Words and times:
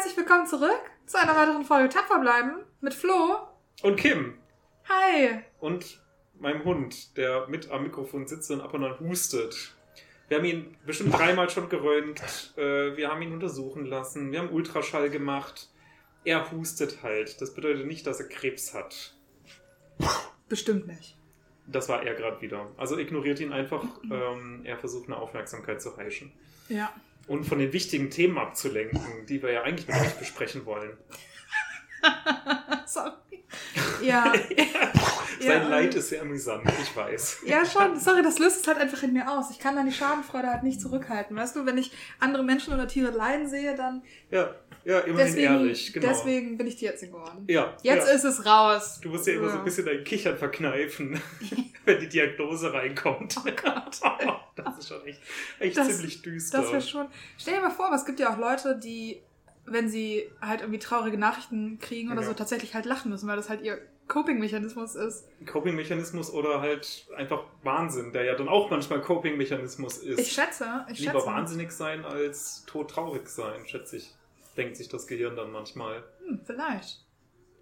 herzlich 0.00 0.16
willkommen 0.16 0.46
zurück 0.46 0.80
zu 1.04 1.18
einer 1.18 1.36
weiteren 1.36 1.62
Folge 1.62 1.90
Tapfer 1.90 2.20
bleiben 2.20 2.64
mit 2.80 2.94
Flo. 2.94 3.36
Und 3.82 3.96
Kim. 3.96 4.38
Hi. 4.88 5.42
Und 5.58 6.00
meinem 6.38 6.64
Hund, 6.64 7.18
der 7.18 7.46
mit 7.48 7.70
am 7.70 7.82
Mikrofon 7.82 8.26
sitzt 8.26 8.50
und 8.50 8.62
ab 8.62 8.72
und 8.72 8.82
an 8.82 8.98
hustet. 8.98 9.74
Wir 10.28 10.38
haben 10.38 10.46
ihn 10.46 10.74
bestimmt 10.86 11.12
dreimal 11.12 11.50
schon 11.50 11.68
geröntgt. 11.68 12.54
Äh, 12.56 12.96
wir 12.96 13.10
haben 13.10 13.20
ihn 13.20 13.34
untersuchen 13.34 13.84
lassen. 13.84 14.32
Wir 14.32 14.38
haben 14.38 14.48
Ultraschall 14.48 15.10
gemacht. 15.10 15.68
Er 16.24 16.50
hustet 16.50 17.02
halt. 17.02 17.38
Das 17.42 17.52
bedeutet 17.54 17.86
nicht, 17.86 18.06
dass 18.06 18.20
er 18.20 18.28
Krebs 18.30 18.72
hat. 18.72 19.14
Bestimmt 20.48 20.86
nicht. 20.86 21.18
Das 21.66 21.90
war 21.90 22.02
er 22.04 22.14
gerade 22.14 22.40
wieder. 22.40 22.70
Also 22.78 22.96
ignoriert 22.96 23.38
ihn 23.40 23.52
einfach. 23.52 23.84
Ähm, 24.10 24.62
er 24.64 24.78
versucht 24.78 25.08
eine 25.08 25.18
Aufmerksamkeit 25.18 25.82
zu 25.82 25.94
heischen. 25.98 26.32
Ja. 26.70 26.90
Und 27.30 27.44
von 27.44 27.60
den 27.60 27.72
wichtigen 27.72 28.10
Themen 28.10 28.38
abzulenken, 28.38 29.24
die 29.28 29.40
wir 29.40 29.52
ja 29.52 29.62
eigentlich 29.62 29.86
mit 29.86 29.96
euch 29.96 30.14
besprechen 30.14 30.66
wollen. 30.66 30.98
Sorry. 32.86 33.12
Ja. 34.02 34.32
Sein 35.40 35.62
Ja, 35.62 35.68
Leid 35.68 35.94
ist 35.94 36.08
sehr 36.08 36.22
amüsant, 36.22 36.64
ich 36.82 36.96
weiß. 36.96 37.42
Ja, 37.46 37.64
schon. 37.64 38.00
Sorry, 38.00 38.24
das 38.24 38.40
löst 38.40 38.62
es 38.62 38.66
halt 38.66 38.78
einfach 38.78 39.04
in 39.04 39.12
mir 39.12 39.30
aus. 39.30 39.52
Ich 39.52 39.60
kann 39.60 39.76
da 39.76 39.84
die 39.84 39.92
Schadenfreude 39.92 40.48
halt 40.48 40.64
nicht 40.64 40.80
zurückhalten. 40.80 41.36
Weißt 41.36 41.54
du, 41.54 41.64
wenn 41.66 41.78
ich 41.78 41.92
andere 42.18 42.42
Menschen 42.42 42.74
oder 42.74 42.88
Tiere 42.88 43.12
leiden 43.12 43.48
sehe, 43.48 43.76
dann 43.76 44.02
Ja, 44.32 44.52
ja 44.84 45.00
immerhin 45.00 45.26
deswegen, 45.26 45.52
ehrlich, 45.52 45.92
genau. 45.92 46.08
deswegen 46.08 46.56
bin 46.58 46.66
ich 46.66 46.76
Tierärztin 46.76 47.10
geworden. 47.12 47.44
ja, 47.48 47.76
Jetzt 47.82 48.08
ja. 48.08 48.14
ist 48.14 48.24
es 48.24 48.44
raus. 48.46 48.98
Du 49.02 49.08
musst 49.10 49.26
ja 49.26 49.34
immer 49.34 49.50
so 49.50 49.58
ein 49.58 49.64
bisschen 49.64 49.86
dein 49.86 50.04
Kichern 50.04 50.36
verkneifen, 50.38 51.20
wenn 51.84 52.00
die 52.00 52.08
Diagnose 52.08 52.72
reinkommt. 52.72 53.36
das 54.56 54.78
ist 54.78 54.88
schon 54.88 55.04
echt, 55.06 55.20
echt 55.58 55.76
Das- 55.76 55.88
ziemlich 55.88 56.22
düster. 56.22 56.62
Das 56.62 56.72
wäre 56.72 56.82
schon. 56.82 57.06
Stell 57.38 57.54
dir 57.54 57.60
mal 57.60 57.70
vor, 57.70 57.86
aber 57.86 57.96
es 57.96 58.04
gibt 58.04 58.20
ja 58.20 58.32
auch 58.32 58.38
Leute, 58.38 58.78
die, 58.78 59.20
wenn 59.66 59.88
sie 59.88 60.30
halt 60.40 60.60
irgendwie 60.60 60.78
traurige 60.78 61.18
Nachrichten 61.18 61.78
kriegen 61.78 62.10
oder 62.10 62.22
Ja. 62.22 62.26
so, 62.28 62.34
tatsächlich 62.34 62.74
halt 62.74 62.86
lachen 62.86 63.10
müssen, 63.10 63.28
weil 63.28 63.36
das 63.36 63.48
halt 63.48 63.62
ihr 63.62 63.78
Coping-Mechanismus 64.08 64.96
ist. 64.96 65.24
Coping-Mechanismus 65.46 66.32
oder 66.32 66.60
halt 66.60 67.06
einfach 67.16 67.44
Wahnsinn, 67.62 68.12
der 68.12 68.24
ja 68.24 68.34
dann 68.34 68.48
auch 68.48 68.68
manchmal 68.68 69.00
Coping-Mechanismus 69.00 69.98
ist. 69.98 70.18
Ich 70.18 70.32
schätze, 70.32 70.84
ich 70.90 70.98
Lieber 70.98 71.12
schätze. 71.12 71.26
wahnsinnig 71.26 71.70
sein 71.70 72.04
als 72.04 72.64
todtraurig 72.66 73.28
sein, 73.28 73.66
schätze 73.66 73.98
ich. 73.98 74.12
Denkt 74.60 74.76
sich 74.76 74.90
das 74.90 75.06
Gehirn 75.06 75.36
dann 75.36 75.50
manchmal. 75.52 76.04
Hm, 76.26 76.42
vielleicht. 76.44 77.06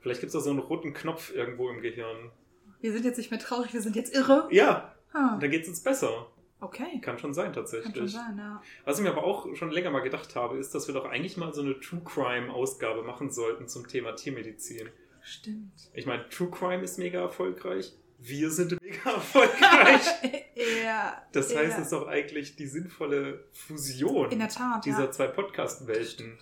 Vielleicht 0.00 0.18
gibt 0.20 0.30
es 0.30 0.32
da 0.32 0.40
so 0.40 0.50
einen 0.50 0.58
roten 0.58 0.92
Knopf 0.92 1.32
irgendwo 1.32 1.70
im 1.70 1.80
Gehirn. 1.80 2.32
Wir 2.80 2.92
sind 2.92 3.04
jetzt 3.04 3.18
nicht 3.18 3.30
mehr 3.30 3.38
traurig, 3.38 3.72
wir 3.72 3.80
sind 3.80 3.94
jetzt 3.94 4.12
irre. 4.12 4.48
Ja, 4.50 4.96
Ah, 5.12 5.38
da 5.40 5.46
geht 5.46 5.62
es 5.62 5.68
uns 5.68 5.80
besser. 5.80 6.26
okay. 6.60 7.00
Kann 7.00 7.20
schon 7.20 7.32
sein, 7.34 7.52
tatsächlich. 7.52 7.94
Kann 7.94 8.08
schon 8.08 8.08
sein, 8.08 8.36
ja. 8.36 8.60
Was 8.84 8.98
ich 8.98 9.04
mir 9.04 9.10
aber 9.12 9.22
auch 9.22 9.54
schon 9.54 9.70
länger 9.70 9.90
mal 9.90 10.00
gedacht 10.00 10.34
habe, 10.34 10.58
ist, 10.58 10.74
dass 10.74 10.88
wir 10.88 10.94
doch 10.94 11.04
eigentlich 11.04 11.36
mal 11.36 11.54
so 11.54 11.62
eine 11.62 11.78
True 11.78 12.02
Crime-Ausgabe 12.04 13.04
machen 13.04 13.30
sollten 13.30 13.68
zum 13.68 13.86
Thema 13.86 14.12
Tiermedizin. 14.16 14.88
Stimmt. 15.22 15.90
Ich 15.94 16.04
meine, 16.06 16.28
True 16.30 16.50
Crime 16.50 16.82
ist 16.82 16.98
mega 16.98 17.20
erfolgreich. 17.20 17.92
Wir 18.18 18.50
sind 18.50 18.76
mega 18.82 19.10
erfolgreich. 19.14 20.02
ja. 20.84 21.22
Das 21.32 21.54
heißt, 21.54 21.70
ja. 21.70 21.76
es 21.78 21.84
ist 21.84 21.92
doch 21.92 22.08
eigentlich 22.08 22.56
die 22.56 22.66
sinnvolle 22.66 23.44
Fusion 23.52 24.30
In 24.32 24.40
der 24.40 24.48
Tat, 24.48 24.84
dieser 24.84 25.04
ja. 25.04 25.10
zwei 25.12 25.28
Podcast-Welten. 25.28 26.36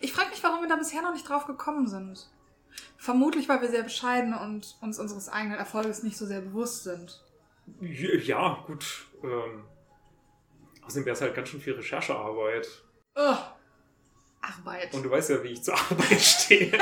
Ich 0.00 0.12
frage 0.12 0.30
mich, 0.30 0.42
warum 0.42 0.60
wir 0.62 0.68
da 0.68 0.76
bisher 0.76 1.02
noch 1.02 1.12
nicht 1.12 1.28
drauf 1.28 1.46
gekommen 1.46 1.86
sind. 1.86 2.28
Vermutlich, 2.98 3.48
weil 3.48 3.60
wir 3.62 3.68
sehr 3.70 3.82
bescheiden 3.82 4.34
und 4.34 4.76
uns 4.80 4.98
unseres 4.98 5.28
eigenen 5.28 5.58
Erfolges 5.58 6.02
nicht 6.02 6.16
so 6.16 6.26
sehr 6.26 6.40
bewusst 6.40 6.84
sind. 6.84 7.22
Ja, 7.80 8.62
gut. 8.66 9.06
Ähm, 9.22 9.64
außerdem 10.84 11.06
wäre 11.06 11.14
es 11.14 11.20
halt 11.22 11.34
ganz 11.34 11.48
schön 11.48 11.60
viel 11.60 11.74
Recherchearbeit. 11.74 12.68
Ugh. 13.16 13.36
Arbeit. 14.40 14.94
Und 14.94 15.02
du 15.02 15.10
weißt 15.10 15.30
ja, 15.30 15.42
wie 15.42 15.48
ich 15.48 15.62
zur 15.62 15.74
Arbeit 15.74 16.20
stehe. 16.20 16.72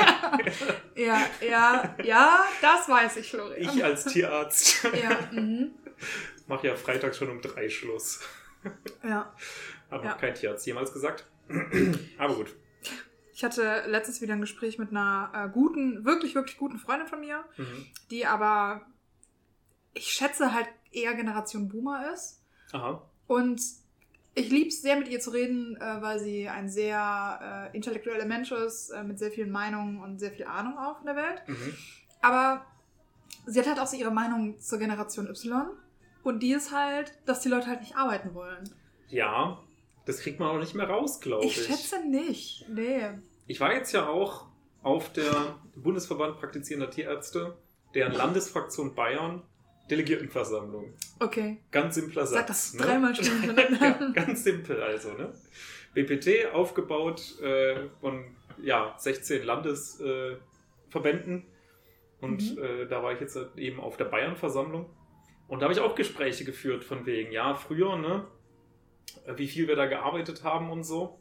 Ja, 0.97 1.21
ja, 1.41 1.93
ja, 2.05 2.45
das 2.61 2.87
weiß 2.87 3.17
ich, 3.17 3.29
Florian. 3.29 3.59
ich 3.75 3.83
als 3.83 4.05
Tierarzt 4.05 4.81
Ja, 4.93 5.19
mhm. 5.29 5.71
mache 6.47 6.67
ja 6.67 6.75
freitags 6.77 7.17
schon 7.17 7.29
um 7.29 7.41
drei 7.41 7.67
Schluss. 7.69 8.21
ja. 9.03 9.33
Hat 9.91 10.03
Ja. 10.03 10.11
noch 10.11 10.17
kein 10.17 10.33
Tierarzt 10.33 10.65
jemals 10.65 10.93
gesagt. 10.93 11.25
Aber 12.17 12.35
gut. 12.35 12.55
Ich 13.35 13.43
hatte 13.43 13.83
letztens 13.87 14.21
wieder 14.21 14.33
ein 14.33 14.39
Gespräch 14.39 14.79
mit 14.79 14.91
einer 14.91 15.29
äh, 15.33 15.49
guten, 15.49 16.05
wirklich, 16.05 16.35
wirklich 16.35 16.57
guten 16.57 16.79
Freundin 16.79 17.05
von 17.09 17.19
mir, 17.19 17.43
Mhm. 17.57 17.85
die 18.09 18.25
aber, 18.25 18.81
ich 19.93 20.07
schätze, 20.07 20.53
halt 20.53 20.69
eher 20.93 21.13
Generation 21.15 21.67
Boomer 21.67 22.13
ist. 22.13 22.41
Aha. 22.71 23.01
Und 23.27 23.61
ich 24.35 24.49
liebe 24.49 24.69
es 24.69 24.81
sehr, 24.81 24.95
mit 24.95 25.09
ihr 25.09 25.19
zu 25.19 25.31
reden, 25.31 25.75
äh, 25.81 26.01
weil 26.01 26.17
sie 26.19 26.47
ein 26.47 26.69
sehr 26.69 27.69
äh, 27.73 27.75
intellektueller 27.75 28.23
Mensch 28.25 28.53
ist, 28.53 28.91
äh, 28.91 29.03
mit 29.03 29.19
sehr 29.19 29.31
vielen 29.31 29.51
Meinungen 29.51 30.01
und 30.01 30.17
sehr 30.19 30.31
viel 30.31 30.45
Ahnung 30.45 30.77
auch 30.77 31.01
in 31.01 31.05
der 31.07 31.17
Welt. 31.17 31.41
Mhm. 31.47 31.73
Aber 32.21 32.65
sie 33.45 33.59
hat 33.59 33.67
halt 33.67 33.79
auch 33.79 33.87
so 33.87 33.97
ihre 33.97 34.11
Meinung 34.11 34.61
zur 34.61 34.79
Generation 34.79 35.27
Y. 35.27 35.67
Und 36.23 36.39
die 36.41 36.53
ist 36.53 36.71
halt, 36.73 37.11
dass 37.25 37.41
die 37.41 37.49
Leute 37.49 37.67
halt 37.67 37.81
nicht 37.81 37.97
arbeiten 37.97 38.33
wollen. 38.33 38.63
Ja, 39.09 39.59
das 40.05 40.19
kriegt 40.19 40.39
man 40.39 40.49
auch 40.49 40.59
nicht 40.59 40.75
mehr 40.75 40.87
raus, 40.89 41.19
glaube 41.19 41.45
ich. 41.45 41.57
Ich 41.57 41.65
schätze 41.65 42.05
nicht. 42.07 42.65
Nee. 42.69 43.09
Ich 43.47 43.59
war 43.59 43.73
jetzt 43.73 43.91
ja 43.91 44.07
auch 44.07 44.47
auf 44.81 45.11
der 45.13 45.57
Bundesverband 45.75 46.37
praktizierender 46.39 46.89
Tierärzte, 46.89 47.57
deren 47.93 48.13
Landesfraktion 48.13 48.93
Bayern, 48.95 49.41
Delegiertenversammlung. 49.89 50.93
Okay. 51.19 51.57
Ganz 51.71 51.95
simpler 51.95 52.25
Sag 52.25 52.47
Satz. 52.47 52.71
das 52.73 52.77
dreimal 52.81 53.15
schnell 53.23 53.77
ja, 53.79 54.11
ganz 54.13 54.43
simpel 54.43 54.81
also. 54.81 55.13
Ne? 55.13 55.31
BPT 55.93 56.51
aufgebaut 56.53 57.39
äh, 57.41 57.87
von 58.01 58.25
ja, 58.61 58.95
16 58.97 59.43
Landesverbänden. 59.43 61.37
Äh, 61.41 61.45
und 62.25 62.55
Mhm. 62.55 62.63
äh, 62.63 62.85
da 62.87 63.03
war 63.03 63.13
ich 63.13 63.19
jetzt 63.19 63.37
eben 63.57 63.79
auf 63.79 63.97
der 63.97 64.05
Bayern-Versammlung. 64.05 64.89
Und 65.47 65.59
da 65.59 65.65
habe 65.65 65.73
ich 65.73 65.79
auch 65.79 65.93
Gespräche 65.95 66.43
geführt 66.45 66.83
von 66.83 67.05
wegen, 67.05 67.31
ja, 67.31 67.53
früher, 67.53 67.97
ne, 67.97 68.25
wie 69.35 69.47
viel 69.47 69.67
wir 69.67 69.75
da 69.75 69.85
gearbeitet 69.85 70.43
haben 70.43 70.69
und 70.69 70.83
so. 70.83 71.17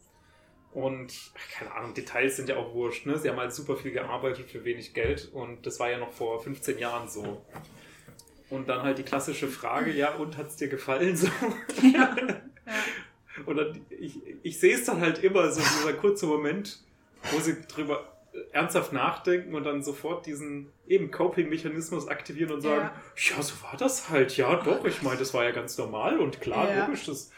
Und 0.73 1.15
keine 1.57 1.73
Ahnung, 1.73 1.95
Details 1.95 2.37
sind 2.37 2.49
ja 2.49 2.57
auch 2.57 2.75
wurscht. 2.75 3.07
Ne? 3.07 3.17
Sie 3.19 3.29
haben 3.29 3.39
halt 3.39 3.53
super 3.53 3.77
viel 3.77 3.93
gearbeitet 3.93 4.51
für 4.51 4.65
wenig 4.65 4.93
Geld 4.93 5.31
und 5.33 5.67
das 5.67 5.79
war 5.79 5.89
ja 5.91 5.99
noch 5.99 6.13
vor 6.13 6.43
15 6.43 6.79
Jahren 6.79 7.09
so. 7.09 7.45
Und 8.51 8.69
dann 8.69 8.83
halt 8.83 8.99
die 8.99 9.05
klassische 9.05 9.49
Frage, 9.49 9.93
ja, 9.93 10.15
und 10.15 10.37
hat 10.37 10.49
es 10.49 10.57
dir 10.57 10.69
gefallen 10.69 11.17
so? 11.17 11.29
ja. 11.83 12.17
ja. 12.17 12.17
Und 13.47 13.57
dann, 13.57 13.85
ich, 13.91 14.21
ich 14.45 14.61
sehe 14.61 14.77
es 14.77 14.85
dann 14.85 15.01
halt 15.01 15.25
immer 15.25 15.51
so, 15.51 15.61
dieser 15.61 15.93
kurze 15.95 16.27
Moment, 16.27 16.79
wo 17.33 17.41
sie 17.41 17.57
drüber 17.67 18.15
ernsthaft 18.53 18.93
nachdenken 18.93 19.55
und 19.55 19.65
dann 19.65 19.83
sofort 19.83 20.27
diesen 20.27 20.73
eben 20.87 21.11
Coping-Mechanismus 21.11 22.09
aktivieren 22.09 22.53
und 22.53 22.61
sagen, 22.61 22.91
ja. 23.17 23.43
so 23.43 23.55
war 23.63 23.77
das 23.77 24.09
halt, 24.09 24.37
ja 24.37 24.57
doch, 24.57 24.85
ich 24.85 25.03
meine, 25.03 25.19
das 25.19 25.35
war 25.35 25.45
ja 25.45 25.51
ganz 25.51 25.79
normal 25.79 26.19
und 26.19 26.41
klar, 26.41 26.69
Ja. 26.69 26.87
logisch, 26.87 27.07
das, 27.07 27.31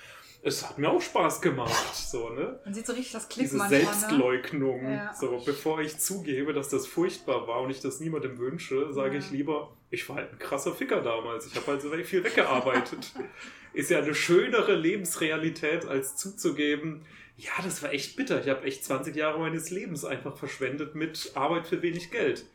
es 0.43 0.63
hat 0.69 0.79
mir 0.79 0.89
auch 0.91 1.01
Spaß 1.03 1.41
gemacht, 1.41 1.95
so, 1.95 2.29
ne? 2.31 2.61
Man 2.65 2.75
sieht 2.75 2.87
so 2.87 2.93
richtig 2.93 3.13
das 3.13 3.29
Klick 3.29 3.45
Diese 3.47 3.57
manchmal, 3.57 3.81
ne? 3.81 3.87
Selbstleugnung, 3.87 4.89
Ja. 4.93 5.15
so, 5.15 5.43
bevor 5.45 5.81
ich 5.81 5.99
zugebe, 5.99 6.53
dass 6.53 6.69
das 6.69 6.87
furchtbar 6.87 7.47
war 7.49 7.61
und 7.63 7.71
ich 7.71 7.81
das 7.81 8.01
niemandem 8.01 8.39
wünsche, 8.39 8.93
sage 8.93 9.15
Ja. 9.15 9.19
ich 9.21 9.31
lieber, 9.31 9.77
ich 9.91 10.09
war 10.09 10.17
halt 10.17 10.33
ein 10.33 10.39
krasser 10.39 10.73
Ficker 10.75 11.01
damals, 11.03 11.47
ich 11.47 11.55
habe 11.57 11.67
halt 11.67 11.83
so 11.83 11.91
viel 11.91 12.23
weggearbeitet. 12.25 13.13
Ist 13.73 13.91
ja 13.91 13.99
eine 13.99 14.15
schönere 14.15 14.75
Lebensrealität, 14.75 15.85
als 15.87 16.17
zuzugeben, 16.17 17.05
ja, 17.37 17.51
das 17.63 17.83
war 17.83 17.93
echt 17.93 18.17
bitter. 18.17 18.41
Ich 18.41 18.49
habe 18.49 18.65
echt 18.65 18.83
20 18.85 19.15
Jahre 19.15 19.39
meines 19.39 19.69
Lebens 19.71 20.07
einfach 20.07 20.39
verschwendet 20.39 20.95
mit 20.95 21.33
Arbeit 21.35 21.67
für 21.67 21.83
wenig 21.83 22.11
Geld. 22.11 22.47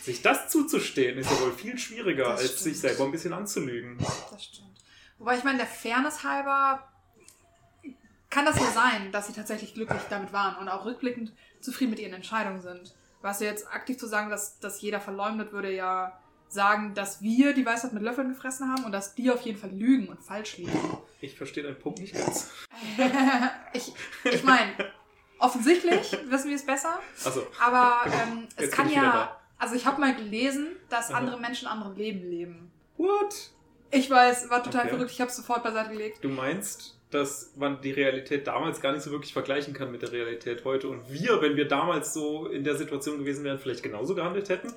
Sich 0.00 0.20
das 0.22 0.48
zuzustehen, 0.48 1.16
ist 1.18 1.30
ja 1.30 1.40
wohl 1.40 1.52
viel 1.52 1.78
schwieriger, 1.78 2.24
Das 2.24 2.40
als 2.40 2.44
stimmt. 2.48 2.60
sich 2.62 2.80
selber 2.80 3.04
ein 3.04 3.12
bisschen 3.12 3.32
anzulügen. 3.32 3.96
Das 4.30 4.42
stimmt. 4.44 4.66
Wobei 5.18 5.36
ich 5.38 5.44
meine, 5.44 5.58
der 5.58 5.66
Fairness 5.68 6.24
halber 6.24 6.86
kann 8.36 8.44
das 8.44 8.60
ja 8.60 8.70
sein, 8.70 9.10
dass 9.12 9.28
sie 9.28 9.32
tatsächlich 9.32 9.72
glücklich 9.72 10.02
damit 10.10 10.30
waren 10.30 10.56
und 10.56 10.68
auch 10.68 10.84
rückblickend 10.84 11.32
zufrieden 11.62 11.92
mit 11.92 12.00
ihren 12.00 12.12
Entscheidungen 12.12 12.60
sind. 12.60 12.94
Was 13.22 13.40
jetzt 13.40 13.66
aktiv 13.72 13.96
zu 13.96 14.06
sagen, 14.06 14.28
dass, 14.28 14.60
dass 14.60 14.82
jeder 14.82 15.00
verleumdet, 15.00 15.52
würde 15.52 15.74
ja 15.74 16.20
sagen, 16.46 16.92
dass 16.92 17.22
wir 17.22 17.54
die 17.54 17.64
Weisheit 17.64 17.94
mit 17.94 18.02
Löffeln 18.02 18.28
gefressen 18.28 18.70
haben 18.70 18.84
und 18.84 18.92
dass 18.92 19.14
die 19.14 19.30
auf 19.30 19.40
jeden 19.40 19.58
Fall 19.58 19.70
lügen 19.70 20.08
und 20.08 20.22
falsch 20.22 20.58
liegen. 20.58 20.98
Ich 21.22 21.34
verstehe 21.34 21.64
deinen 21.64 21.78
Punkt 21.78 21.98
nicht 21.98 22.12
ganz. 22.12 22.50
ich 23.72 23.94
ich 24.24 24.44
meine, 24.44 24.72
offensichtlich 25.38 26.12
wissen 26.28 26.50
wir 26.50 26.56
es 26.56 26.66
besser, 26.66 26.98
Also, 27.24 27.46
aber 27.58 28.02
ähm, 28.04 28.48
es 28.56 28.70
kann 28.70 28.90
ja. 28.90 29.34
Also 29.56 29.76
ich 29.76 29.86
habe 29.86 29.98
mal 29.98 30.14
gelesen, 30.14 30.76
dass 30.90 31.08
Aha. 31.10 31.16
andere 31.16 31.40
Menschen 31.40 31.68
andere 31.68 31.94
Leben 31.94 32.28
leben. 32.28 32.70
what? 32.98 33.50
Ich 33.90 34.10
weiß, 34.10 34.50
war 34.50 34.62
total 34.62 34.82
Okay. 34.82 34.90
verrückt. 34.90 35.10
Ich 35.12 35.20
habe 35.22 35.30
es 35.30 35.36
sofort 35.36 35.62
beiseite 35.62 35.90
gelegt. 35.90 36.22
Du 36.22 36.28
meinst, 36.28 36.95
dass 37.16 37.52
man 37.56 37.80
die 37.80 37.90
Realität 37.92 38.46
damals 38.46 38.80
gar 38.80 38.92
nicht 38.92 39.02
so 39.02 39.10
wirklich 39.10 39.32
vergleichen 39.32 39.74
kann 39.74 39.90
mit 39.90 40.02
der 40.02 40.12
Realität 40.12 40.64
heute 40.64 40.88
und 40.88 41.10
wir, 41.10 41.40
wenn 41.42 41.56
wir 41.56 41.66
damals 41.66 42.12
so 42.14 42.46
in 42.46 42.62
der 42.64 42.76
Situation 42.76 43.18
gewesen 43.18 43.42
wären, 43.44 43.58
vielleicht 43.58 43.82
genauso 43.82 44.14
gehandelt 44.14 44.48
hätten? 44.48 44.72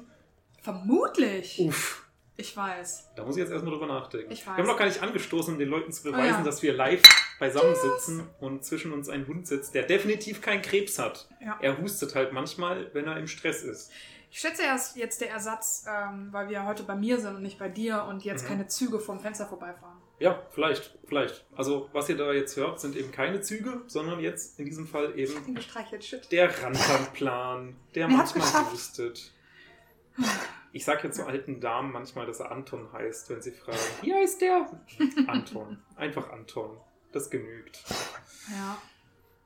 Vermutlich. 0.61 1.59
Uff, 1.59 2.05
Ich 2.37 2.55
weiß. 2.55 3.11
da 3.15 3.23
muss 3.23 3.35
ich 3.35 3.41
jetzt 3.41 3.51
erstmal 3.51 3.73
drüber 3.73 3.87
nachdenken. 3.87 4.31
Ich 4.31 4.45
Wir 4.45 4.51
weiß. 4.51 4.57
haben 4.59 4.67
noch 4.67 4.77
gar 4.77 4.85
nicht 4.85 5.01
angestoßen, 5.01 5.53
um 5.53 5.59
den 5.59 5.69
Leuten 5.69 5.91
zu 5.91 6.03
beweisen, 6.03 6.35
Oh 6.35 6.37
ja. 6.39 6.43
dass 6.43 6.61
wir 6.61 6.73
live 6.73 7.01
beisammensitzen 7.39 8.27
und 8.39 8.63
zwischen 8.65 8.91
uns 8.91 9.09
ein 9.09 9.25
Hund 9.27 9.47
sitzt, 9.47 9.73
der 9.73 9.83
definitiv 9.83 10.41
keinen 10.41 10.61
Krebs 10.61 10.99
hat. 10.99 11.27
Ja. 11.43 11.57
Er 11.61 11.77
hustet 11.81 12.15
halt 12.15 12.33
manchmal, 12.33 12.89
wenn 12.93 13.07
er 13.07 13.17
im 13.17 13.27
Stress 13.27 13.63
ist. 13.63 13.91
Ich 14.31 14.39
schätze 14.41 14.61
erst 14.61 14.95
jetzt 14.95 15.21
der 15.21 15.31
Ersatz, 15.31 15.85
ähm, 15.89 16.27
weil 16.31 16.49
wir 16.49 16.63
heute 16.65 16.83
bei 16.83 16.93
mir 16.95 17.19
sind 17.19 17.35
und 17.37 17.41
nicht 17.41 17.57
bei 17.57 17.67
dir 17.69 18.03
und 18.07 18.23
jetzt 18.23 18.43
Mhm. 18.43 18.47
keine 18.49 18.67
Züge 18.67 18.99
vorm 18.99 19.19
Fenster 19.19 19.47
vorbeifahren. 19.47 19.88
Ja, 20.19 20.43
vielleicht, 20.51 20.97
vielleicht. 21.05 21.45
Also, 21.55 21.89
was 21.93 22.09
ihr 22.09 22.17
da 22.17 22.33
jetzt 22.33 22.57
hört, 22.57 22.79
sind 22.79 22.95
eben 22.97 23.11
keine 23.11 23.39
Züge, 23.41 23.81
sondern 23.87 24.19
jetzt 24.19 24.59
in 24.59 24.65
diesem 24.65 24.85
Fall 24.85 25.17
eben 25.17 25.33
der 26.31 26.61
Rantanplan, 26.63 27.75
der 27.95 28.09
hat's 28.17 28.35
manchmal 28.35 28.71
hustet. 28.71 29.31
Ich 30.71 30.83
sag 30.85 31.03
jetzt 31.03 31.15
zu 31.15 31.25
alten 31.25 31.61
Damen 31.61 31.91
manchmal, 31.93 32.25
dass 32.25 32.41
er 32.41 32.51
Anton 32.51 32.91
heißt, 32.91 33.29
wenn 33.29 33.41
sie 33.41 33.51
fragen, 33.51 33.77
wie 34.01 34.13
heißt 34.13 34.41
der? 34.41 34.69
Anton. 35.27 35.81
Einfach 35.95 36.29
Anton. 36.31 36.77
Das 37.11 37.29
genügt. 37.29 37.83
Ja, 38.51 38.77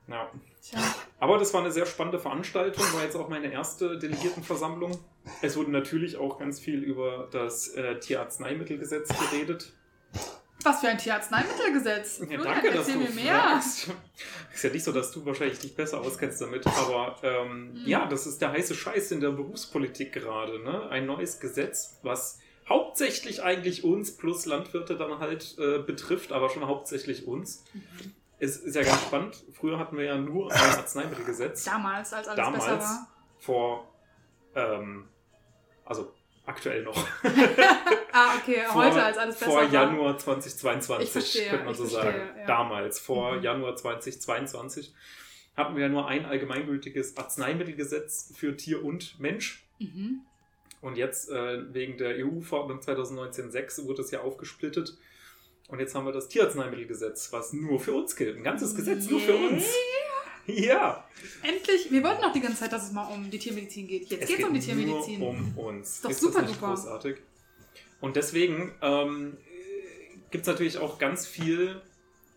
Ja. 0.08 0.30
tja. 0.62 0.80
Aber 1.20 1.38
das 1.38 1.54
war 1.54 1.62
eine 1.62 1.72
sehr 1.72 1.86
spannende 1.86 2.20
Veranstaltung, 2.20 2.84
war 2.94 3.04
jetzt 3.04 3.16
auch 3.16 3.30
meine 3.30 3.54
erste 3.54 3.98
Delegiertenversammlung. 3.98 4.98
Es 5.42 5.56
wurde 5.56 5.72
natürlich 5.72 6.18
auch 6.18 6.40
ganz 6.40 6.60
viel 6.60 6.84
über 6.84 7.30
das 7.32 7.70
äh, 7.70 8.00
Tierarzneimittelgesetz 8.00 9.08
geredet. 9.18 9.72
Was 10.64 10.80
für 10.82 10.88
ein 10.88 10.98
Tierarzneimittelgesetz. 10.98 12.22
Ja, 12.30 12.38
danke, 12.42 12.72
dass 12.72 12.88
du 12.88 12.98
mir 12.98 13.10
mehr. 13.12 13.40
fragst. 13.40 13.88
Ist 14.54 14.64
ja 14.64 14.70
nicht 14.70 14.84
so, 14.84 14.92
dass 14.92 15.12
du 15.12 15.26
wahrscheinlich 15.26 15.60
dich 15.60 15.76
besser 15.76 16.00
auskennst 16.02 16.42
damit, 16.42 16.66
aber 16.68 17.16
ähm, 17.24 17.74
Mhm. 17.74 17.88
ja, 17.88 18.06
das 18.06 18.26
ist 18.28 18.42
der 18.42 18.52
heiße 18.52 18.76
Scheiß 18.76 19.12
in 19.12 19.20
der 19.22 19.32
Berufspolitik 19.32 20.14
gerade. 20.14 20.60
Ne? 20.64 20.90
Ein 20.90 21.06
neues 21.06 21.40
Gesetz, 21.40 21.98
was 22.04 22.40
hauptsächlich 22.70 23.44
eigentlich 23.44 23.84
uns 23.84 24.16
plus 24.16 24.46
Landwirte 24.46 24.96
dann 24.96 25.20
halt 25.20 25.56
äh, 25.60 25.80
betrifft, 25.80 26.32
aber 26.32 26.50
schon 26.50 26.66
hauptsächlich 26.68 27.28
uns. 27.28 27.64
Mhm. 27.74 27.82
Es 28.40 28.58
ist 28.58 28.76
ja 28.76 28.84
ganz 28.84 29.02
spannend. 29.02 29.44
Früher 29.54 29.80
hatten 29.80 29.98
wir 29.98 30.06
ja 30.06 30.18
nur 30.18 30.52
ein 30.52 30.60
Arzneimittelgesetz. 30.78 31.64
Damals, 31.64 32.12
als 32.14 32.28
alles 32.28 32.38
besser 32.52 32.52
Damals, 32.68 32.84
war. 32.86 33.08
vor, 33.40 33.94
ähm, 34.56 35.08
also 35.86 36.14
aktuell 36.46 36.84
noch. 36.84 37.08
Ah, 38.16 38.36
okay, 38.38 38.62
vor, 38.72 38.86
heute, 38.86 39.04
als 39.04 39.18
alles 39.18 39.36
besser 39.40 39.50
vor 39.52 39.62
war. 39.64 39.72
Januar 39.74 40.16
2022, 40.20 41.08
Ich 41.08 41.12
verstehe, 41.12 41.50
könnte 41.50 41.66
man 41.66 41.74
so 41.74 41.86
verstehe, 41.86 42.12
sagen. 42.12 42.38
ja. 42.42 42.46
Damals, 42.46 43.00
vor 43.00 43.38
Mhm. 43.38 43.42
Januar 43.44 43.76
2022, 43.76 44.94
hatten 45.58 45.76
wir 45.76 45.82
ja 45.82 45.90
nur 45.90 46.08
ein 46.08 46.24
allgemeingültiges 46.28 47.18
Arzneimittelgesetz 47.18 48.32
für 48.36 48.56
Tier 48.56 48.84
und 48.86 49.20
Mensch. 49.20 49.66
Mhm. 49.80 50.22
Und 50.82 50.96
jetzt 50.98 51.32
äh, 51.32 51.74
wegen 51.74 51.98
der 51.98 52.24
EU-Verordnung 52.24 52.82
2019-6 52.82 53.86
wurde 53.88 54.04
es 54.04 54.12
ja 54.12 54.22
aufgesplittet. 54.22 54.96
Und 55.70 55.80
jetzt 55.80 55.96
haben 55.96 56.06
wir 56.06 56.12
das 56.14 56.28
Tierarzneimittelgesetz, 56.30 57.34
was 57.34 57.52
nur 57.54 57.80
für 57.80 57.94
uns 57.94 58.16
gilt. 58.16 58.38
Ein 58.38 58.44
ganzes 58.44 58.76
Gesetz 58.76 59.10
nur 59.10 59.22
für 59.22 59.34
uns. 59.36 59.66
Ja. 60.46 61.08
Endlich, 61.42 61.90
wir 61.92 62.04
wollten 62.04 62.22
noch 62.22 62.34
die 62.34 62.42
ganze 62.42 62.60
Zeit, 62.60 62.74
dass 62.74 62.84
es 62.84 62.92
mal 62.92 63.06
um 63.14 63.30
die 63.32 63.40
Tiermedizin 63.40 63.88
geht. 63.88 64.10
Jetzt 64.10 64.24
Es 64.24 64.28
geht 64.28 64.40
es 64.40 64.46
um 64.46 64.54
die 64.54 64.60
geht 64.60 64.70
Tiermedizin. 64.70 65.20
Nur 65.20 65.30
um 65.30 65.58
uns. 65.58 65.90
Ist 65.96 66.04
doch 66.06 66.10
das 66.10 66.20
super 66.20 66.42
nicht 66.42 66.56
duper. 66.56 66.68
großartig? 66.68 67.18
Und 68.02 68.16
deswegen 68.18 68.76
ähm, 68.82 69.38
gibt 70.32 70.42
es 70.42 70.48
natürlich 70.48 70.78
auch 70.80 71.00
ganz 71.00 71.26
viel 71.26 71.82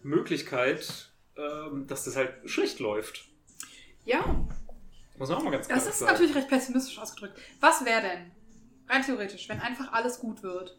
Möglichkeit, 0.04 1.10
ähm, 1.36 1.86
dass 1.88 2.04
das 2.04 2.14
halt 2.14 2.34
schlecht 2.48 2.78
läuft. 2.78 3.26
Ja, 4.04 4.46
Muss 5.18 5.28
man 5.28 5.38
auch 5.38 5.42
mal 5.42 5.50
ganz 5.50 5.66
klar 5.66 5.78
das 5.78 5.88
ist 5.88 5.98
sagen. 5.98 6.12
natürlich 6.12 6.36
recht 6.36 6.48
pessimistisch 6.48 6.98
ausgedrückt. 6.98 7.36
Was 7.58 7.84
wäre 7.84 8.02
denn, 8.02 8.30
rein 8.88 9.02
theoretisch, 9.02 9.48
wenn 9.48 9.58
einfach 9.60 9.92
alles 9.92 10.20
gut 10.20 10.44
wird? 10.44 10.78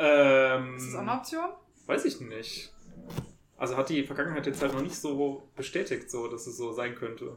ähm, 0.00 0.74
Ist 0.76 0.88
das 0.88 0.94
auch 0.96 1.00
eine 1.02 1.12
Option? 1.12 1.50
Weiß 1.86 2.04
ich 2.06 2.20
nicht. 2.20 2.73
Also 3.56 3.76
hat 3.76 3.88
die 3.88 4.02
Vergangenheit 4.02 4.46
jetzt 4.46 4.60
halt 4.62 4.72
noch 4.74 4.82
nicht 4.82 4.96
so 4.96 5.48
bestätigt, 5.56 6.10
so 6.10 6.26
dass 6.28 6.46
es 6.46 6.56
so 6.56 6.72
sein 6.72 6.94
könnte. 6.94 7.36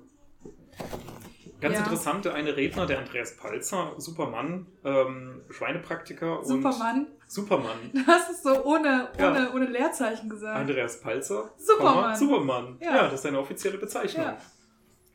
Ganz 1.60 1.74
Ja. 1.76 1.80
interessant, 1.84 2.26
der 2.26 2.36
eine 2.36 2.56
Redner, 2.56 2.86
der 2.86 3.00
Andreas 3.00 3.36
Palzer, 3.36 3.94
Supermann, 3.98 4.68
ähm, 4.84 5.42
Schweinepraktiker 5.50 6.44
Supermann. 6.44 7.08
und 7.08 7.08
Supermann. 7.32 7.92
Du 7.94 8.06
hast 8.06 8.30
es 8.32 8.44
so 8.44 8.64
ohne, 8.64 9.10
Ja. 9.18 9.32
ohne, 9.32 9.52
ohne 9.54 9.66
Leerzeichen 9.66 10.30
gesagt. 10.30 10.56
Andreas 10.56 11.02
Palzer. 11.02 11.52
Supermann. 11.58 11.94
Komma, 11.96 12.16
Supermann. 12.16 12.78
Ja. 12.80 12.96
Ja. 12.96 13.04
das 13.06 13.16
ist 13.16 13.22
seine 13.24 13.40
offizielle 13.40 13.78
Bezeichnung. 13.80 14.26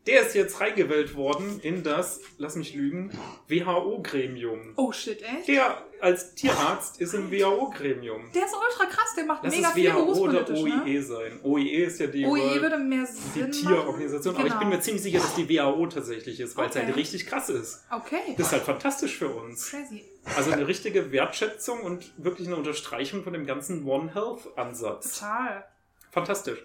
Der 0.07 0.23
ist 0.23 0.35
jetzt 0.35 0.61
reingewählt 0.61 1.15
worden 1.15 1.61
in 1.63 1.85
das, 1.85 2.21
lass 2.37 2.57
mich 2.57 2.75
lügen, 2.75 3.13
WHO-Gremium. 3.47 4.73
Oh 4.77 4.91
shit, 4.91 5.23
echt? 5.23 5.47
Der 5.49 5.83
als 6.01 6.35
Tierarzt 6.35 7.01
ist 7.01 7.15
im 7.15 7.31
WHO-Gremium. 7.31 8.33
Der 8.35 8.47
ist 8.47 8.53
ultra 8.55 8.87
krass, 8.87 9.15
der 9.17 9.25
macht 9.25 9.45
Lass 9.45 9.55
mega 9.55 9.69
es 9.69 9.75
viel 9.75 9.95
WHO 9.95 10.13
oder 10.19 10.51
OIE 10.51 10.71
ne? 10.95 11.03
sein. 11.03 11.41
OIE 11.45 11.85
ist 11.85 12.01
ja 12.01 12.09
die, 12.09 12.25
OIE 12.27 12.61
würde 12.61 12.79
mehr 12.79 13.07
die 13.07 13.39
Sinn 13.41 13.53
Tierorganisation, 13.53 14.35
aber 14.35 14.45
ich 14.47 14.51
Genau. 14.53 14.61
bin 14.61 14.69
mir 14.71 14.81
ziemlich 14.81 15.03
sicher, 15.05 15.19
dass 15.21 15.37
die 15.37 15.49
WHO 15.49 15.87
tatsächlich 15.87 16.41
ist, 16.41 16.57
weil 16.57 16.69
es 16.69 16.77
Okay. 16.77 16.87
halt 16.87 16.97
richtig 16.97 17.27
krass 17.27 17.49
ist. 17.49 17.85
Okay. 17.91 18.35
Das 18.37 18.49
ist 18.49 18.53
halt 18.55 18.63
fantastisch 18.65 19.17
für 19.17 19.29
uns. 19.29 19.71
Crazy. 19.71 20.05
Also 20.37 20.51
eine 20.51 20.67
richtige 20.67 21.13
Wertschätzung 21.13 21.81
und 21.83 22.13
wirklich 22.17 22.49
eine 22.49 22.57
Unterstreichung 22.57 23.23
von 23.23 23.33
dem 23.33 23.47
ganzen 23.47 23.87
One 23.87 24.13
Health-Ansatz. 24.15 25.21
Total. 25.21 25.65
Fantastisch. 26.11 26.59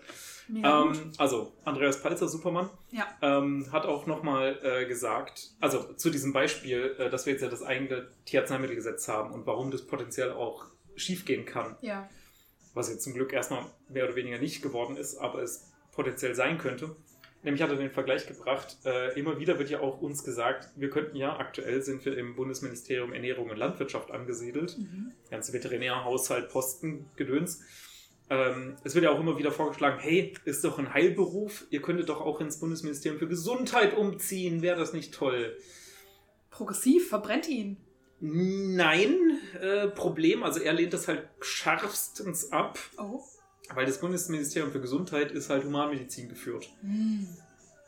Ähm, 0.50 1.12
also, 1.18 1.54
Andreas 1.66 2.02
Palzer, 2.02 2.28
Supermann, 2.28 2.70
Ja. 2.92 3.06
ähm, 3.22 3.68
hat 3.72 3.86
auch 3.86 4.06
nochmal 4.06 4.60
äh, 4.64 4.86
gesagt, 4.86 5.52
also 5.60 5.94
zu 5.94 6.10
diesem 6.10 6.32
Beispiel, 6.34 6.96
äh, 7.00 7.10
dass 7.10 7.26
wir 7.26 7.34
jetzt 7.34 7.42
ja 7.42 7.50
das 7.50 7.64
eigene 7.64 8.08
Tierarzneimittelgesetz 8.26 9.08
haben 9.08 9.34
und 9.34 9.46
warum 9.46 9.72
das 9.72 9.86
potenziell 9.86 10.32
auch 10.32 10.66
schiefgehen 10.96 11.46
kann, 11.46 11.76
Ja. 11.82 12.10
was 12.74 12.90
jetzt 12.90 13.04
zum 13.04 13.14
Glück 13.14 13.34
erstmal 13.34 13.64
mehr 13.90 14.06
oder 14.06 14.16
weniger 14.16 14.38
nicht 14.40 14.62
geworden 14.62 14.96
ist, 14.98 15.18
aber 15.18 15.42
es 15.42 15.72
potenziell 15.92 16.34
sein 16.36 16.58
könnte. 16.58 16.96
Nämlich 17.44 17.62
hat 17.62 17.70
er 17.70 17.76
den 17.76 17.92
Vergleich 17.92 18.26
gebracht, 18.28 18.78
äh, 18.84 19.18
immer 19.18 19.40
wieder 19.40 19.60
wird 19.60 19.70
ja 19.70 19.80
auch 19.80 20.02
uns 20.02 20.24
gesagt, 20.24 20.70
wir 20.76 20.90
könnten 20.90 21.16
ja, 21.16 21.38
aktuell 21.38 21.82
sind 21.82 22.04
wir 22.04 22.18
im 22.18 22.36
Bundesministerium 22.36 23.14
Ernährung 23.14 23.50
und 23.50 23.58
Landwirtschaft 23.58 24.12
angesiedelt, 24.12 24.78
Mhm. 24.78 25.12
ganze 25.30 25.54
Veterinärhaushalt, 25.54 26.50
Posten, 26.50 27.10
Gedöns. 27.16 27.62
Ähm, 28.30 28.76
es 28.84 28.94
wird 28.94 29.06
ja 29.06 29.12
auch 29.12 29.20
immer 29.20 29.38
wieder 29.38 29.52
vorgeschlagen, 29.52 30.00
hey, 30.00 30.34
ist 30.44 30.64
doch 30.64 30.78
ein 30.80 30.94
Heilberuf, 30.94 31.66
ihr 31.70 31.82
könntet 31.82 32.10
doch 32.10 32.20
auch 32.22 32.42
ins 32.42 32.60
Bundesministerium 32.60 33.20
für 33.20 33.28
Gesundheit 33.28 33.96
umziehen, 33.96 34.62
wäre 34.62 34.78
das 34.78 34.94
nicht 34.94 35.14
toll? 35.14 35.58
Progressiv, 36.50 37.08
verbrennt 37.08 37.48
ihn. 37.48 37.78
Nein, 38.20 39.40
äh, 39.62 39.88
Problem, 39.88 40.44
also 40.44 40.60
er 40.60 40.74
lehnt 40.74 40.94
das 40.94 41.08
halt 41.08 41.28
scharfstens 41.40 42.52
ab, 42.52 42.80
Oh. 42.98 43.22
weil 43.74 43.86
das 43.86 44.00
Bundesministerium 44.00 44.72
für 44.72 44.82
Gesundheit 44.82 45.32
ist 45.32 45.50
halt 45.50 45.64
Humanmedizin 45.64 46.28
geführt. 46.28 46.68
Hm. 46.82 47.28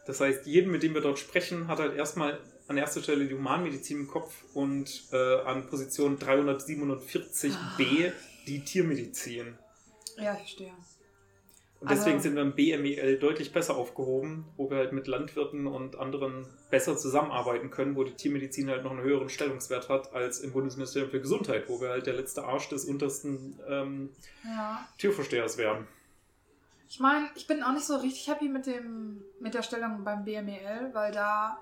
Das 0.05 0.21
heißt, 0.21 0.45
jeden, 0.45 0.71
mit 0.71 0.83
dem 0.83 0.93
wir 0.93 1.01
dort 1.01 1.19
sprechen, 1.19 1.67
hat 1.67 1.79
halt 1.79 1.95
erstmal 1.95 2.39
an 2.67 2.77
erster 2.77 3.01
Stelle 3.01 3.25
die 3.25 3.35
Humanmedizin 3.35 4.01
im 4.01 4.07
Kopf 4.07 4.43
und 4.53 5.03
äh, 5.11 5.41
an 5.41 5.67
Position 5.67 6.17
347b 6.19 8.11
die 8.47 8.63
Tiermedizin. 8.63 9.57
Ja, 10.21 10.33
ich 10.33 10.39
verstehe. 10.39 10.73
Und 11.81 11.89
deswegen 11.89 12.17
Also- 12.17 12.23
sind 12.23 12.35
wir 12.35 12.41
im 12.41 12.55
BMEL 12.55 13.19
deutlich 13.19 13.53
besser 13.53 13.77
aufgehoben, 13.77 14.45
wo 14.57 14.69
wir 14.69 14.77
halt 14.77 14.91
mit 14.91 15.07
Landwirten 15.07 15.65
und 15.65 15.95
anderen 15.97 16.45
besser 16.69 16.97
zusammenarbeiten 16.97 17.69
können, 17.71 17.95
wo 17.95 18.03
die 18.03 18.11
Tiermedizin 18.13 18.69
halt 18.69 18.83
noch 18.83 18.91
einen 18.91 18.99
höheren 19.01 19.29
Stellungswert 19.29 19.87
hat 19.87 20.11
als 20.13 20.41
im 20.41 20.51
Bundesministerium 20.51 21.09
für 21.09 21.21
Gesundheit, 21.21 21.69
wo 21.69 21.79
wir 21.79 21.89
halt 21.89 22.05
der 22.05 22.15
letzte 22.15 22.43
Arsch 22.43 22.67
des 22.67 22.83
untersten 22.83 23.57
ähm, 23.69 24.09
Ja. 24.43 24.85
Türvorstehers 24.97 25.57
wären. 25.57 25.87
Ich 26.89 26.99
meine, 26.99 27.29
ich 27.35 27.47
bin 27.47 27.63
auch 27.63 27.71
nicht 27.71 27.85
so 27.85 27.95
richtig 27.95 28.27
happy 28.27 28.49
mit, 28.49 28.65
dem, 28.65 29.23
mit 29.39 29.53
der 29.53 29.61
Stellung 29.61 30.03
beim 30.03 30.25
BMEL, 30.25 30.89
weil 30.93 31.11
da. 31.13 31.59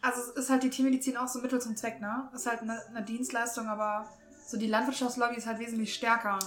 Also, 0.00 0.20
es 0.20 0.28
ist 0.30 0.50
halt 0.50 0.62
die 0.62 0.70
Tiermedizin 0.70 1.16
auch 1.16 1.28
so 1.28 1.40
Mittel 1.40 1.60
zum 1.60 1.76
Zweck, 1.76 2.00
ne? 2.00 2.28
Ist 2.34 2.46
halt 2.46 2.60
eine, 2.62 2.80
eine 2.86 3.04
Dienstleistung, 3.04 3.66
aber 3.66 4.08
so 4.46 4.56
die 4.58 4.66
Landwirtschaftslobby 4.68 5.36
ist 5.36 5.46
halt 5.46 5.58
wesentlich 5.58 5.92
stärker. 5.94 6.38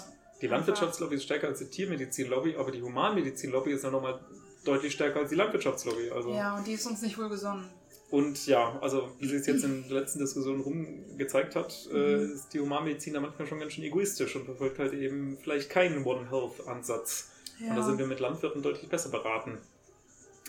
Die 0.42 0.48
Landwirtschaftslobby 0.48 1.16
ist 1.16 1.24
stärker 1.24 1.48
als 1.48 1.60
die 1.60 1.70
Tiermedizinlobby, 1.70 2.56
aber 2.58 2.72
die 2.72 2.82
Humanmedizinlobby 2.82 3.72
ist 3.72 3.84
ja 3.84 3.92
nochmal 3.92 4.20
deutlich 4.66 4.94
stärker 4.94 5.22
als 5.22 5.30
die 5.30 5.36
Landwirtschaftslobby. 5.36 6.12
Also. 6.12 6.34
Ja, 6.34 6.58
und 6.58 6.68
die 6.68 6.74
ist 6.74 6.86
uns 6.86 7.02
nicht 7.02 7.18
wohlgesonnen. 7.18 7.70
Und 8.12 8.46
ja, 8.46 8.78
also 8.82 9.10
wie 9.20 9.28
sich 9.28 9.46
jetzt 9.48 9.64
in 9.64 9.88
der 9.90 10.02
letzten 10.02 10.20
Diskussion 10.20 10.62
rumgezeigt 10.62 11.56
hat, 11.56 11.90
äh, 11.92 12.18
Mhm. 12.18 12.32
ist 12.34 12.50
die 12.54 12.60
Humanmedizin 12.60 13.14
da 13.14 13.20
manchmal 13.20 13.48
schon 13.48 13.60
ganz 13.60 13.74
schön 13.74 13.84
egoistisch 13.84 14.36
und 14.36 14.46
verfolgt 14.46 14.78
halt 14.80 14.94
eben 14.94 15.38
vielleicht 15.42 15.70
keinen 15.70 16.04
One 16.06 16.30
Health 16.30 16.68
Ansatz. 16.68 17.32
Ja. 17.60 17.70
Und 17.72 17.78
da 17.78 17.84
sind 17.84 17.98
wir 17.98 18.06
mit 18.06 18.20
Landwirten 18.20 18.62
deutlich 18.62 18.90
besser 18.90 19.10
beraten. 19.10 19.58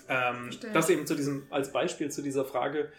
Ähm, 0.09 0.50
das 0.73 0.90
eben 0.90 1.07
zu 1.07 1.14
diesem, 1.14 1.47
als 1.50 1.73
Beispiel 1.73 2.11
zu 2.11 2.23
dieser 2.23 2.45
Frage, 2.45 2.93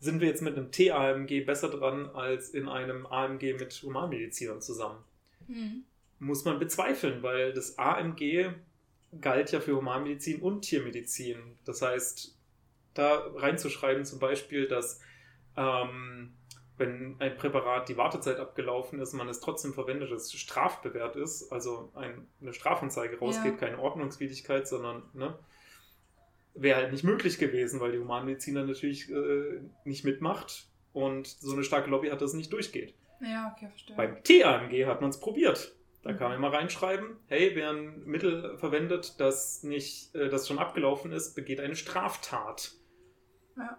sind 0.00 0.20
wir 0.20 0.28
jetzt 0.28 0.42
mit 0.42 0.56
einem 0.56 0.70
T-AMG 0.70 1.40
besser 1.44 1.68
dran 1.70 2.08
als 2.14 2.50
in 2.50 2.68
einem 2.68 3.06
AMG 3.06 3.54
mit 3.58 3.72
Humanmedizinern 3.82 4.60
zusammen? 4.60 4.98
Mhm. 5.48 5.84
Muss 6.24 6.44
man 6.44 6.58
bezweifeln, 6.58 7.22
weil 7.22 7.52
das 7.52 7.78
AMG 7.78 8.50
galt 9.20 9.52
ja 9.52 9.60
für 9.60 9.76
Humanmedizin 9.76 10.40
und 10.40 10.62
Tiermedizin. 10.62 11.58
Das 11.64 11.82
heißt, 11.82 12.36
da 12.94 13.26
reinzuschreiben 13.36 14.04
zum 14.04 14.18
Beispiel, 14.18 14.66
dass 14.66 15.00
ähm, 15.56 16.32
wenn 16.76 17.16
ein 17.20 17.36
Präparat 17.36 17.88
die 17.88 17.96
Wartezeit 17.96 18.38
abgelaufen 18.38 18.98
ist, 19.00 19.12
man 19.12 19.28
es 19.28 19.40
trotzdem 19.40 19.72
verwendet, 19.74 20.10
es 20.10 20.32
strafbewehrt 20.32 21.14
ist, 21.16 21.52
also 21.52 21.92
ein, 21.94 22.26
eine 22.40 22.52
Strafanzeige 22.52 23.18
rausgeht, 23.18 23.52
Ja. 23.52 23.58
keine 23.58 23.78
Ordnungswidrigkeit, 23.78 24.66
sondern 24.66 25.02
ne, 25.12 25.38
wäre 26.54 26.80
halt 26.80 26.92
nicht 26.92 27.04
möglich 27.04 27.38
gewesen, 27.38 27.80
weil 27.80 27.92
die 27.92 27.98
Humanmediziner 27.98 28.64
natürlich 28.64 29.10
äh, 29.10 29.60
nicht 29.84 30.04
mitmacht 30.04 30.68
und 30.92 31.26
so 31.26 31.52
eine 31.52 31.64
starke 31.64 31.90
Lobby 31.90 32.08
hat, 32.08 32.20
dass 32.22 32.30
es 32.30 32.36
nicht 32.36 32.52
durchgeht. 32.52 32.94
Ja, 33.20 33.52
okay, 33.54 33.68
verstehe. 33.68 33.96
Beim 33.96 34.22
TAMG 34.24 34.86
hat 34.86 35.00
man 35.00 35.10
es 35.10 35.20
probiert. 35.20 35.74
Da 36.04 36.12
kann 36.12 36.28
man 36.28 36.36
immer 36.36 36.52
reinschreiben, 36.52 37.16
hey, 37.28 37.52
wer 37.54 37.70
ein 37.70 38.04
Mittel 38.04 38.58
verwendet, 38.58 39.18
das 39.18 39.62
nicht, 39.62 40.14
äh, 40.14 40.28
das 40.28 40.46
schon 40.46 40.58
abgelaufen 40.58 41.12
ist, 41.12 41.34
begeht 41.34 41.60
eine 41.60 41.76
Straftat. 41.76 42.72
Ja. 43.56 43.78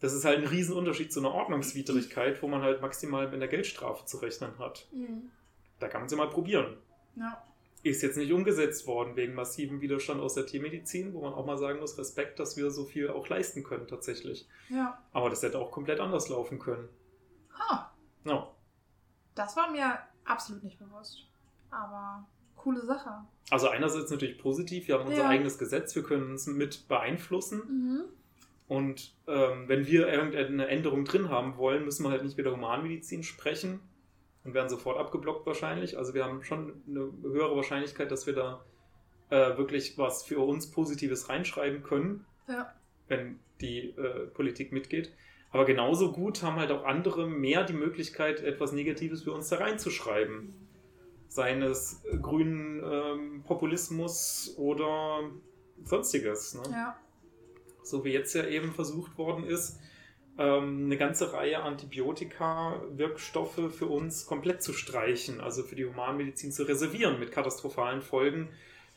Das 0.00 0.12
ist 0.12 0.24
halt 0.24 0.40
ein 0.40 0.46
Riesenunterschied 0.46 1.12
zu 1.12 1.20
einer 1.20 1.32
Ordnungswidrigkeit, 1.32 2.42
wo 2.42 2.48
man 2.48 2.62
halt 2.62 2.82
maximal 2.82 3.28
mit 3.30 3.40
der 3.40 3.48
Geldstrafe 3.48 4.04
zu 4.06 4.18
rechnen 4.18 4.58
hat. 4.58 4.88
Mhm. 4.92 5.30
Da 5.78 5.88
kann 5.88 6.00
man 6.00 6.10
ja 6.10 6.16
mal 6.16 6.28
probieren. 6.28 6.76
Ja. 7.14 7.42
Ist 7.84 8.02
jetzt 8.02 8.16
nicht 8.16 8.32
umgesetzt 8.32 8.88
worden 8.88 9.14
wegen 9.14 9.34
massivem 9.34 9.80
Widerstand 9.80 10.20
aus 10.20 10.34
der 10.34 10.46
Tiermedizin, 10.46 11.14
wo 11.14 11.22
man 11.22 11.32
auch 11.32 11.46
mal 11.46 11.56
sagen 11.58 11.78
muss, 11.78 11.96
Respekt, 11.96 12.40
dass 12.40 12.56
wir 12.56 12.72
so 12.72 12.84
viel 12.84 13.08
auch 13.08 13.28
leisten 13.28 13.62
können 13.62 13.86
tatsächlich. 13.86 14.48
Ja. 14.68 15.00
Aber 15.12 15.30
das 15.30 15.44
hätte 15.44 15.60
auch 15.60 15.70
komplett 15.70 16.00
anders 16.00 16.28
laufen 16.28 16.58
können. 16.58 16.88
Ha, 17.56 17.94
Ja. 18.24 18.50
das 19.36 19.56
war 19.56 19.70
mir 19.70 19.98
absolut 20.24 20.64
nicht 20.64 20.78
bewusst. 20.80 21.22
Aber 21.76 22.26
coole 22.56 22.80
Sache. 22.84 23.10
Also 23.50 23.68
einerseits 23.68 24.10
natürlich 24.10 24.38
positiv, 24.38 24.88
wir 24.88 24.96
haben 24.98 25.06
unser 25.06 25.22
Ja. 25.22 25.28
eigenes 25.28 25.58
Gesetz, 25.58 25.94
wir 25.94 26.02
können 26.02 26.34
es 26.34 26.46
mit 26.46 26.88
beeinflussen. 26.88 27.58
Mhm. 27.68 28.04
Und 28.68 29.14
ähm, 29.28 29.68
wenn 29.68 29.86
wir 29.86 30.08
irgendeine 30.08 30.66
Änderung 30.66 31.04
drin 31.04 31.28
haben 31.28 31.56
wollen, 31.56 31.84
müssen 31.84 32.02
wir 32.04 32.10
halt 32.10 32.24
nicht 32.24 32.36
mit 32.36 32.46
der 32.46 32.52
Humanmedizin 32.54 33.22
sprechen 33.22 33.80
und 34.42 34.54
werden 34.54 34.68
sofort 34.68 34.98
abgeblockt 34.98 35.46
wahrscheinlich. 35.46 35.96
Also 35.98 36.14
wir 36.14 36.24
haben 36.24 36.42
schon 36.42 36.82
eine 36.88 37.12
höhere 37.22 37.54
Wahrscheinlichkeit, 37.54 38.10
dass 38.10 38.26
wir 38.26 38.34
da 38.34 38.64
äh, 39.30 39.56
wirklich 39.56 39.96
was 39.98 40.24
für 40.24 40.40
uns 40.40 40.70
Positives 40.70 41.28
reinschreiben 41.28 41.82
können, 41.84 42.26
Ja. 42.48 42.72
wenn 43.08 43.38
die 43.60 43.90
äh, 43.90 44.26
Politik 44.26 44.72
mitgeht. 44.72 45.12
Aber 45.52 45.64
genauso 45.64 46.10
gut 46.12 46.42
haben 46.42 46.56
halt 46.56 46.70
auch 46.72 46.84
andere 46.84 47.28
mehr 47.28 47.62
die 47.64 47.72
Möglichkeit, 47.72 48.40
etwas 48.40 48.72
Negatives 48.72 49.22
für 49.22 49.32
uns 49.32 49.48
da 49.48 49.56
reinzuschreiben. 49.58 50.65
Seien 51.36 51.62
es 51.62 52.02
äh, 52.04 52.16
grünen 52.16 52.82
ähm, 52.84 53.44
Populismus 53.44 54.56
oder 54.58 55.20
sonstiges. 55.84 56.54
Ne? 56.54 56.62
Ja. 56.72 56.96
so 57.84 58.04
wie 58.04 58.10
jetzt 58.10 58.34
ja 58.34 58.44
eben 58.46 58.72
versucht 58.72 59.16
worden 59.16 59.44
ist, 59.44 59.78
ähm, 60.38 60.86
eine 60.86 60.96
ganze 60.96 61.32
Reihe 61.32 61.62
Antibiotika-Wirkstoffe 61.62 63.72
für 63.72 63.86
uns 63.86 64.26
komplett 64.26 64.62
zu 64.62 64.72
streichen, 64.72 65.40
also 65.40 65.62
für 65.62 65.76
die 65.76 65.86
Humanmedizin 65.86 66.50
zu 66.52 66.64
reservieren 66.64 67.20
mit 67.20 67.32
katastrophalen 67.32 68.02
Folgen 68.02 68.48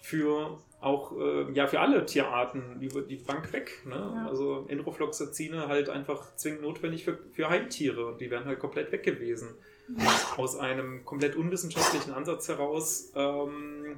für 0.01 0.59
auch 0.81 1.11
äh, 1.17 1.51
ja 1.51 1.67
für 1.67 1.81
alle 1.81 2.05
Tierarten 2.05 2.81
über 2.81 3.01
die 3.01 3.17
Bank 3.17 3.51
weg. 3.51 3.85
Ne? 3.85 3.95
Ja. 3.95 4.27
Also 4.27 4.65
Enrofloxacine 4.69 5.67
halt 5.67 5.89
einfach 5.89 6.35
zwingend 6.35 6.61
notwendig 6.61 7.03
für, 7.03 7.19
für 7.33 7.49
Heimtiere 7.49 8.05
und 8.05 8.21
die 8.21 8.31
wären 8.31 8.45
halt 8.45 8.59
komplett 8.59 8.91
weg 8.91 9.03
gewesen. 9.03 9.49
Aus 10.37 10.55
einem 10.55 11.03
komplett 11.05 11.35
unwissenschaftlichen 11.35 12.13
Ansatz 12.13 12.47
heraus 12.47 13.11
ähm, 13.15 13.97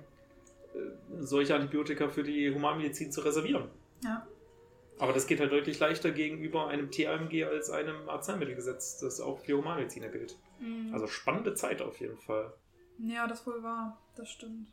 äh, 0.73 0.77
solche 1.19 1.55
Antibiotika 1.55 2.07
für 2.07 2.23
die 2.23 2.53
Humanmedizin 2.53 3.11
zu 3.11 3.21
reservieren. 3.21 3.69
Ja. 4.03 4.25
Aber 4.99 5.13
das 5.13 5.25
geht 5.25 5.39
halt 5.39 5.51
deutlich 5.51 5.79
leichter 5.79 6.11
gegenüber 6.11 6.67
einem 6.67 6.91
TAMG 6.91 7.43
als 7.45 7.71
einem 7.71 8.07
Arzneimittelgesetz, 8.07 8.99
das 8.99 9.19
auch 9.19 9.39
für 9.39 9.57
Humanmediziner 9.57 10.09
gilt. 10.09 10.37
Mhm. 10.59 10.93
Also 10.93 11.07
spannende 11.07 11.55
Zeit 11.55 11.81
auf 11.81 11.99
jeden 11.99 12.17
Fall. 12.17 12.53
Ja, 12.99 13.27
das 13.27 13.45
wohl 13.47 13.63
wahr. 13.63 13.97
Das 14.15 14.29
stimmt. 14.29 14.71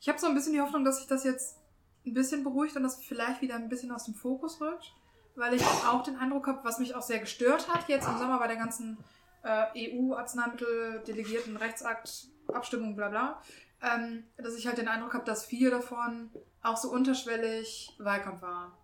Ich 0.00 0.08
habe 0.08 0.18
so 0.18 0.26
ein 0.26 0.34
bisschen 0.34 0.52
die 0.52 0.60
Hoffnung, 0.60 0.84
dass 0.84 0.98
sich 0.98 1.06
das 1.06 1.24
jetzt 1.24 1.58
ein 2.06 2.14
bisschen 2.14 2.44
beruhigt 2.44 2.76
und 2.76 2.82
das 2.82 3.02
vielleicht 3.02 3.40
wieder 3.40 3.54
ein 3.54 3.68
bisschen 3.68 3.92
aus 3.92 4.04
dem 4.04 4.14
Fokus 4.14 4.60
rückt, 4.60 4.94
weil 5.34 5.54
ich 5.54 5.62
auch 5.62 6.02
den 6.02 6.16
Eindruck 6.16 6.46
habe, 6.46 6.64
was 6.64 6.78
mich 6.78 6.94
auch 6.94 7.02
sehr 7.02 7.18
gestört 7.18 7.68
hat 7.68 7.88
jetzt 7.88 8.08
im 8.08 8.18
Sommer 8.18 8.38
bei 8.38 8.46
der 8.46 8.56
ganzen 8.56 8.98
äh, 9.46 9.92
EU-Arzneimittel-Delegierten 9.96 11.56
Rechtsakt, 11.56 12.28
Abstimmung, 12.52 12.96
bla 12.96 13.08
bla, 13.08 13.42
ähm, 13.82 14.24
dass 14.36 14.56
ich 14.56 14.66
halt 14.66 14.78
den 14.78 14.88
Eindruck 14.88 15.14
habe, 15.14 15.24
dass 15.24 15.46
viel 15.46 15.70
davon 15.70 16.30
auch 16.62 16.76
so 16.76 16.90
unterschwellig 16.90 17.94
Wahlkampf 17.98 18.42
war. 18.42 18.76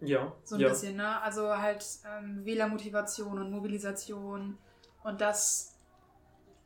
Ja, 0.00 0.32
So 0.44 0.54
ein 0.54 0.60
ja. 0.60 0.68
bisschen, 0.68 0.96
ne? 0.96 1.20
Also 1.22 1.58
halt 1.58 1.84
ähm, 2.06 2.44
Wählermotivation 2.44 3.38
und 3.38 3.50
Mobilisation 3.50 4.56
und 5.02 5.20
das 5.20 5.76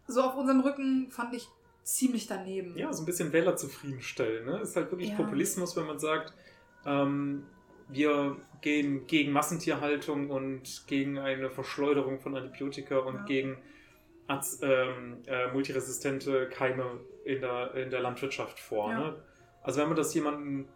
so 0.07 0.23
auf 0.23 0.37
unserem 0.37 0.61
Rücken 0.61 1.11
fand 1.11 1.35
ich 1.35 1.49
ziemlich 1.83 2.27
daneben. 2.27 2.77
Ja, 2.77 2.93
so 2.93 3.03
ein 3.03 3.07
bisschen 3.07 3.33
Wähler 3.33 3.57
zufriedenstellen. 3.57 4.45
Ne? 4.45 4.61
Ist 4.61 4.77
halt 4.77 4.91
wirklich 4.91 5.11
Ja. 5.11 5.17
Populismus, 5.17 5.75
wenn 5.77 5.87
man 5.87 5.99
sagt, 5.99 6.35
ähm, 6.85 7.47
wir 7.89 8.37
gehen 8.61 9.07
gegen 9.07 9.33
Massentierhaltung 9.33 10.31
und 10.31 10.85
gegen 10.87 11.19
eine 11.19 11.51
Verschleuderung 11.51 12.21
von 12.21 12.37
Antibiotika 12.37 12.99
und 12.99 13.15
Ja. 13.17 13.25
gegen 13.25 13.59
Arz 14.29 14.61
ähm, 14.63 15.19
äh, 15.27 15.49
multiresistente 15.53 16.49
Keime 16.49 17.01
in 17.25 17.41
der, 17.41 17.75
in 17.75 17.91
der 17.91 18.01
Landwirtschaft 18.01 18.59
vor. 18.61 18.91
Ja. 18.91 18.99
Ne? 19.01 19.23
Also 19.63 19.81
wenn 19.81 19.89
man 19.89 19.97
das 19.97 20.15
jemandem 20.15 20.69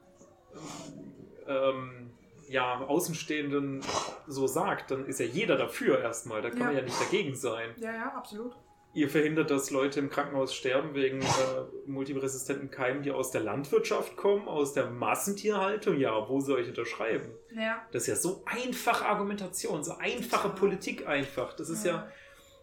ähm, 1.46 2.10
ja, 2.48 2.80
Außenstehenden 2.80 3.80
so 4.26 4.46
sagt, 4.46 4.90
dann 4.90 5.06
ist 5.06 5.20
ja 5.20 5.26
jeder 5.26 5.56
dafür 5.56 6.00
erstmal. 6.00 6.42
Da 6.42 6.50
kann 6.50 6.58
Ja. 6.60 6.66
man 6.66 6.76
ja 6.76 6.82
nicht 6.82 7.00
dagegen 7.00 7.34
sein. 7.34 7.70
Ja, 7.78 7.92
ja, 7.92 8.12
absolut. 8.14 8.56
Ihr 8.96 9.10
verhindert, 9.10 9.50
dass 9.50 9.70
Leute 9.70 10.00
im 10.00 10.08
Krankenhaus 10.08 10.54
sterben 10.54 10.94
wegen 10.94 11.20
äh, 11.20 11.26
multiresistenten 11.84 12.70
Keimen, 12.70 13.02
die 13.02 13.10
aus 13.10 13.30
der 13.30 13.42
Landwirtschaft 13.42 14.16
kommen, 14.16 14.48
aus 14.48 14.72
der 14.72 14.88
Massentierhaltung. 14.88 15.98
Ja, 15.98 16.26
wo 16.30 16.40
soll 16.40 16.62
ich 16.62 16.68
unterschreiben? 16.68 17.30
Ja. 17.54 17.86
Das 17.92 18.04
ist 18.04 18.08
ja 18.08 18.16
so 18.16 18.42
einfache 18.46 19.04
Argumentation, 19.04 19.84
so 19.84 19.98
einfache. 19.98 20.48
Politik 20.48 21.06
einfach. 21.06 21.52
Das 21.52 21.68
ist 21.68 21.84
ja, 21.84 22.10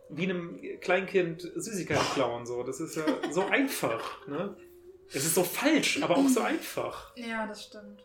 wie 0.09 0.23
einem 0.23 0.59
Kleinkind 0.81 1.41
Süßigkeiten 1.41 2.03
klauen. 2.15 2.47
So. 2.47 2.63
Das 2.63 2.79
ist 2.79 2.95
ja 2.95 3.03
so 3.29 3.45
einfach. 3.51 4.27
Ne? 4.27 4.57
Es 5.09 5.25
ist 5.25 5.35
so 5.35 5.43
falsch, 5.43 6.01
aber 6.01 6.17
auch 6.17 6.27
so 6.27 6.41
einfach. 6.41 7.15
Ja, 7.15 7.45
das 7.45 7.65
stimmt. 7.65 8.03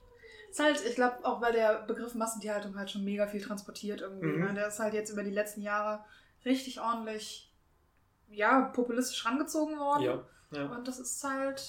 Ist 0.51 0.61
halt, 0.61 0.85
ich 0.87 0.97
glaube, 0.97 1.25
auch 1.25 1.41
weil 1.41 1.55
der 1.55 1.87
Begriff 1.87 2.15
Massentierhaltung 2.15 2.77
halt 2.77 2.91
schon 2.91 3.05
mega 3.05 3.27
viel 3.27 3.41
transportiert 3.41 4.03
irgendwie. 4.03 4.27
Mhm. 4.27 4.45
Ne? 4.45 4.53
Der 4.53 4.69
ist 4.69 4.81
halt 4.81 4.93
jetzt 4.93 5.09
über 5.09 5.23
die 5.23 5.31
letzten 5.31 5.63
Jahre 5.63 6.05
richtig 6.45 6.79
ordentlich, 6.79 7.48
ja, 8.31 8.63
populistisch 8.75 9.25
rangezogen 9.25 9.79
worden. 9.79 10.03
Ja, 10.03 10.25
ja. 10.53 10.67
Und 10.75 10.87
das 10.89 10.99
ist 10.99 11.23
halt 11.25 11.63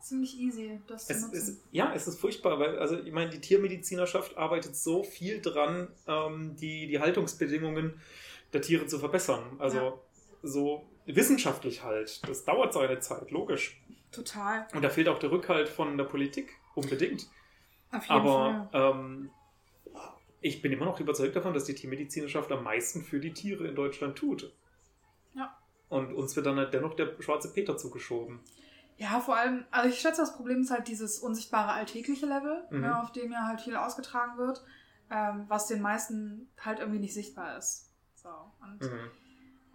ziemlich 0.00 0.38
easy, 0.38 0.80
das 0.86 1.06
zu 1.06 1.12
Es 1.12 1.22
nutzen. 1.22 1.36
ist, 1.36 1.60
ja, 1.72 1.92
es 1.94 2.06
ist 2.06 2.20
furchtbar, 2.20 2.58
weil, 2.58 2.78
also 2.78 2.98
ich 2.98 3.12
meine, 3.12 3.30
die 3.30 3.40
Tiermedizinerschaft 3.40 4.36
arbeitet 4.36 4.76
so 4.76 5.02
viel 5.02 5.40
dran, 5.40 5.88
ähm, 6.06 6.56
die, 6.56 6.86
die 6.86 7.00
Haltungsbedingungen 7.00 8.00
der 8.52 8.62
Tiere 8.62 8.86
zu 8.86 8.98
verbessern. 8.98 9.56
Also 9.58 9.76
Ja. 9.78 9.94
so 10.42 10.86
wissenschaftlich 11.06 11.82
halt. 11.84 12.26
Das 12.28 12.44
dauert 12.44 12.72
seine 12.72 13.00
Zeit, 13.00 13.30
logisch. 13.30 13.80
Total. 14.12 14.66
Und 14.74 14.82
da 14.82 14.88
fehlt 14.90 15.08
auch 15.08 15.18
der 15.18 15.30
Rückhalt 15.30 15.68
von 15.68 15.96
der 15.98 16.04
Politik, 16.04 16.50
unbedingt. 16.74 17.26
Auf 17.90 18.02
jeden 18.04 18.12
Aber 18.12 18.68
Fall. 18.72 18.92
ähm, 18.94 19.30
ich 20.40 20.62
bin 20.62 20.72
immer 20.72 20.84
noch 20.86 21.00
überzeugt 21.00 21.34
davon, 21.36 21.52
dass 21.54 21.64
die 21.64 21.74
Tiermedizinerschaft 21.74 22.50
am 22.52 22.62
meisten 22.62 23.02
für 23.02 23.18
die 23.20 23.32
Tiere 23.32 23.66
in 23.66 23.74
Deutschland 23.74 24.16
tut. 24.16 24.52
Und 25.88 26.12
uns 26.14 26.36
wird 26.36 26.46
dann 26.46 26.56
halt 26.56 26.74
dennoch 26.74 26.94
der 26.94 27.14
schwarze 27.20 27.52
Peter 27.52 27.76
zugeschoben. 27.76 28.40
Ja, 28.96 29.20
vor 29.20 29.36
allem, 29.36 29.64
also 29.70 29.88
ich 29.88 30.00
schätze, 30.00 30.20
das 30.20 30.34
Problem 30.36 30.60
ist 30.60 30.70
halt 30.70 30.88
dieses 30.88 31.20
unsichtbare 31.20 31.72
alltägliche 31.72 32.26
Level, 32.26 32.64
Mhm. 32.70 32.80
ne, 32.80 33.00
auf 33.00 33.12
dem 33.12 33.30
ja 33.32 33.46
halt 33.46 33.60
viel 33.60 33.76
ausgetragen 33.76 34.36
wird, 34.38 34.64
ähm, 35.10 35.44
was 35.48 35.68
den 35.68 35.80
meisten 35.80 36.50
halt 36.60 36.80
irgendwie 36.80 36.98
nicht 36.98 37.14
sichtbar 37.14 37.56
ist. 37.56 37.90
So. 38.14 38.28
Und 38.60 38.82
Mhm. 38.82 39.10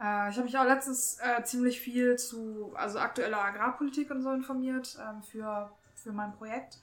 Äh, 0.02 0.30
ich 0.30 0.36
habe 0.36 0.44
mich 0.44 0.58
auch 0.58 0.66
letztens 0.66 1.18
äh, 1.22 1.44
ziemlich 1.44 1.80
viel 1.80 2.18
zu 2.18 2.74
also 2.76 3.00
aktueller 3.00 3.40
Agrarpolitik 3.40 4.12
und 4.12 4.22
so 4.22 4.32
informiert 4.32 4.98
ähm, 5.02 5.22
für, 5.24 5.72
für 5.96 6.12
mein 6.12 6.34
Projekt. 6.34 6.80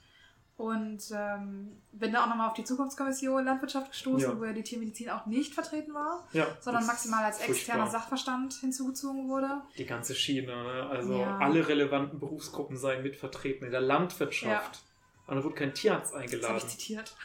Und 0.61 1.01
ähm, 1.11 1.71
bin 1.91 2.13
da 2.13 2.23
auch 2.23 2.27
nochmal 2.27 2.47
auf 2.49 2.53
die 2.53 2.63
Zukunftskommission 2.63 3.43
Landwirtschaft 3.43 3.89
gestoßen, 3.91 4.29
Ja. 4.29 4.39
wo 4.39 4.45
ja 4.45 4.53
die 4.53 4.61
Tiermedizin 4.61 5.09
auch 5.09 5.25
nicht 5.25 5.55
vertreten 5.55 5.91
war, 5.95 6.27
Ja, 6.33 6.45
sondern 6.59 6.83
das 6.83 6.87
maximal 6.93 7.23
als 7.23 7.39
externer 7.39 7.81
furchtbar. 7.83 7.99
Sachverstand 8.01 8.53
hinzugezogen 8.53 9.27
wurde. 9.27 9.61
Die 9.77 9.85
ganze 9.87 10.13
Schiene, 10.13 10.47
ne? 10.51 10.87
also 10.91 11.19
Ja. 11.19 11.37
alle 11.39 11.67
relevanten 11.67 12.19
Berufsgruppen 12.19 12.77
seien 12.77 13.01
mitvertreten 13.01 13.65
in 13.65 13.71
der 13.71 13.81
Landwirtschaft. 13.81 14.83
Und 15.25 15.37
da 15.37 15.43
wurde 15.43 15.55
kein 15.55 15.73
Tierarzt 15.73 16.13
Das 16.13 16.19
habe 16.21 16.23
eingeladen. 16.23 16.57
ich 16.57 16.67
zitiert. 16.67 17.15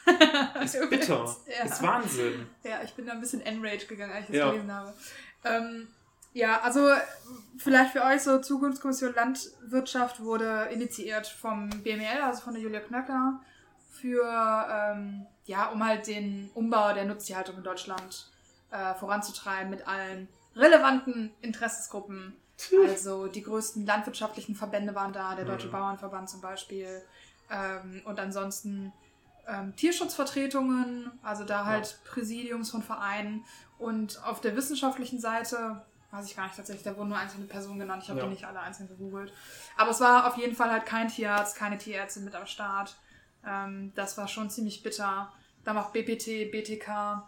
Ist 0.62 0.78
bitter. 0.90 1.36
Ja. 1.58 1.64
Ist 1.64 1.82
Wahnsinn. 1.82 2.46
Ja, 2.62 2.82
ich 2.84 2.94
bin 2.94 3.04
da 3.06 3.12
ein 3.12 3.20
bisschen 3.20 3.42
enraged 3.42 3.88
gegangen, 3.88 4.12
als 4.12 4.30
ich 4.30 4.36
das 4.38 4.50
gelesen 4.50 4.72
habe. 4.72 4.94
Ähm, 5.44 5.88
ja, 6.36 6.60
also 6.60 6.90
vielleicht 7.56 7.92
für 7.92 8.04
euch 8.04 8.20
so 8.20 8.38
Zukunftskommission 8.38 9.14
Landwirtschaft 9.14 10.22
wurde 10.22 10.68
initiiert 10.70 11.26
vom 11.26 11.70
BML, 11.70 12.20
also 12.22 12.42
von 12.42 12.52
der 12.52 12.62
Julia 12.62 12.80
Knöckler, 12.80 13.40
für, 13.90 14.22
ähm, 14.70 15.24
ja, 15.46 15.70
um 15.70 15.82
halt 15.82 16.06
den 16.06 16.50
Umbau 16.52 16.92
der 16.92 17.06
Nutztierhaltung 17.06 17.56
in 17.56 17.62
Deutschland 17.62 18.30
äh, 18.70 18.94
voranzutreiben 18.94 19.70
mit 19.70 19.88
allen 19.88 20.28
relevanten 20.54 21.32
Interessensgruppen. 21.40 22.36
Also 22.86 23.28
die 23.28 23.42
größten 23.42 23.86
landwirtschaftlichen 23.86 24.54
Verbände 24.54 24.94
waren 24.94 25.14
da, 25.14 25.34
der 25.34 25.46
Deutsche 25.46 25.68
Mhm. 25.68 25.72
Bauernverband 25.72 26.28
zum 26.28 26.42
Beispiel. 26.42 27.02
Ähm, 27.50 28.02
und 28.04 28.20
ansonsten 28.20 28.92
ähm, 29.46 29.74
Tierschutzvertretungen, 29.76 31.10
also 31.22 31.44
da 31.44 31.64
halt 31.64 31.98
Präsidiums 32.04 32.70
von 32.70 32.82
Vereinen. 32.82 33.46
Und 33.78 34.22
auf 34.24 34.42
der 34.42 34.54
wissenschaftlichen 34.54 35.18
Seite, 35.18 35.82
weiß 36.16 36.26
ich 36.26 36.36
gar 36.36 36.44
nicht 36.44 36.56
tatsächlich, 36.56 36.84
da 36.84 36.96
wurden 36.96 37.08
nur 37.10 37.18
einzelne 37.18 37.46
Personen 37.46 37.78
genannt. 37.78 38.02
Ich 38.02 38.08
habe 38.10 38.20
Ja. 38.20 38.24
die 38.26 38.32
nicht 38.32 38.44
alle 38.44 38.60
einzeln 38.60 38.88
gegoogelt. 38.88 39.32
Aber 39.76 39.90
es 39.90 40.00
war 40.00 40.26
auf 40.26 40.36
jeden 40.36 40.54
Fall 40.56 40.70
halt 40.70 40.86
kein 40.86 41.08
Tierarzt, 41.08 41.56
keine 41.56 41.78
Tierärztin 41.78 42.24
mit 42.24 42.34
am 42.34 42.46
Start. 42.46 42.96
Ähm, 43.46 43.92
das 43.94 44.16
war 44.18 44.26
schon 44.28 44.50
ziemlich 44.50 44.82
bitter. 44.82 45.32
Dann 45.64 45.76
auch 45.78 45.90
BPT, 45.90 46.50
BTK. 46.50 47.22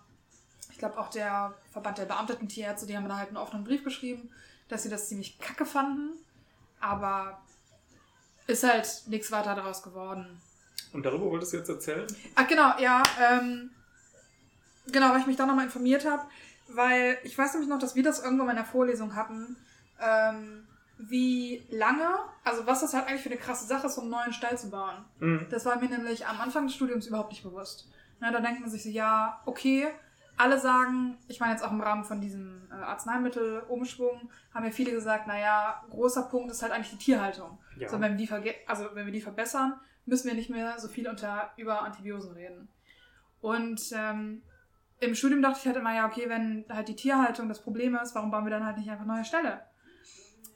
Ich 0.70 0.78
glaube 0.78 0.98
auch 0.98 1.10
der 1.10 1.54
Verband 1.72 1.98
der 1.98 2.04
beamteten 2.04 2.48
Tierärzte, 2.48 2.86
die 2.86 2.96
haben 2.96 3.08
da 3.08 3.16
halt 3.16 3.28
einen 3.28 3.36
offenen 3.36 3.64
Brief 3.64 3.82
geschrieben, 3.84 4.30
dass 4.68 4.82
sie 4.84 4.88
das 4.90 5.08
ziemlich 5.08 5.38
kacke 5.38 5.66
fanden. 5.66 6.10
Aber 6.80 7.40
ist 8.46 8.62
halt 8.64 9.02
nichts 9.06 9.30
weiter 9.32 9.54
daraus 9.54 9.82
geworden. 9.82 10.40
Und 10.92 11.04
darüber 11.04 11.26
wolltest 11.26 11.52
du 11.52 11.56
jetzt 11.58 11.68
erzählen? 11.68 12.06
Ach 12.34 12.46
genau, 12.46 12.78
ja. 12.78 13.02
Ähm, 13.20 13.70
genau, 14.86 15.10
weil 15.10 15.20
ich 15.20 15.26
mich 15.26 15.36
da 15.36 15.44
nochmal 15.46 15.64
informiert 15.66 16.06
habe. 16.08 16.24
Weil 16.68 17.18
ich 17.24 17.36
weiß 17.36 17.54
nämlich 17.54 17.70
noch, 17.70 17.78
dass 17.78 17.94
wir 17.94 18.02
das 18.02 18.22
irgendwann 18.22 18.46
mal 18.46 18.52
in 18.52 18.58
der 18.58 18.66
Vorlesung 18.66 19.14
hatten. 19.14 19.56
Ähm, 20.00 20.66
wie 20.98 21.64
lange, 21.70 22.08
also 22.44 22.66
was 22.66 22.80
das 22.80 22.92
halt 22.92 23.06
eigentlich 23.06 23.22
für 23.22 23.30
eine 23.30 23.38
krasse 23.38 23.66
Sache 23.66 23.86
ist, 23.86 23.96
um 23.98 24.04
einen 24.04 24.10
neuen 24.10 24.32
Stall 24.32 24.58
zu 24.58 24.70
bauen. 24.70 25.04
Mhm. 25.20 25.46
Das 25.50 25.64
war 25.64 25.78
mir 25.78 25.88
nämlich 25.88 26.26
am 26.26 26.40
Anfang 26.40 26.66
des 26.66 26.74
Studiums 26.74 27.06
überhaupt 27.06 27.30
nicht 27.30 27.44
bewusst. 27.44 27.88
Na, 28.20 28.32
da 28.32 28.40
denkt 28.40 28.60
man 28.60 28.68
sich 28.68 28.82
so, 28.82 28.88
ja, 28.88 29.40
okay, 29.46 29.86
alle 30.36 30.58
sagen, 30.58 31.18
ich 31.28 31.40
meine 31.40 31.52
jetzt 31.52 31.64
auch 31.64 31.70
im 31.70 31.80
Rahmen 31.80 32.04
von 32.04 32.20
diesem 32.20 32.68
äh, 32.70 32.74
Arzneimittelumschwung, 32.74 34.30
haben 34.52 34.64
ja 34.64 34.70
viele 34.70 34.90
gesagt, 34.90 35.26
naja, 35.26 35.82
großer 35.90 36.22
Punkt 36.22 36.50
ist 36.50 36.62
halt 36.62 36.72
eigentlich 36.72 36.90
die 36.90 37.04
Tierhaltung. 37.04 37.58
Ja. 37.76 37.88
So, 37.88 38.00
wenn 38.00 38.18
wir 38.18 38.26
die, 38.26 38.54
also, 38.66 38.88
wenn 38.94 39.06
wir 39.06 39.12
die 39.12 39.20
verbessern, 39.20 39.74
müssen 40.04 40.28
wir 40.28 40.34
nicht 40.34 40.50
mehr 40.50 40.78
so 40.78 40.88
viel 40.88 41.08
unter, 41.08 41.52
über 41.56 41.82
Antibiosen 41.82 42.32
reden. 42.32 42.68
Und 43.40 43.80
ähm, 43.92 44.42
im 45.00 45.14
Studium 45.14 45.42
dachte 45.42 45.58
ich 45.60 45.66
halt 45.66 45.76
immer, 45.76 45.94
ja, 45.94 46.06
okay, 46.06 46.28
wenn 46.28 46.64
halt 46.68 46.88
die 46.88 46.96
Tierhaltung 46.96 47.48
das 47.48 47.62
Problem 47.62 47.96
ist, 47.96 48.14
warum 48.14 48.30
bauen 48.30 48.44
wir 48.44 48.50
dann 48.50 48.64
halt 48.64 48.78
nicht 48.78 48.90
einfach 48.90 49.04
neue 49.04 49.24
Ställe? 49.24 49.62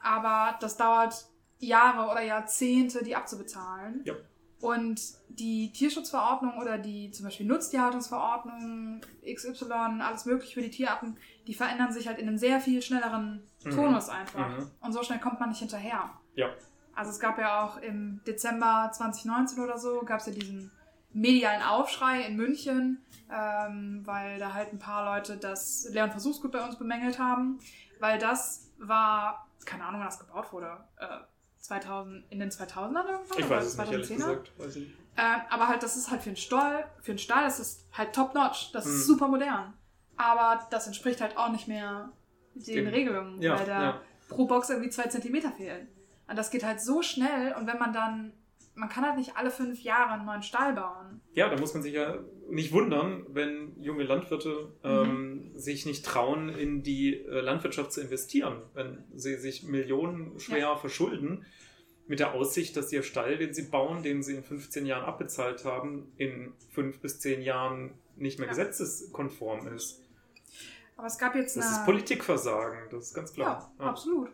Aber 0.00 0.58
das 0.60 0.76
dauert 0.76 1.26
Jahre 1.58 2.10
oder 2.10 2.22
Jahrzehnte, 2.22 3.04
die 3.04 3.14
abzubezahlen. 3.14 4.02
Ja. 4.04 4.14
Und 4.60 5.00
die 5.28 5.72
Tierschutzverordnung 5.72 6.58
oder 6.58 6.78
die 6.78 7.10
zum 7.10 7.24
Beispiel 7.24 7.46
Nutztierhaltungsverordnung, 7.46 9.00
XY, 9.24 10.00
alles 10.00 10.24
mögliche 10.24 10.54
für 10.54 10.62
die 10.62 10.70
Tierarten, 10.70 11.16
die 11.46 11.54
verändern 11.54 11.92
sich 11.92 12.06
halt 12.06 12.18
in 12.18 12.28
einem 12.28 12.38
sehr 12.38 12.60
viel 12.60 12.80
schnelleren 12.80 13.42
Mhm. 13.64 13.70
Tonus 13.70 14.08
einfach. 14.08 14.48
Mhm. 14.48 14.70
Und 14.80 14.92
so 14.92 15.02
schnell 15.02 15.20
kommt 15.20 15.40
man 15.40 15.50
nicht 15.50 15.58
hinterher. 15.58 16.10
Ja. 16.34 16.50
Also 16.94 17.10
es 17.10 17.20
gab 17.20 17.38
ja 17.38 17.64
auch 17.64 17.78
im 17.78 18.20
Dezember 18.26 18.90
2019 18.92 19.62
oder 19.62 19.78
so, 19.78 20.00
gab 20.00 20.20
es 20.20 20.26
ja 20.26 20.32
diesen 20.32 20.70
medialen 21.12 21.62
Aufschrei 21.62 22.22
in 22.22 22.36
München, 22.36 23.02
ähm, 23.30 24.02
weil 24.04 24.38
da 24.38 24.52
halt 24.54 24.72
ein 24.72 24.78
paar 24.78 25.04
Leute 25.04 25.36
das 25.36 25.88
Lehr- 25.90 26.04
und 26.04 26.10
Versuchsgut 26.10 26.52
bei 26.52 26.64
uns 26.64 26.76
bemängelt 26.76 27.18
haben, 27.18 27.58
weil 28.00 28.18
das 28.18 28.70
war, 28.78 29.48
keine 29.64 29.84
Ahnung, 29.84 30.00
wann 30.00 30.08
das 30.08 30.18
gebaut 30.18 30.52
wurde, 30.52 30.78
äh, 30.98 31.06
2000, 31.58 32.24
in 32.30 32.40
den 32.40 32.50
2000ern 32.50 33.06
irgendwann? 33.06 33.38
Ich 33.38 33.44
oder 33.46 33.56
weiß 33.56 33.64
es 33.66 33.78
nicht, 33.78 33.92
ehrlich 33.92 34.06
2010er? 34.08 34.16
gesagt. 34.16 34.52
Weiß 34.58 34.76
ich. 34.76 34.88
Äh, 35.16 35.38
aber 35.50 35.68
halt, 35.68 35.82
das 35.82 35.96
ist 35.96 36.10
halt 36.10 36.22
für 36.22 36.30
einen 36.30 36.36
Stall, 36.36 36.84
für 37.02 37.12
einen 37.12 37.18
Stall, 37.18 37.44
das 37.44 37.60
ist 37.60 37.86
halt 37.92 38.14
top-notch, 38.14 38.72
das 38.72 38.86
Mhm. 38.86 38.90
ist 38.92 39.06
super 39.06 39.28
modern. 39.28 39.74
Aber 40.16 40.66
das 40.70 40.86
entspricht 40.86 41.20
halt 41.20 41.36
auch 41.36 41.50
nicht 41.50 41.68
mehr 41.68 42.10
den 42.54 42.84
Dem- 42.84 42.88
Regelungen, 42.88 43.40
Ja, 43.40 43.58
weil 43.58 43.66
da 43.66 43.82
ja. 43.82 44.00
pro 44.28 44.46
Box 44.46 44.70
irgendwie 44.70 44.90
zwei 44.90 45.04
Zentimeter 45.04 45.52
fehlen. 45.52 45.88
Und 46.28 46.36
das 46.36 46.50
geht 46.50 46.64
halt 46.64 46.80
so 46.80 47.02
schnell 47.02 47.52
und 47.54 47.66
wenn 47.66 47.78
man 47.78 47.92
dann, 47.92 48.32
man 48.74 48.88
kann 48.88 49.04
halt 49.04 49.16
nicht 49.18 49.36
alle 49.36 49.50
fünf 49.50 49.80
Jahre 49.82 50.12
einen 50.12 50.24
neuen 50.24 50.42
Stall 50.42 50.74
bauen. 50.74 51.20
Ja, 51.34 51.48
da 51.48 51.58
muss 51.58 51.74
man 51.74 51.82
sich 51.82 51.92
ja 51.94 52.18
nicht 52.48 52.72
wundern, 52.72 53.24
wenn 53.28 53.74
junge 53.80 54.04
Landwirte 54.04 54.72
ähm, 54.82 55.50
sich 55.54 55.84
nicht 55.86 56.04
trauen, 56.04 56.48
in 56.48 56.82
die 56.82 57.16
äh, 57.16 57.40
Landwirtschaft 57.40 57.92
zu 57.92 58.00
investieren, 58.00 58.62
wenn 58.74 59.04
sie 59.14 59.36
sich 59.36 59.62
millionenschwer 59.64 60.76
verschulden, 60.76 61.44
mit 62.08 62.18
der 62.18 62.34
Aussicht, 62.34 62.76
dass 62.76 62.92
ihr 62.92 63.02
Stall, 63.02 63.38
den 63.38 63.54
sie 63.54 63.62
bauen, 63.70 64.02
den 64.02 64.22
sie 64.22 64.34
in 64.34 64.42
15 64.42 64.86
Jahren 64.86 65.04
abbezahlt 65.04 65.64
haben, 65.64 66.12
in 66.16 66.52
fünf 66.70 67.00
bis 67.00 67.20
zehn 67.20 67.40
Jahren 67.42 67.92
nicht 68.16 68.38
mehr 68.38 68.48
Ja. 68.48 68.54
gesetzeskonform 68.54 69.68
ist. 69.68 70.02
Aber 70.96 71.06
es 71.06 71.18
gab 71.18 71.34
jetzt 71.34 71.56
Das 71.56 71.66
eine... 71.66 71.76
ist 71.76 71.84
Politikversagen, 71.84 72.90
das 72.90 73.08
ist 73.08 73.14
ganz 73.14 73.32
klar. 73.32 73.72
Ja, 73.78 73.86
absolut. 73.86 74.30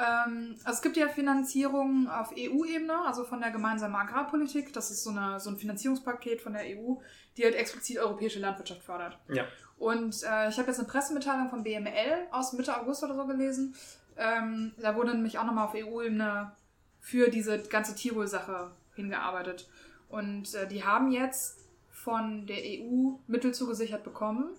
Ähm, 0.00 0.56
also 0.64 0.76
es 0.76 0.82
gibt 0.82 0.96
ja 0.96 1.08
Finanzierung 1.08 2.08
auf 2.08 2.32
EU-Ebene, 2.36 2.94
also 3.06 3.24
von 3.24 3.40
der 3.40 3.50
gemeinsamen 3.50 3.94
Agrarpolitik. 3.94 4.72
Das 4.72 4.90
ist 4.90 5.04
so, 5.04 5.10
eine, 5.10 5.38
so 5.40 5.50
ein 5.50 5.56
Finanzierungspaket 5.56 6.40
von 6.40 6.54
der 6.54 6.62
EU, 6.62 6.94
die 7.36 7.44
halt 7.44 7.54
explizit 7.54 7.98
europäische 7.98 8.40
Landwirtschaft 8.40 8.82
fördert. 8.82 9.18
Ja. 9.28 9.44
Und 9.78 10.22
äh, 10.22 10.48
ich 10.48 10.58
habe 10.58 10.68
jetzt 10.68 10.78
eine 10.78 10.88
Pressemitteilung 10.88 11.50
von 11.50 11.62
BML 11.62 12.28
aus 12.30 12.52
Mitte 12.52 12.78
August 12.78 13.02
oder 13.02 13.14
so 13.14 13.26
gelesen. 13.26 13.74
Ähm, 14.16 14.72
da 14.78 14.96
wurde 14.96 15.14
nämlich 15.14 15.38
auch 15.38 15.44
nochmal 15.44 15.66
auf 15.66 15.74
EU-Ebene 15.74 16.52
für 17.00 17.28
diese 17.28 17.58
ganze 17.58 17.94
Tierwohlsache 17.94 18.70
hingearbeitet. 18.94 19.68
Und 20.08 20.54
äh, 20.54 20.66
die 20.66 20.84
haben 20.84 21.10
jetzt 21.10 21.58
von 21.90 22.46
der 22.46 22.58
EU 22.58 23.18
Mittel 23.26 23.52
zugesichert 23.52 24.04
bekommen, 24.04 24.50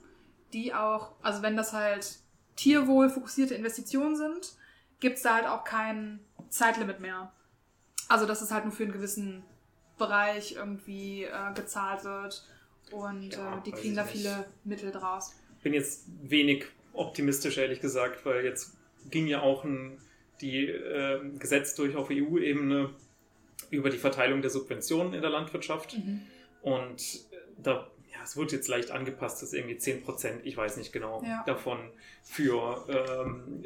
die 0.54 0.74
auch, 0.74 1.14
also 1.22 1.42
wenn 1.42 1.56
das 1.56 1.74
halt 1.74 2.20
Tierwohl 2.56 3.10
fokussierte 3.10 3.56
Investitionen 3.56 4.16
sind, 4.16 4.56
gibt 5.02 5.18
es 5.18 5.24
da 5.24 5.36
halt 5.36 5.46
auch 5.48 5.66
kein 5.66 6.20
Zeitlimit 6.50 7.02
mehr. 7.02 7.34
Also 8.08 8.26
dass 8.26 8.42
es 8.42 8.52
halt 8.52 8.64
nur 8.64 8.74
für 8.74 8.84
einen 8.84 8.94
gewissen 8.94 9.44
Bereich 9.98 10.54
irgendwie 10.54 11.26
äh, 11.26 11.54
gezahlt 11.54 12.04
wird 12.06 12.46
und 12.92 13.32
Ja, 13.34 13.58
äh, 13.58 13.62
die 13.66 13.72
kriegen 13.72 13.90
ich 13.90 13.96
da 13.96 14.04
nicht. 14.04 14.14
viele 14.14 14.46
Mittel 14.64 14.92
draus. 14.92 15.36
bin 15.64 15.74
jetzt 15.74 16.06
wenig 16.24 16.66
optimistisch, 16.94 17.58
ehrlich 17.58 17.82
gesagt, 17.82 18.26
weil 18.26 18.44
jetzt 18.46 18.78
ging 19.10 19.28
ja 19.28 19.42
auch 19.42 19.64
ein 19.64 19.98
die, 20.42 20.66
äh, 20.66 21.22
Gesetz 21.38 21.76
durch 21.76 21.96
auf 21.96 22.10
EU-Ebene 22.10 22.90
über 23.70 23.90
die 23.90 23.98
Verteilung 24.00 24.42
der 24.42 24.50
Subventionen 24.50 25.14
in 25.14 25.22
der 25.22 25.30
Landwirtschaft. 25.30 25.98
Mhm. 25.98 26.22
Und 26.62 27.22
da, 27.58 27.88
es 28.24 28.38
wird 28.38 28.52
jetzt 28.52 28.68
leicht 28.68 28.92
angepasst, 28.92 29.42
dass 29.42 29.54
irgendwie 29.54 29.76
10%, 29.76 30.42
ich 30.44 30.56
weiß 30.58 30.78
nicht 30.78 30.92
genau, 30.94 31.22
Ja. 31.26 31.44
davon 31.46 31.80
für 32.24 32.86
ähm, 32.88 33.64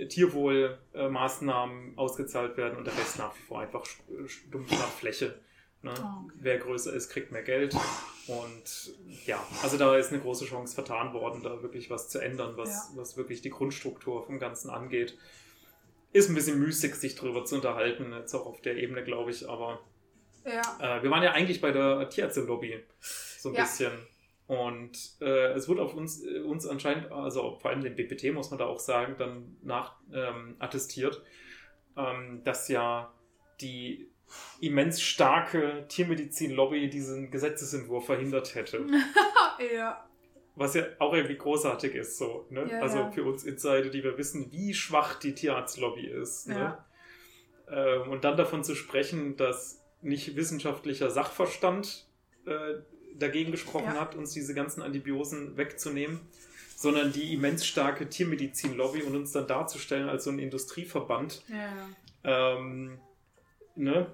Tierwohlmaßnahmen 0.93 1.97
ausgezahlt 1.97 2.57
werden 2.57 2.77
und 2.77 2.85
der 2.87 2.97
Rest 2.97 3.17
nach 3.19 3.35
wie 3.35 3.41
vor 3.41 3.59
einfach 3.61 3.83
st- 3.83 4.27
stumpf 4.27 4.71
nach 4.71 4.89
Fläche. 4.91 5.39
Ne? 5.81 5.93
Oh, 5.97 6.25
okay. 6.25 6.33
Wer 6.39 6.57
größer 6.57 6.93
ist, 6.93 7.09
kriegt 7.09 7.31
mehr 7.31 7.43
Geld. 7.43 7.75
Und 8.27 8.93
ja, 9.25 9.45
also 9.61 9.77
da 9.77 9.95
ist 9.95 10.11
eine 10.11 10.21
große 10.21 10.45
Chance 10.45 10.73
vertan 10.73 11.13
worden, 11.13 11.43
da 11.43 11.61
wirklich 11.61 11.89
was 11.89 12.09
zu 12.09 12.19
ändern, 12.19 12.57
was, 12.57 12.91
was 12.95 13.17
wirklich 13.17 13.41
die 13.41 13.51
Grundstruktur 13.51 14.23
vom 14.25 14.39
Ganzen 14.39 14.69
angeht. 14.71 15.17
Ist 16.11 16.29
ein 16.29 16.35
bisschen 16.35 16.59
müßig, 16.59 16.95
sich 16.95 17.15
darüber 17.15 17.45
zu 17.45 17.55
unterhalten, 17.55 18.13
jetzt 18.13 18.33
auch 18.33 18.45
auf 18.45 18.61
der 18.61 18.77
Ebene, 18.77 19.03
glaube 19.03 19.29
ich, 19.31 19.47
aber 19.47 19.79
Ja, 20.45 20.97
äh, 20.97 21.03
wir 21.03 21.11
waren 21.11 21.21
ja 21.23 21.33
eigentlich 21.33 21.59
bei 21.61 21.71
der 21.71 22.09
Tierärzte-Lobby, 22.09 22.83
so 23.37 23.49
ein 23.49 23.55
Ja. 23.55 23.61
bisschen. 23.63 23.91
Und 24.47 25.17
äh, 25.21 25.53
es 25.53 25.67
wird 25.67 25.79
auf 25.79 25.95
uns, 25.95 26.23
äh, 26.23 26.39
uns 26.41 26.67
anscheinend, 26.67 27.11
also 27.11 27.57
vor 27.59 27.71
allem 27.71 27.81
den 27.81 27.95
BPT 27.95 28.31
muss 28.33 28.51
man 28.51 28.59
da 28.59 28.65
auch 28.65 28.79
sagen, 28.79 29.15
dann 29.17 29.57
nach 29.63 29.95
ähm, 30.13 30.55
attestiert, 30.59 31.23
ähm, 31.97 32.41
dass 32.43 32.67
ja 32.67 33.11
die 33.59 34.07
immens 34.59 35.01
starke 35.01 35.85
Tiermedizin-Lobby 35.87 36.89
diesen 36.89 37.31
Gesetzesentwurf 37.31 38.05
verhindert 38.05 38.53
hätte. 38.53 38.85
ja. 39.75 40.07
Was 40.55 40.75
ja 40.75 40.83
auch 40.99 41.13
irgendwie 41.13 41.37
großartig 41.37 41.95
ist, 41.95 42.17
so. 42.17 42.45
Ne? 42.49 42.67
Ja, 42.69 42.81
also 42.81 42.97
ja. 42.99 43.11
für 43.11 43.23
uns 43.23 43.43
Insider, 43.43 43.89
die 43.89 44.03
wir 44.03 44.17
wissen, 44.17 44.51
wie 44.51 44.73
schwach 44.73 45.19
die 45.19 45.33
Tierarzt-Lobby 45.33 46.07
ist. 46.07 46.47
Ne? 46.47 46.77
Ähm, 47.69 48.09
und 48.09 48.23
dann 48.23 48.37
davon 48.37 48.63
zu 48.63 48.75
sprechen, 48.75 49.35
dass 49.37 49.83
nicht 50.01 50.35
wissenschaftlicher 50.35 51.09
Sachverstand 51.09 52.07
äh, 52.45 52.75
dagegen 53.17 53.51
gesprochen 53.51 53.93
Ja. 53.95 54.01
hat, 54.01 54.15
uns 54.15 54.31
diese 54.31 54.53
ganzen 54.53 54.81
Antibiosen 54.81 55.57
wegzunehmen, 55.57 56.19
sondern 56.75 57.11
die 57.13 57.33
immens 57.33 57.65
starke 57.65 58.09
Tiermedizin-Lobby 58.09 59.03
und 59.03 59.15
uns 59.15 59.31
dann 59.31 59.47
darzustellen 59.47 60.09
als 60.09 60.25
so 60.25 60.29
ein 60.31 60.39
Industrieverband. 60.39 61.43
ja. 61.47 61.87
Ähm, 62.27 62.97
ne? 63.75 64.07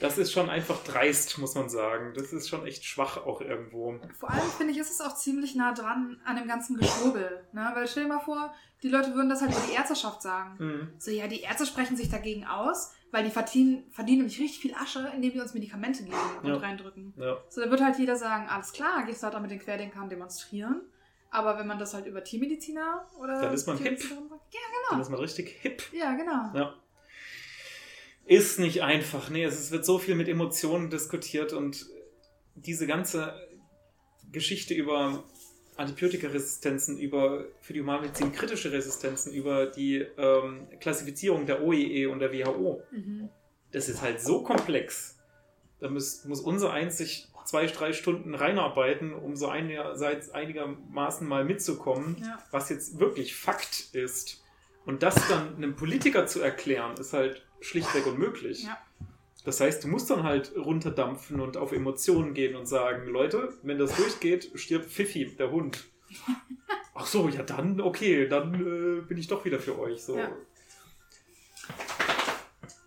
Das 0.00 0.18
ist 0.18 0.32
schon 0.32 0.50
einfach 0.50 0.82
dreist, 0.82 1.38
muss 1.38 1.54
man 1.54 1.68
sagen. 1.68 2.12
Das 2.14 2.32
ist 2.32 2.48
schon 2.48 2.66
echt 2.66 2.84
schwach 2.84 3.16
auch 3.18 3.40
irgendwo. 3.40 3.98
Vor 4.18 4.30
allem 4.30 4.50
finde 4.56 4.72
ich, 4.72 4.78
ist 4.78 4.90
es 4.90 5.00
auch 5.00 5.14
ziemlich 5.14 5.54
nah 5.54 5.72
dran 5.72 6.20
an 6.24 6.36
dem 6.36 6.48
ganzen 6.48 6.76
Geschwurbel. 6.76 7.44
Ne? 7.52 7.70
Weil 7.74 7.86
stell 7.86 8.02
dir 8.04 8.08
mal 8.08 8.20
vor, 8.20 8.52
die 8.82 8.88
Leute 8.88 9.14
würden 9.14 9.28
das 9.28 9.40
halt 9.40 9.52
über 9.52 9.62
die 9.70 9.74
Ärzteschaft 9.74 10.20
sagen. 10.20 10.56
Mhm. 10.58 10.88
So, 10.98 11.10
ja, 11.12 11.26
die 11.28 11.40
Ärzte 11.40 11.64
sprechen 11.64 11.96
sich 11.96 12.10
dagegen 12.10 12.44
aus, 12.44 12.92
weil 13.12 13.24
die 13.24 13.30
verdienen, 13.30 13.84
verdienen 13.92 14.18
nämlich 14.18 14.40
richtig 14.40 14.58
viel 14.58 14.74
Asche, 14.74 15.10
indem 15.14 15.32
die 15.32 15.40
uns 15.40 15.54
Medikamente 15.54 16.02
geben 16.02 16.16
und 16.42 16.48
Ja. 16.48 16.56
reindrücken. 16.56 17.14
Ja. 17.16 17.36
So, 17.48 17.60
da 17.62 17.70
wird 17.70 17.80
halt 17.82 17.96
jeder 17.98 18.16
sagen, 18.16 18.48
alles 18.48 18.72
klar, 18.72 19.04
gehst 19.04 19.22
du 19.22 19.26
halt 19.26 19.36
auch 19.36 19.40
mit 19.40 19.52
den 19.52 19.60
Querdenkern 19.60 20.08
demonstrieren. 20.10 20.82
Aber 21.30 21.58
wenn 21.58 21.66
man 21.66 21.78
das 21.78 21.94
halt 21.94 22.06
über 22.06 22.22
Tiermediziner 22.22 23.08
oder 23.18 23.40
Dann 23.40 23.54
ist 23.54 23.66
man 23.66 23.76
hip. 23.78 24.00
Sagt, 24.00 24.12
Ja, 24.52 24.60
Dann 24.90 25.00
ist 25.00 25.08
man 25.10 25.18
richtig 25.20 25.48
hip. 25.62 25.82
ja, 25.92 26.14
genau. 26.14 26.50
Ja. 26.54 26.74
Ist 28.26 28.58
nicht 28.58 28.82
einfach. 28.82 29.28
Nee, 29.30 29.44
es 29.44 29.70
wird 29.70 29.84
so 29.84 29.98
viel 29.98 30.14
mit 30.14 30.28
Emotionen 30.28 30.88
diskutiert 30.90 31.52
und 31.52 31.86
diese 32.54 32.86
ganze 32.86 33.34
Geschichte 34.32 34.74
über 34.74 35.24
Antibiotikaresistenzen, 35.76 36.98
über 36.98 37.44
für 37.60 37.72
die 37.72 37.80
Humanmedizin 37.80 38.32
kritische 38.32 38.72
Resistenzen, 38.72 39.32
über 39.32 39.66
die 39.66 40.06
ähm, 40.16 40.68
Klassifizierung 40.80 41.46
der 41.46 41.62
OIE 41.62 42.06
und 42.06 42.20
der 42.20 42.32
WHO, 42.32 42.82
Mhm. 42.92 43.28
das 43.72 43.88
ist 43.88 44.00
halt 44.02 44.20
so 44.20 44.42
komplex. 44.42 45.18
Da 45.80 45.88
muss, 45.90 46.24
muss 46.24 46.40
unser 46.40 46.72
eins 46.72 46.96
sich 46.98 47.28
zwei, 47.44 47.66
drei 47.66 47.92
Stunden 47.92 48.34
reinarbeiten, 48.34 49.12
um 49.12 49.36
so 49.36 49.48
einerseits 49.48 50.30
einigermaßen 50.30 51.26
mal 51.26 51.44
mitzukommen, 51.44 52.16
Ja. 52.20 52.38
was 52.52 52.70
jetzt 52.70 52.98
wirklich 53.00 53.34
Fakt 53.34 53.88
ist. 53.92 54.42
Und 54.86 55.02
das 55.02 55.14
dann 55.28 55.56
einem 55.56 55.76
Politiker 55.76 56.26
zu 56.26 56.40
erklären, 56.40 56.94
ist 56.98 57.12
halt 57.12 57.44
schlichtweg 57.64 58.06
unmöglich. 58.06 58.64
Ja. 58.64 58.78
Das 59.44 59.60
heißt, 59.60 59.84
du 59.84 59.88
musst 59.88 60.08
dann 60.10 60.22
halt 60.22 60.52
runterdampfen 60.56 61.40
und 61.40 61.56
auf 61.56 61.72
Emotionen 61.72 62.32
gehen 62.32 62.56
und 62.56 62.66
sagen, 62.66 63.08
Leute, 63.08 63.52
wenn 63.62 63.78
das 63.78 63.94
durchgeht, 63.96 64.50
stirbt 64.54 64.86
Pfiffi, 64.90 65.26
der 65.36 65.50
Hund. 65.50 65.84
Ach 66.94 67.06
so, 67.06 67.28
ja 67.28 67.42
dann, 67.42 67.80
okay, 67.80 68.26
dann 68.28 68.54
äh, 68.54 69.00
bin 69.02 69.18
ich 69.18 69.26
doch 69.26 69.44
wieder 69.44 69.58
für 69.58 69.78
euch. 69.78 70.02
So. 70.02 70.16
Ja. 70.16 70.30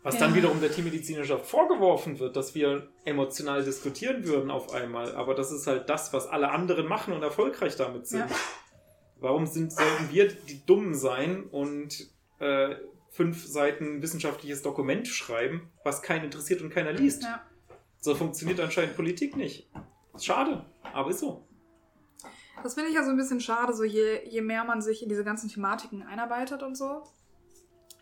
Was 0.04 0.16
Ja. 0.16 0.22
dann 0.22 0.36
wiederum 0.36 0.62
der 0.62 0.72
Tiermedizinerschaft 0.72 1.46
vorgeworfen 1.46 2.20
wird, 2.20 2.36
dass 2.38 2.56
wir 2.56 2.88
emotional 3.04 3.63
diskutieren 3.63 4.26
würden 4.26 4.50
auf 4.50 4.74
einmal. 4.74 5.13
Aber 5.16 5.36
das 5.36 5.52
ist 5.52 5.68
halt 5.68 5.90
das, 5.90 6.13
was 6.13 6.28
alle 6.28 6.50
anderen 6.52 6.88
machen 6.88 7.13
und 7.13 7.22
erfolgreich 7.22 7.76
damit 7.76 8.08
sind. 8.08 8.30
Ja. 8.30 8.36
Warum 9.20 9.46
sind, 9.48 9.74
sollten 9.74 10.10
wir 10.12 10.30
die 10.30 10.66
Dummen 10.66 10.96
sein 10.96 11.44
und 11.44 12.08
äh, 12.40 12.76
fünf 13.10 13.46
Seiten 13.46 14.02
wissenschaftliches 14.02 14.62
Dokument 14.62 15.08
schreiben, 15.08 15.72
was 15.84 16.02
keinen 16.02 16.26
interessiert 16.26 16.62
und 16.62 16.70
keiner 16.70 16.91
liest? 16.93 17.24
Ja. 17.24 17.41
So 18.00 18.15
funktioniert 18.15 18.60
anscheinend 18.60 18.96
Politik 18.96 19.36
nicht. 19.36 19.70
Schade, 20.20 20.65
aber 20.93 21.10
ist 21.10 21.20
so. 21.20 21.48
Das 22.63 22.74
finde 22.74 22.89
ich 22.89 22.96
ja 22.96 23.04
so 23.04 23.12
ein 23.12 23.17
bisschen 23.17 23.39
schade, 23.39 23.74
so 23.74 23.84
je, 23.84 24.28
je 24.28 24.41
mehr 24.41 24.63
man 24.63 24.82
sich 24.82 25.04
in 25.04 25.10
diese 25.10 25.24
ganzen 25.24 25.50
Thematiken 25.50 26.04
einarbeitet 26.04 26.63
und 26.63 26.76
so, 26.76 27.04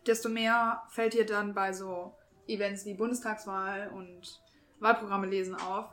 desto 0.07 0.29
mehr 0.29 0.83
fällt 0.89 1.13
dir 1.13 1.25
dann 1.25 1.53
bei 1.53 1.73
so 1.73 2.13
Events 2.47 2.85
wie 2.85 2.93
Bundestagswahl 2.93 3.89
und 3.93 4.41
Wahlprogramme 4.79 5.27
lesen 5.27 5.55
auf, 5.55 5.87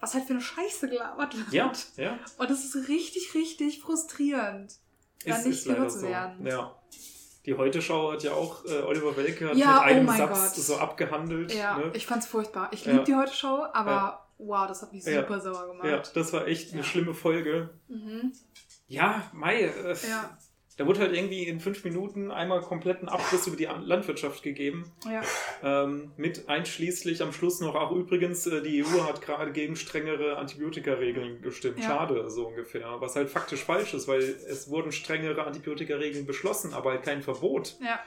was 0.00 0.14
halt 0.14 0.24
für 0.24 0.34
eine 0.34 0.42
Scheiße 0.42 0.88
gelabert 0.88 1.36
wird. 1.36 1.52
Ja, 1.52 1.72
ja. 1.96 2.18
Und 2.38 2.50
das 2.50 2.64
ist 2.64 2.88
richtig, 2.88 3.34
richtig 3.34 3.80
frustrierend, 3.80 4.74
da 5.24 5.36
Ist, 5.36 5.46
nicht 5.46 5.58
ist 5.58 5.66
gehört 5.66 5.92
zu 5.92 6.00
so. 6.00 6.08
werden. 6.08 6.46
Ja. 6.46 6.76
Die 7.44 7.54
Heute-Schau 7.54 8.12
hat 8.12 8.22
ja 8.22 8.32
auch 8.34 8.64
äh, 8.66 8.82
Oliver 8.82 9.16
Welke 9.16 9.48
hat 9.50 9.56
Ja, 9.56 9.74
mit 9.74 9.82
einem 9.96 10.08
oh 10.08 10.12
Satz 10.12 10.54
Gott. 10.54 10.64
so 10.64 10.76
abgehandelt. 10.76 11.52
Ja, 11.52 11.76
ne? 11.78 11.90
ich 11.94 12.06
fand's 12.06 12.26
furchtbar. 12.26 12.68
Ich 12.72 12.84
Ja. 12.84 12.92
liebe 12.92 13.04
die 13.04 13.14
heute 13.16 13.32
Show, 13.34 13.64
aber 13.72 13.90
Ja. 13.90 14.26
wow, 14.38 14.66
das 14.68 14.82
hat 14.82 14.92
mich 14.92 15.04
Ja. 15.04 15.22
super 15.22 15.40
sauer 15.40 15.66
gemacht. 15.68 15.86
ja, 15.86 16.02
das 16.14 16.32
war 16.32 16.46
echt 16.46 16.70
eine 16.72 16.82
Ja. 16.82 16.86
schlimme 16.86 17.14
Folge. 17.14 17.70
Mhm. 17.88 18.32
Ja, 18.86 19.22
Mai. 19.32 19.62
Äh, 19.62 19.96
Ja. 20.08 20.38
Da 20.78 20.86
wurde 20.86 21.00
halt 21.00 21.12
irgendwie 21.14 21.44
in 21.44 21.60
fünf 21.60 21.84
Minuten 21.84 22.30
einmal 22.30 22.60
kompletten 22.62 23.08
Abriss 23.08 23.46
über 23.46 23.56
die 23.56 23.68
An- 23.68 23.82
Landwirtschaft 23.84 24.42
gegeben. 24.42 24.90
ja. 25.04 25.22
Ähm, 25.62 26.12
mit 26.16 26.48
einschließlich 26.48 27.22
am 27.22 27.32
Schluss 27.32 27.60
noch, 27.60 27.74
auch 27.74 27.92
übrigens, 27.92 28.46
äh, 28.46 28.62
die 28.62 28.82
EU 28.82 29.04
hat 29.04 29.20
gerade 29.20 29.52
gegen 29.52 29.76
strengere 29.76 30.36
Antibiotikaregeln 30.38 31.42
gestimmt. 31.42 31.78
Ja. 31.78 31.84
Schade, 31.84 32.30
so 32.30 32.48
ungefähr. 32.48 33.00
Was 33.00 33.16
halt 33.16 33.28
faktisch 33.28 33.62
falsch 33.62 33.92
ist, 33.94 34.08
weil 34.08 34.20
es 34.22 34.68
wurden 34.70 34.92
strengere 34.92 35.44
Antibiotikaregeln 35.44 36.24
beschlossen, 36.26 36.72
aber 36.72 36.92
halt 36.92 37.02
kein 37.02 37.22
Verbot. 37.22 37.76
Ja. 37.84 38.00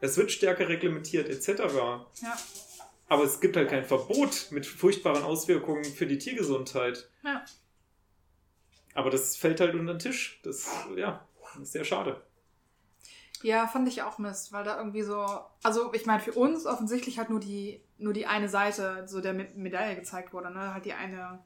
Es 0.00 0.16
wird 0.16 0.30
stärker 0.32 0.68
reglementiert, 0.68 1.28
etc. 1.28 1.62
Ja. 1.74 2.06
Aber 3.08 3.24
es 3.24 3.40
gibt 3.40 3.56
halt 3.56 3.70
kein 3.70 3.84
Verbot 3.84 4.48
mit 4.50 4.66
furchtbaren 4.66 5.22
Auswirkungen 5.22 5.84
für 5.84 6.06
die 6.06 6.18
Tiergesundheit. 6.18 7.08
Ja. 7.24 7.44
Aber 8.94 9.10
das 9.10 9.36
fällt 9.36 9.60
halt 9.60 9.74
unter 9.74 9.94
den 9.94 9.98
Tisch. 10.00 10.40
Das, 10.42 10.68
ja, 10.96 11.26
sehr 11.64 11.84
schade. 11.84 12.22
Ja, 13.42 13.68
fand 13.68 13.86
ich 13.88 14.02
auch 14.02 14.18
Mist, 14.18 14.52
weil 14.52 14.64
da 14.64 14.78
irgendwie 14.78 15.02
so, 15.02 15.24
also 15.62 15.92
ich 15.94 16.06
meine, 16.06 16.20
für 16.20 16.32
uns 16.32 16.66
offensichtlich 16.66 17.18
halt 17.18 17.30
nur 17.30 17.38
die, 17.38 17.80
nur 17.96 18.12
die 18.12 18.26
eine 18.26 18.48
Seite 18.48 19.06
so 19.06 19.20
der 19.20 19.32
Me- 19.32 19.50
Medaille 19.54 19.94
gezeigt 19.94 20.32
wurde, 20.32 20.50
ne? 20.50 20.74
Halt 20.74 20.84
die 20.84 20.92
eine, 20.92 21.38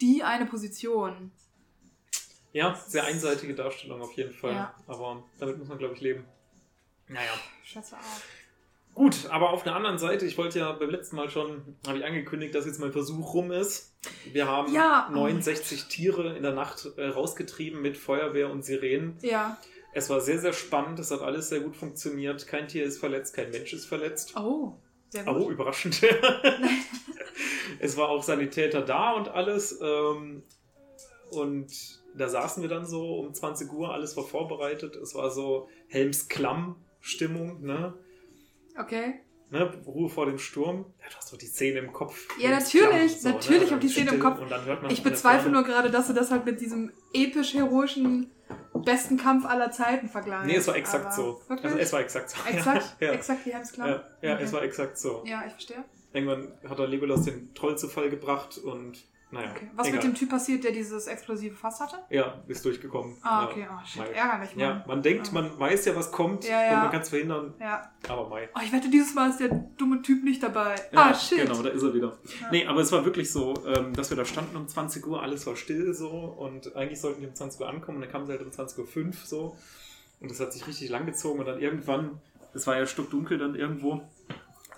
die 0.00 0.22
eine 0.22 0.46
Position. 0.46 1.30
Ja, 2.52 2.74
sehr 2.74 3.04
einseitige 3.04 3.54
Darstellung 3.54 4.00
auf 4.00 4.12
jeden 4.12 4.32
Fall. 4.32 4.54
Ja. 4.54 4.74
Aber 4.86 5.22
damit 5.38 5.58
muss 5.58 5.68
man, 5.68 5.76
glaube 5.76 5.94
ich, 5.94 6.00
leben. 6.00 6.24
Naja. 7.08 7.32
Schätze 7.64 7.96
auch. 7.96 8.00
Gut, 8.94 9.26
aber 9.30 9.50
auf 9.50 9.64
der 9.64 9.74
anderen 9.74 9.98
Seite, 9.98 10.24
ich 10.24 10.38
wollte 10.38 10.60
ja 10.60 10.70
beim 10.72 10.90
letzten 10.90 11.16
Mal 11.16 11.28
schon, 11.28 11.76
habe 11.86 11.98
ich 11.98 12.04
angekündigt, 12.04 12.54
dass 12.54 12.64
jetzt 12.64 12.78
mein 12.78 12.92
Versuch 12.92 13.34
rum 13.34 13.50
ist. 13.50 13.92
Wir 14.32 14.46
haben 14.46 14.72
Ja, 14.72 15.08
oh 15.10 15.14
69 15.14 15.86
Tiere 15.86 16.36
in 16.36 16.42
der 16.44 16.52
Nacht 16.52 16.88
äh, 16.96 17.06
rausgetrieben 17.06 17.82
mit 17.82 17.96
Feuerwehr 17.96 18.50
und 18.50 18.64
Sirenen. 18.64 19.18
Ja. 19.20 19.58
Es 19.92 20.10
war 20.10 20.20
sehr, 20.20 20.38
sehr 20.38 20.52
spannend, 20.52 20.98
es 20.98 21.10
hat 21.10 21.22
alles 21.22 21.48
sehr 21.48 21.60
gut 21.60 21.76
funktioniert. 21.76 22.46
Kein 22.46 22.68
Tier 22.68 22.84
ist 22.84 22.98
verletzt, 22.98 23.34
kein 23.34 23.50
Mensch 23.50 23.72
ist 23.72 23.86
verletzt. 23.86 24.34
Oh, 24.36 24.74
sehr 25.08 25.24
gut. 25.24 25.36
Oh, 25.36 25.50
überraschend. 25.50 26.00
es 27.80 27.96
war 27.96 28.08
auch 28.08 28.22
Sanitäter 28.22 28.82
da 28.82 29.12
und 29.12 29.28
alles. 29.28 29.80
Ähm, 29.80 30.42
und 31.30 32.00
da 32.16 32.28
saßen 32.28 32.62
wir 32.62 32.70
dann 32.70 32.86
so 32.86 33.18
um 33.18 33.34
20 33.34 33.72
Uhr, 33.72 33.92
alles 33.92 34.16
war 34.16 34.24
vorbereitet. 34.24 34.96
Es 34.96 35.14
war 35.14 35.30
so 35.30 35.68
Helms-Klamm-Stimmung, 35.88 37.60
ne? 37.62 37.94
Okay. 38.78 39.20
ne? 39.50 39.72
Ruhe 39.86 40.08
vor 40.08 40.26
dem 40.26 40.38
Sturm. 40.38 40.86
Ja, 41.02 41.08
du 41.10 41.16
hast 41.16 41.32
doch 41.32 41.38
die 41.38 41.46
Szene 41.46 41.78
im 41.80 41.92
Kopf. 41.92 42.26
Ja, 42.38 42.50
natürlich, 42.50 43.22
natürlich 43.22 43.70
hab 43.72 43.82
ich 43.82 43.86
die 43.86 43.92
Szene 44.00 44.12
im 44.14 44.20
Kopf. 44.20 44.40
Ich 44.88 45.02
bezweifle 45.02 45.50
nur 45.50 45.62
gerade, 45.62 45.90
dass 45.90 46.06
du 46.08 46.12
das 46.12 46.30
halt 46.30 46.44
mit 46.44 46.60
diesem 46.60 46.92
episch-heroischen 47.12 48.30
besten 48.84 49.16
Kampf 49.16 49.46
aller 49.46 49.70
Zeiten 49.70 50.08
vergleichst. 50.08 50.46
Nee, 50.46 50.56
es 50.56 50.66
war 50.66 50.76
exakt 50.76 51.06
Aber 51.06 51.14
so. 51.14 51.40
Wirklich? 51.48 51.64
Also 51.66 51.78
es 51.78 51.92
war 51.92 52.00
exakt 52.00 52.30
so. 52.30 52.36
exakt, 52.48 52.96
ja, 53.00 53.12
exakt 53.12 53.46
wie 53.46 53.52
Helms 53.52 53.72
Klamm? 53.72 53.88
ja, 53.88 54.04
ja, 54.22 54.34
Okay. 54.34 54.44
es 54.44 54.52
war 54.52 54.62
exakt 54.62 54.98
so. 54.98 55.22
Ja, 55.26 55.44
ich 55.46 55.52
verstehe. 55.52 55.84
Irgendwann 56.12 56.52
hat 56.68 56.78
er 56.78 56.86
Legolas 56.86 57.22
den 57.24 57.54
Troll 57.54 57.76
zu 57.78 57.88
Fall 57.88 58.10
gebracht 58.10 58.58
und 58.58 59.04
naja. 59.34 59.50
Okay. 59.50 59.70
Was 59.76 59.86
egal. 59.88 59.96
mit 59.98 60.04
dem 60.08 60.14
Typ 60.14 60.30
passiert, 60.30 60.64
der 60.64 60.72
dieses 60.72 61.06
explosive 61.06 61.54
Fass 61.54 61.80
hatte? 61.80 61.96
Ja, 62.10 62.42
ist 62.48 62.64
durchgekommen. 62.64 63.16
Ah, 63.22 63.44
okay. 63.44 63.66
Oh, 63.70 63.84
shit, 63.86 64.02
ärgerlich, 64.14 64.56
Mann. 64.56 64.58
Ja, 64.58 64.84
man 64.86 65.02
denkt, 65.02 65.28
Ah. 65.30 65.34
man 65.34 65.58
weiß 65.58 65.84
ja, 65.84 65.94
was 65.96 66.10
kommt 66.10 66.44
Ja, 66.44 66.62
ja. 66.62 66.74
und 66.74 66.80
man 66.84 66.90
kann 66.90 67.00
es 67.02 67.08
verhindern, 67.10 67.54
Ja. 67.60 67.90
aber 68.08 68.28
Mai. 68.28 68.48
Oh, 68.54 68.60
ich 68.64 68.72
wette, 68.72 68.88
dieses 68.90 69.14
Mal 69.14 69.30
ist 69.30 69.40
der 69.40 69.48
dumme 69.76 70.00
Typ 70.02 70.24
nicht 70.24 70.42
dabei. 70.42 70.74
Ja, 70.92 71.10
ah, 71.10 71.14
shit. 71.14 71.42
Genau, 71.42 71.62
da 71.62 71.68
ist 71.68 71.82
er 71.82 71.92
wieder. 71.94 72.16
Ja. 72.40 72.48
Nee, 72.50 72.66
aber 72.66 72.80
es 72.80 72.90
war 72.92 73.04
wirklich 73.04 73.30
so, 73.30 73.54
ähm, 73.66 73.92
dass 73.94 74.10
wir 74.10 74.16
da 74.16 74.24
standen 74.24 74.56
um 74.56 74.66
20 74.66 75.06
Uhr, 75.06 75.22
alles 75.22 75.46
war 75.46 75.56
still 75.56 75.92
so 75.92 76.08
und 76.10 76.74
eigentlich 76.76 77.00
sollten 77.00 77.20
wir 77.20 77.28
um 77.28 77.34
20 77.34 77.60
Uhr 77.60 77.68
ankommen 77.68 77.96
und 77.98 78.02
dann 78.02 78.10
kamen 78.10 78.26
sie 78.26 78.32
halt 78.32 78.42
um 78.42 78.50
20.05 78.50 79.06
Uhr 79.06 79.12
so 79.24 79.56
und 80.20 80.30
das 80.30 80.40
hat 80.40 80.52
sich 80.52 80.66
richtig 80.66 80.88
lang 80.90 81.04
gezogen 81.06 81.40
und 81.40 81.46
dann 81.46 81.58
irgendwann, 81.60 82.20
es 82.54 82.66
war 82.66 82.78
ja 82.78 82.86
stockdunkel 82.86 83.36
dann 83.38 83.54
irgendwo, 83.54 84.00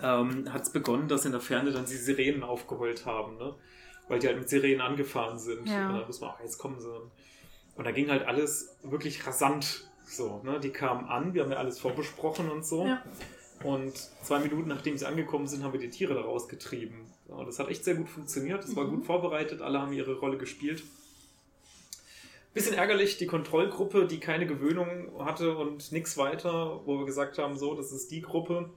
ähm, 0.01 0.51
hat 0.53 0.61
es 0.63 0.69
begonnen, 0.71 1.07
dass 1.07 1.25
in 1.25 1.31
der 1.31 1.41
Ferne 1.41 1.71
dann 1.71 1.85
die 1.85 1.95
Sirenen 1.95 2.43
aufgeheult 2.43 3.05
haben, 3.05 3.37
ne? 3.37 3.55
Weil 4.07 4.19
die 4.19 4.27
halt 4.27 4.37
mit 4.39 4.49
Sirenen 4.49 4.81
angefahren 4.81 5.37
sind 5.39 5.67
Ja. 5.67 5.89
und 5.89 5.95
dann 5.97 6.07
muss 6.07 6.21
man 6.21 6.31
auch, 6.31 6.39
jetzt 6.39 6.57
kommen 6.57 6.79
sie. 6.79 6.89
Und 7.75 7.83
da 7.85 7.91
ging 7.91 8.09
halt 8.09 8.25
alles 8.25 8.75
wirklich 8.83 9.25
rasant 9.27 9.87
so, 10.05 10.41
ne? 10.43 10.59
die 10.59 10.69
kamen 10.69 11.05
an, 11.05 11.33
wir 11.33 11.43
haben 11.43 11.51
ja 11.51 11.57
alles 11.57 11.79
vorbesprochen 11.79 12.49
und 12.49 12.65
so. 12.65 12.85
Ja. 12.85 13.03
Und 13.63 13.97
zwei 14.23 14.39
Minuten 14.39 14.67
nachdem 14.69 14.97
sie 14.97 15.05
angekommen 15.05 15.47
sind, 15.47 15.63
haben 15.63 15.73
wir 15.73 15.79
die 15.79 15.89
Tiere 15.89 16.13
da 16.13 16.21
rausgetrieben. 16.21 16.95
Und 17.27 17.45
das 17.47 17.59
hat 17.59 17.67
echt 17.69 17.83
sehr 17.83 17.95
gut 17.95 18.07
funktioniert. 18.07 18.63
Es 18.63 18.75
war 18.75 18.85
Mhm. 18.85 18.91
gut 18.97 19.05
vorbereitet, 19.05 19.61
alle 19.61 19.81
haben 19.81 19.91
ihre 19.93 20.17
Rolle 20.19 20.37
gespielt. 20.37 20.83
Bisschen 22.53 22.73
ärgerlich, 22.75 23.17
die 23.17 23.27
Kontrollgruppe, 23.27 24.07
die 24.07 24.19
keine 24.19 24.47
Gewöhnung 24.47 25.11
hatte 25.23 25.57
und 25.57 25.91
nichts 25.91 26.17
weiter, 26.17 26.81
wo 26.85 26.99
wir 26.99 27.05
gesagt 27.05 27.37
haben, 27.37 27.57
so, 27.57 27.75
das 27.75 27.91
ist 27.91 28.09
die 28.09 28.21
Gruppe, 28.21 28.69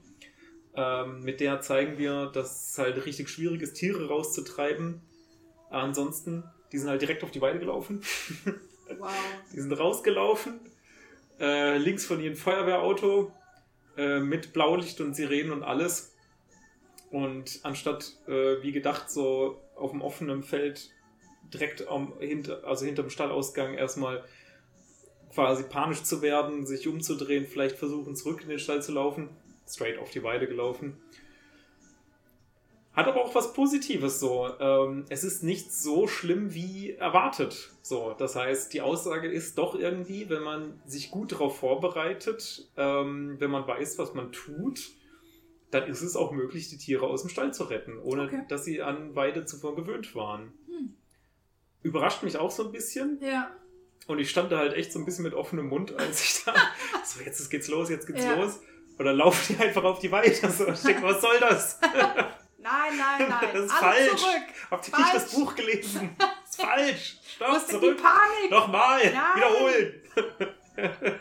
ähm, 0.74 1.22
mit 1.22 1.40
der 1.40 1.60
zeigen 1.62 1.96
wir, 1.96 2.26
dass 2.26 2.70
es 2.72 2.78
halt 2.78 3.06
richtig 3.06 3.28
schwierig 3.30 3.62
ist, 3.62 3.74
Tiere 3.74 4.08
rauszutreiben. 4.08 5.00
Ansonsten, 5.70 6.44
die 6.72 6.78
sind 6.78 6.88
halt 6.88 7.00
direkt 7.00 7.22
auf 7.24 7.30
die 7.30 7.40
Weide 7.40 7.58
gelaufen. 7.58 8.02
Wow. 8.98 9.08
Die 9.52 9.60
sind 9.60 9.72
rausgelaufen. 9.72 10.58
Äh, 11.38 11.78
links 11.78 12.04
von 12.04 12.20
ihnen 12.20 12.34
Feuerwehrauto 12.34 13.32
äh, 13.96 14.18
mit 14.18 14.52
Blaulicht 14.52 15.00
und 15.00 15.14
Sirenen 15.14 15.52
und 15.52 15.62
alles. 15.62 16.12
Und 17.10 17.60
anstatt, 17.62 18.16
äh, 18.26 18.62
wie 18.62 18.72
gedacht, 18.72 19.10
so 19.10 19.60
auf 19.76 19.92
dem 19.92 20.02
offenen 20.02 20.42
Feld 20.42 20.90
direkt 21.52 21.88
am, 21.88 22.14
hinter, 22.18 22.64
also 22.64 22.84
hinterm 22.84 23.10
Stallausgang 23.10 23.74
erstmal 23.74 24.24
quasi 25.32 25.64
panisch 25.64 26.02
zu 26.02 26.22
werden, 26.22 26.66
sich 26.66 26.86
umzudrehen, 26.86 27.46
vielleicht 27.46 27.76
versuchen, 27.76 28.16
zurück 28.16 28.42
in 28.42 28.48
den 28.48 28.58
Stall 28.58 28.82
zu 28.82 28.92
laufen, 28.92 29.28
straight 29.68 29.98
auf 29.98 30.10
die 30.10 30.22
Weide 30.22 30.46
gelaufen. 30.46 31.00
Hat 33.00 33.08
aber 33.08 33.24
auch 33.24 33.34
was 33.34 33.52
Positives 33.54 34.20
so. 34.20 34.48
Ähm, 34.60 35.06
es 35.08 35.24
ist 35.24 35.42
nicht 35.42 35.72
so 35.72 36.06
schlimm 36.06 36.52
wie 36.54 36.92
erwartet. 36.92 37.70
So, 37.82 38.14
das 38.18 38.36
heißt, 38.36 38.72
die 38.74 38.82
Aussage 38.82 39.28
ist 39.30 39.56
doch 39.58 39.74
irgendwie, 39.74 40.28
wenn 40.28 40.42
man 40.42 40.80
sich 40.86 41.10
gut 41.10 41.32
darauf 41.32 41.58
vorbereitet, 41.58 42.68
ähm, 42.76 43.36
wenn 43.38 43.50
man 43.50 43.66
weiß, 43.66 43.98
was 43.98 44.12
man 44.14 44.32
tut, 44.32 44.90
dann 45.70 45.88
ist 45.88 46.02
es 46.02 46.14
auch 46.16 46.32
möglich, 46.32 46.68
die 46.68 46.76
Tiere 46.78 47.06
aus 47.06 47.22
dem 47.22 47.30
Stall 47.30 47.54
zu 47.54 47.64
retten, 47.64 47.98
ohne 47.98 48.24
Okay. 48.24 48.42
dass 48.48 48.64
sie 48.64 48.82
an 48.82 49.14
Weide 49.16 49.44
zuvor 49.46 49.76
gewöhnt 49.76 50.14
waren. 50.14 50.52
Hm. 50.66 50.94
Überrascht 51.82 52.22
mich 52.22 52.36
auch 52.36 52.50
so 52.50 52.66
ein 52.66 52.72
bisschen. 52.72 53.18
Ja. 53.22 53.50
Und 54.08 54.18
ich 54.18 54.28
stand 54.28 54.50
da 54.52 54.58
halt 54.58 54.74
echt 54.74 54.92
so 54.92 54.98
ein 54.98 55.04
bisschen 55.04 55.22
mit 55.24 55.32
offenem 55.34 55.68
Mund, 55.68 55.94
als 55.98 56.22
ich 56.22 56.44
da 56.44 56.52
so, 57.04 57.20
jetzt 57.24 57.48
geht's 57.50 57.68
los, 57.68 57.88
jetzt 57.88 58.06
geht's 58.06 58.24
Ja. 58.24 58.34
los. 58.34 58.60
Dann 58.98 59.16
laufen 59.16 59.56
die 59.56 59.62
einfach 59.62 59.84
auf 59.84 60.00
die 60.00 60.12
Weide. 60.12 60.34
So, 60.50 60.68
ich 60.68 60.82
denke, 60.82 61.02
was 61.04 61.22
soll 61.22 61.38
das? 61.40 61.78
Nein, 62.62 62.92
nein, 62.98 63.28
nein. 63.28 63.48
Das 63.52 63.64
ist 63.66 63.72
Alle 63.82 64.08
falsch. 64.08 64.20
zurück. 64.20 64.42
Habt 64.70 64.88
ihr 64.88 64.98
nicht 64.98 65.14
das. 65.14 65.32
Buch 65.34 65.54
gelesen? 65.54 66.16
Das 66.18 66.58
ist 66.58 66.62
falsch. 66.62 67.18
Stopp, 67.36 67.52
denn 67.68 67.80
zurück. 67.80 67.96
die 67.96 68.02
Panik? 68.02 68.50
Nochmal. 68.50 69.00
Nein. 69.04 69.36
Wiederholen. 69.36 71.20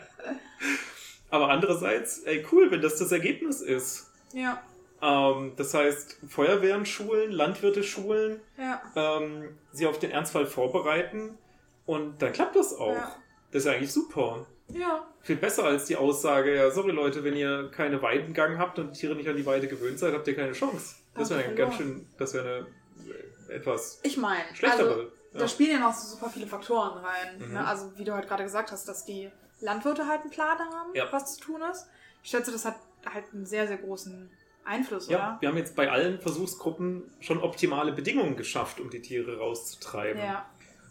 Aber 1.30 1.48
andererseits, 1.48 2.18
ey, 2.20 2.44
cool, 2.50 2.70
wenn 2.70 2.82
das 2.82 2.98
das 2.98 3.12
Ergebnis 3.12 3.60
ist. 3.60 4.10
Ja, 4.32 4.60
Ähm, 5.02 5.52
das 5.56 5.72
heißt, 5.72 6.18
Feuerwehren 6.28 6.84
schulen, 6.84 7.30
Landwirte 7.32 7.82
schulen, 7.84 8.40
ja. 8.58 8.82
ähm, 8.96 9.56
sie 9.72 9.86
auf 9.86 9.98
den 9.98 10.10
Ernstfall 10.10 10.46
vorbereiten 10.46 11.38
und 11.86 12.20
dann 12.20 12.32
klappt 12.32 12.56
das 12.56 12.74
auch. 12.74 12.94
Ja. 12.94 13.16
Das 13.52 13.64
ist 13.64 13.68
eigentlich 13.70 13.92
super. 13.92 14.46
Ja, 14.68 15.06
Viel 15.22 15.36
besser 15.36 15.64
als 15.64 15.86
die 15.86 15.96
Aussage, 15.96 16.54
ja, 16.54 16.70
sorry 16.70 16.90
Leute, 16.92 17.24
wenn 17.24 17.34
ihr 17.34 17.70
keine 17.74 18.02
Weidengang 18.02 18.58
habt 18.58 18.78
und 18.78 18.94
die 18.94 19.00
Tiere 19.00 19.14
nicht 19.16 19.28
an 19.28 19.36
die 19.36 19.46
Weide 19.46 19.66
gewöhnt 19.68 19.98
seid, 19.98 20.12
habt 20.14 20.28
ihr 20.28 20.36
keine 20.36 20.52
Chance. 20.52 20.96
Das 21.14 21.30
wäre 21.30 21.54
ganz 21.54 21.74
schön, 21.74 22.06
das 22.18 22.34
wäre 22.34 22.66
eine 22.98 23.08
äh, 23.50 23.56
etwas 23.56 24.00
ich 24.02 24.16
meine, 24.16 24.44
schlechtere. 24.54 24.88
also, 24.88 25.02
ja. 25.02 25.08
da 25.40 25.48
spielen 25.48 25.70
ja 25.72 25.78
noch 25.78 25.92
so 25.94 26.14
super 26.16 26.30
viele 26.30 26.46
Faktoren 26.46 26.98
rein. 27.04 27.38
Mhm. 27.38 27.52
Ne? 27.54 27.66
Also, 27.66 27.96
wie 27.96 28.04
du 28.04 28.12
halt 28.14 28.28
gerade 28.28 28.44
gesagt 28.44 28.70
hast, 28.72 28.86
dass 28.88 29.04
die 29.04 29.30
Landwirte 29.60 30.06
halt 30.06 30.22
einen 30.22 30.30
Plan 30.30 30.58
haben, 30.58 30.94
Ja. 30.94 31.06
was 31.10 31.34
zu 31.34 31.40
tun 31.40 31.60
ist. 31.70 31.86
Ich 32.22 32.30
schätze, 32.30 32.52
das 32.52 32.64
hat 32.64 32.76
halt 33.12 33.24
einen 33.32 33.46
sehr, 33.46 33.66
sehr 33.66 33.78
großen 33.78 34.30
Einfluss, 34.64 35.08
Ja, 35.08 35.16
oder? 35.18 35.36
wir 35.40 35.48
haben 35.48 35.56
jetzt 35.56 35.74
bei 35.74 35.90
allen 35.90 36.20
Versuchsgruppen 36.20 37.10
schon 37.20 37.40
optimale 37.42 37.92
Bedingungen 37.92 38.36
geschafft, 38.36 38.78
um 38.80 38.90
die 38.90 39.00
Tiere 39.02 39.38
rauszutreiben. 39.38 40.22
Ja, 40.22 40.46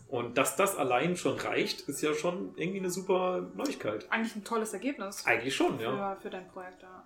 Und 0.10 0.38
dass 0.38 0.56
das 0.56 0.76
allein 0.76 1.16
schon 1.18 1.38
reicht, 1.38 1.82
ist 1.88 2.02
ja 2.02 2.14
schon 2.16 2.54
irgendwie 2.58 2.80
eine 2.80 2.90
super 2.90 3.48
Neuigkeit. 3.56 4.08
eigentlich 4.12 4.36
ein 4.36 4.44
tolles 4.44 4.74
Ergebnis 4.74 5.26
Eigentlich 5.26 5.56
schon, 5.56 5.80
ja. 5.80 6.16
für, 6.16 6.22
für 6.24 6.30
dein 6.32 6.48
Projekt. 6.48 6.82
Ja. 6.82 7.04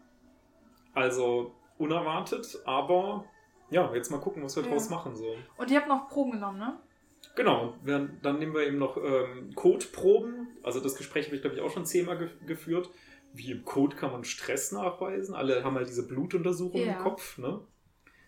Also 0.94 1.54
unerwartet, 1.84 2.60
aber 2.66 3.26
ja, 3.70 3.94
jetzt 3.94 4.10
mal 4.12 4.20
gucken, 4.20 4.44
was 4.44 4.56
wir 4.56 4.64
Ja. 4.64 4.70
draus 4.70 4.90
machen. 4.90 5.16
So. 5.16 5.36
Und 5.58 5.72
ihr 5.72 5.78
habt 5.78 5.88
noch 5.88 6.10
Proben 6.10 6.32
genommen, 6.32 6.60
ne? 6.60 6.80
Genau, 7.36 7.74
wir, 7.84 8.10
dann 8.22 8.38
nehmen 8.40 8.54
wir 8.54 8.68
eben 8.68 8.78
noch 8.78 8.98
ähm, 8.98 9.54
Codeproben. 9.56 10.48
Also 10.62 10.80
das 10.80 10.96
Gespräch 10.96 11.28
habe 11.28 11.36
ich, 11.36 11.42
glaube 11.42 11.56
ich, 11.56 11.62
auch 11.62 11.72
schon 11.72 11.86
zehnmal 11.86 12.18
ge 12.18 12.30
geführt. 12.46 12.90
Wie 13.34 13.52
im 13.52 13.66
Code 13.66 13.96
kann 13.96 14.12
man 14.12 14.24
Stress 14.24 14.72
nachweisen? 14.72 15.34
Alle 15.34 15.64
haben 15.64 15.76
halt 15.76 15.88
diese 15.88 16.08
Blutuntersuchung 16.08 16.82
Ja. 16.82 16.94
im 16.98 17.00
Kopf, 17.00 17.38
ne? 17.38 17.62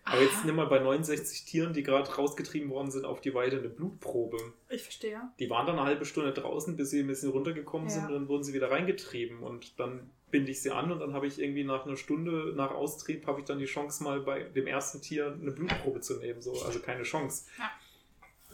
Aber 0.08 0.20
jetzt 0.22 0.44
nimm 0.44 0.54
mal 0.56 0.66
bei 0.66 0.78
69 0.78 1.44
Tieren, 1.46 1.72
die 1.72 1.82
gerade 1.82 2.08
rausgetrieben 2.12 2.70
worden 2.70 2.90
sind, 2.92 3.04
auf 3.04 3.20
die 3.20 3.34
Weide 3.34 3.58
eine 3.58 3.68
Blutprobe. 3.68 4.36
Ich 4.68 4.82
verstehe. 4.84 5.20
Die 5.40 5.50
waren 5.50 5.66
dann 5.66 5.78
eine 5.78 5.86
halbe 5.86 6.04
Stunde 6.04 6.32
draußen, 6.32 6.76
bis 6.76 6.90
sie 6.90 7.00
ein 7.00 7.08
bisschen 7.08 7.30
runtergekommen 7.32 7.88
Ja. 7.88 7.94
sind 7.94 8.06
und 8.06 8.12
dann 8.12 8.28
wurden 8.28 8.44
sie 8.44 8.54
wieder 8.54 8.70
reingetrieben. 8.70 9.42
Und 9.42 9.78
dann 9.80 10.10
binde 10.30 10.50
ich 10.50 10.60
sie 10.60 10.70
an 10.70 10.90
und 10.90 11.00
dann 11.00 11.12
habe 11.12 11.26
ich 11.26 11.40
irgendwie 11.40 11.64
nach 11.64 11.86
einer 11.86 11.96
Stunde 11.96 12.52
nach 12.56 12.72
Austrieb 12.72 13.26
habe 13.26 13.40
ich 13.40 13.46
dann 13.46 13.58
die 13.58 13.66
Chance 13.66 14.02
mal 14.02 14.20
bei 14.20 14.42
dem 14.42 14.66
ersten 14.66 15.00
Tier 15.00 15.36
eine 15.40 15.52
Blutprobe 15.52 16.00
zu 16.00 16.18
nehmen. 16.18 16.42
So. 16.42 16.62
Also 16.62 16.80
keine 16.80 17.04
Chance. 17.04 17.44
Ja. 17.58 17.70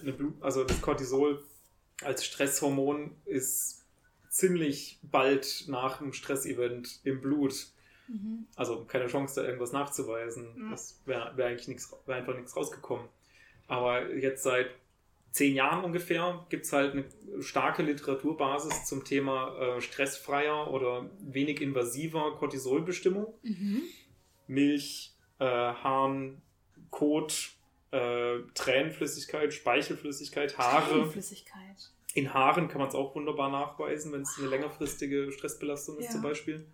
Eine 0.00 0.12
Blut, 0.12 0.34
also 0.40 0.64
das 0.64 0.80
Cortisol 0.80 1.44
als 2.02 2.24
Stresshormon 2.24 3.14
ist 3.24 3.84
ziemlich 4.28 4.98
bald 5.02 5.64
nach 5.68 6.00
einem 6.00 6.12
Stressevent 6.12 7.00
im 7.04 7.20
Blut. 7.20 7.68
Mhm. 8.08 8.46
Also 8.56 8.84
keine 8.84 9.06
Chance, 9.06 9.40
da 9.40 9.46
irgendwas 9.46 9.72
nachzuweisen. 9.72 10.54
Mhm. 10.54 10.70
Das 10.70 11.00
wäre 11.06 11.36
wär 11.36 11.46
eigentlich 11.46 11.68
nichts, 11.68 11.94
wäre 12.06 12.18
einfach 12.18 12.34
nichts 12.34 12.56
rausgekommen. 12.56 13.08
Aber 13.68 14.12
jetzt 14.14 14.42
seit 14.42 14.70
zehn 15.32 15.54
Jahren 15.54 15.82
ungefähr 15.84 16.46
gibt 16.50 16.66
es 16.66 16.72
halt 16.72 16.92
eine 16.92 17.04
starke 17.42 17.82
Literaturbasis 17.82 18.84
zum 18.84 19.04
Thema 19.04 19.56
äh, 19.58 19.80
stressfreier 19.80 20.70
oder 20.70 21.10
wenig 21.20 21.60
invasiver 21.60 22.36
Cortisolbestimmung. 22.36 23.34
Mhm. 23.42 23.82
Milch, 24.46 25.14
äh, 25.38 25.44
Harn, 25.44 26.42
Kot, 26.90 27.50
äh, 27.90 28.38
Tränenflüssigkeit, 28.54 29.52
Speichelflüssigkeit, 29.54 30.56
Haare. 30.58 31.06
Flüssigkeit. 31.10 31.90
In 32.14 32.34
Haaren 32.34 32.68
kann 32.68 32.80
man 32.80 32.88
es 32.88 32.94
auch 32.94 33.14
wunderbar 33.14 33.50
nachweisen, 33.50 34.12
wenn 34.12 34.22
es 34.22 34.36
eine 34.38 34.48
längerfristige 34.48 35.32
Stressbelastung 35.32 35.98
ist 35.98 36.06
Ja. 36.06 36.10
zum 36.12 36.22
Beispiel. 36.22 36.66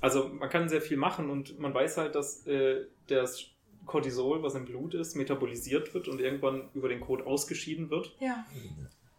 Also 0.00 0.28
man 0.28 0.48
kann 0.48 0.68
sehr 0.68 0.80
viel 0.80 0.96
machen 0.96 1.28
und 1.28 1.58
man 1.58 1.74
weiß 1.74 1.98
halt, 1.98 2.14
dass 2.14 2.46
äh, 2.46 2.86
das 3.08 3.44
Cortisol, 3.86 4.42
was 4.42 4.54
im 4.54 4.64
Blut 4.64 4.94
ist, 4.94 5.14
metabolisiert 5.16 5.94
wird 5.94 6.08
und 6.08 6.20
irgendwann 6.20 6.68
über 6.74 6.88
den 6.88 7.00
Kot 7.00 7.24
ausgeschieden 7.26 7.88
wird. 7.90 8.14
Ja. 8.20 8.44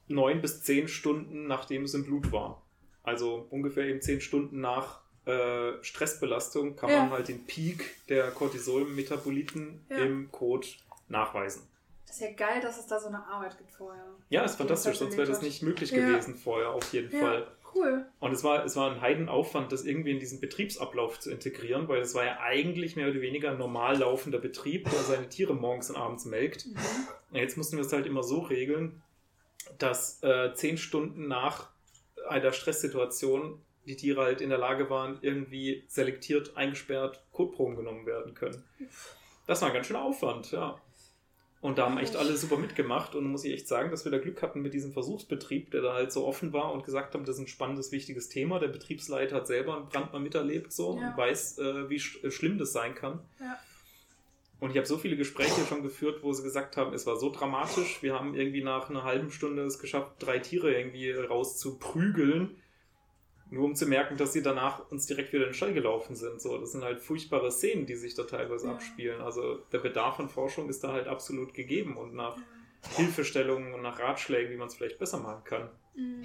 Neun 0.08 0.42
bis 0.42 0.62
zehn 0.64 0.88
Stunden, 0.88 1.48
nachdem 1.48 1.84
es 1.84 1.94
im 1.94 2.04
Blut 2.06 2.32
war. 2.32 2.62
Also 3.04 3.48
ungefähr 3.50 3.86
eben 3.86 4.02
zehn 4.02 4.22
Stunden 4.22 4.60
nach 4.62 5.02
äh, 5.26 5.74
Stressbelastung 5.84 6.76
kann 6.78 6.90
Ja. 6.90 7.02
man 7.02 7.12
halt 7.12 7.28
den 7.28 7.46
Peak 7.46 7.84
der 8.08 8.32
Cortisol-Metaboliten 8.32 9.86
Ja. 9.90 9.98
im 9.98 10.32
Kot 10.32 10.78
nachweisen. 11.10 11.64
Das 12.06 12.16
ist 12.16 12.22
ja 12.22 12.32
geil, 12.32 12.62
dass 12.62 12.80
es 12.80 12.88
da 12.88 13.00
so 13.00 13.08
eine 13.10 13.26
Arbeit 13.26 13.58
gibt 13.58 13.72
vorher. 13.72 14.06
Ja, 14.30 14.44
ist 14.44 14.56
fantastisch, 14.56 14.98
sonst 14.98 15.18
wäre 15.18 15.28
das 15.28 15.42
nicht 15.42 15.62
möglich 15.62 15.92
gewesen 15.92 16.36
vorher, 16.36 16.70
auf 16.72 16.94
jeden 16.94 17.12
Fall. 17.12 17.48
Cool. 17.76 18.06
Und 18.20 18.32
es 18.32 18.44
war, 18.44 18.66
es 18.66 18.76
war 18.76 18.92
ein 18.92 19.02
Heidenaufwand, 19.02 19.72
das 19.72 19.86
irgendwie 19.86 20.12
in 20.12 20.20
diesen 20.20 20.40
Betriebsablauf 20.40 21.20
zu 21.20 21.32
integrieren, 21.32 21.88
weil 21.88 22.02
es 22.02 22.16
war 22.16 22.26
ja 22.26 22.40
eigentlich 22.40 22.96
mehr 22.96 23.10
oder 23.10 23.22
weniger 23.22 23.52
ein 23.52 23.58
normal 23.58 23.98
laufender 23.98 24.40
Betrieb, 24.40 24.90
der 24.90 25.00
seine 25.00 25.30
Tiere 25.30 25.54
morgens 25.54 25.90
und 25.90 25.98
abends 25.98 26.26
melkt. 26.26 26.66
Mhm. 26.66 26.76
Ja, 27.32 27.42
Jetzt 27.42 27.58
mussten 27.58 27.78
wir 27.78 27.86
es 27.86 27.94
halt 27.94 28.06
immer 28.06 28.24
so 28.24 28.40
regeln, 28.40 29.02
dass 29.78 30.24
äh, 30.24 30.54
zehn 30.54 30.78
Stunden 30.78 31.28
nach 31.28 31.70
einer 32.28 32.52
Stresssituation 32.52 33.62
die 33.86 33.96
Tiere 33.96 34.22
halt 34.22 34.42
in 34.42 34.50
der 34.50 34.58
Lage 34.58 34.90
waren, 34.90 35.18
irgendwie 35.22 35.84
selektiert, 35.88 36.58
eingesperrt, 36.58 37.24
Kotproben 37.32 37.78
genommen 37.78 38.06
werden 38.06 38.34
können. 38.34 38.64
Das 39.46 39.62
war 39.62 39.70
ein 39.70 39.74
ganz 39.74 39.88
schöner 39.88 40.04
Aufwand, 40.04 40.52
ja. 40.52 40.80
Und 41.60 41.80
da 41.80 41.86
haben 41.86 41.98
echt 41.98 42.16
alle 42.16 42.38
super 42.38 42.58
mitgemacht 42.58 43.16
und 43.16 43.26
muss 43.26 43.44
ich 43.44 43.52
echt 43.54 43.68
sagen, 43.68 43.90
dass 43.90 44.06
wir 44.06 44.12
da 44.12 44.20
Glück 44.20 44.42
hatten 44.44 44.62
mit 44.62 44.74
diesem 44.76 44.94
Versuchsbetrieb, 44.94 45.72
der 45.72 45.82
da 45.82 45.94
halt 45.94 46.12
so 46.12 46.26
offen 46.26 46.54
war 46.54 46.72
und 46.72 46.84
gesagt 46.86 47.16
haben, 47.16 47.26
das 47.26 47.38
ist 47.38 47.42
ein 47.42 47.48
spannendes, 47.48 47.92
wichtiges 47.92 48.30
Thema. 48.30 48.60
Der 48.60 48.68
Betriebsleiter 48.68 49.38
hat 49.38 49.48
selber 49.48 49.76
einen 49.76 49.88
Brand 49.90 50.14
mal 50.14 50.20
miterlebt 50.20 50.72
so 50.72 51.00
Ja. 51.02 51.10
und 51.10 51.18
weiß, 51.18 51.58
äh, 51.58 51.90
wie 51.90 52.00
sch 52.00 52.24
äh, 52.24 52.30
schlimm 52.30 52.60
das 52.60 52.74
sein 52.74 52.94
kann. 52.94 53.20
Ja. 53.40 53.58
Und 54.60 54.72
ich 54.72 54.78
habe 54.78 54.88
so 54.88 54.98
viele 54.98 55.18
Gespräche 55.18 55.66
schon 55.68 55.84
geführt, 55.84 56.24
wo 56.24 56.34
sie 56.34 56.42
gesagt 56.44 56.78
haben, 56.78 56.94
es 56.94 57.06
war 57.06 57.18
so 57.18 57.32
dramatisch. 57.32 58.02
Wir 58.02 58.14
haben 58.14 58.34
irgendwie 58.36 58.64
nach 58.64 58.90
einer 58.90 59.04
halben 59.04 59.32
Stunde 59.32 59.64
es 59.64 59.78
geschafft, 59.80 60.14
drei 60.20 60.40
Tiere 60.40 60.74
irgendwie 60.74 61.12
rauszuprügeln, 61.12 62.56
nur 63.50 63.66
um 63.66 63.76
zu 63.76 63.86
merken, 63.86 64.18
dass 64.18 64.34
sie 64.34 64.42
danach 64.42 64.90
uns 64.92 65.06
direkt 65.06 65.32
wieder 65.34 65.44
in 65.44 65.50
den 65.50 65.56
Stall 65.56 65.74
gelaufen 65.74 66.16
sind. 66.16 66.42
So, 66.42 66.58
das 66.58 66.72
sind 66.74 66.84
halt 66.84 67.00
furchtbare 67.00 67.52
Szenen, 67.52 67.86
die 67.86 67.96
sich 67.96 68.14
da 68.16 68.24
teilweise 68.24 68.68
Ja. 68.68 68.74
abspielen. 68.74 69.22
Also 69.22 69.58
der 69.72 69.80
Bedarf 69.80 70.20
an 70.20 70.30
Forschung 70.30 70.70
ist 70.70 70.84
da 70.84 70.92
halt 70.92 71.08
absolut 71.08 71.54
gegeben 71.54 71.98
und 71.98 72.14
nach 72.14 72.38
Hilfestellungen 72.96 73.74
und 73.74 73.82
nach 73.82 74.00
Ratschlägen, 74.00 74.52
wie 74.52 74.58
man 74.58 74.68
es 74.68 74.76
vielleicht 74.76 75.00
besser 75.00 75.20
machen 75.20 75.44
kann. 75.44 75.70
Mhm. 75.96 76.24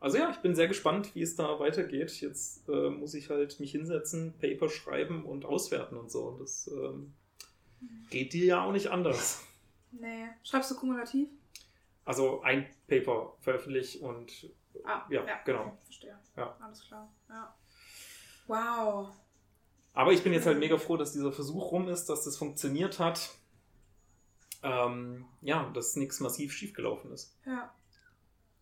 Also 0.00 0.18
ja, 0.18 0.30
ich 0.30 0.36
bin 0.38 0.54
sehr 0.54 0.68
gespannt, 0.68 1.14
wie 1.14 1.22
es 1.22 1.34
da 1.34 1.58
weitergeht. 1.60 2.20
Jetzt 2.20 2.68
äh, 2.68 2.90
muss 2.90 3.14
ich 3.14 3.30
halt 3.30 3.58
mich 3.58 3.70
hinsetzen, 3.70 4.34
Paper 4.38 4.68
schreiben 4.68 5.24
und 5.24 5.46
auswerten 5.46 5.96
und 5.96 6.10
so. 6.10 6.24
Und 6.24 6.40
das 6.40 6.68
ähm, 6.68 7.14
geht 8.10 8.34
dir 8.34 8.44
ja 8.44 8.64
auch 8.64 8.72
nicht 8.72 8.88
anders. 8.88 9.42
Nee. 9.92 10.26
Schreibst 10.42 10.70
du 10.70 10.74
kumulativ? 10.76 11.28
Also 12.04 12.42
ein 12.42 12.66
Paper 12.86 13.34
veröffentlicht 13.40 14.02
und 14.02 14.50
Ah, 14.84 15.06
Ja, 15.10 15.22
genau. 15.44 15.60
okay, 15.66 15.72
verstehe. 15.84 16.18
Ja. 16.36 16.56
Alles 16.60 16.84
klar. 16.86 17.12
Ja. 17.28 17.54
Wow. 18.46 19.10
Aber 19.94 20.12
ich 20.12 20.22
bin 20.24 20.32
jetzt 20.32 20.46
halt 20.46 20.58
mega 20.58 20.76
froh, 20.76 20.96
dass 20.96 21.12
dieser 21.12 21.32
Versuch 21.32 21.70
rum 21.70 21.88
ist, 21.88 22.06
dass 22.06 22.24
das 22.24 22.36
funktioniert 22.36 22.98
hat. 22.98 23.30
Ähm, 24.62 25.26
ja, 25.42 25.70
dass 25.74 25.94
nichts 25.96 26.20
massiv 26.20 26.52
schiefgelaufen 26.52 27.12
ist. 27.12 27.36
Ja. 27.44 27.72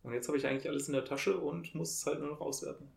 Und 0.03 0.13
jetzt 0.13 0.27
habe 0.27 0.37
ich 0.37 0.45
eigentlich 0.45 0.67
alles 0.67 0.87
in 0.87 0.93
der 0.93 1.05
Tasche 1.05 1.37
und 1.37 1.73
muss 1.75 1.91
es 1.93 2.05
halt 2.05 2.19
nur 2.19 2.29
noch 2.29 2.41
auswerten. 2.41 2.91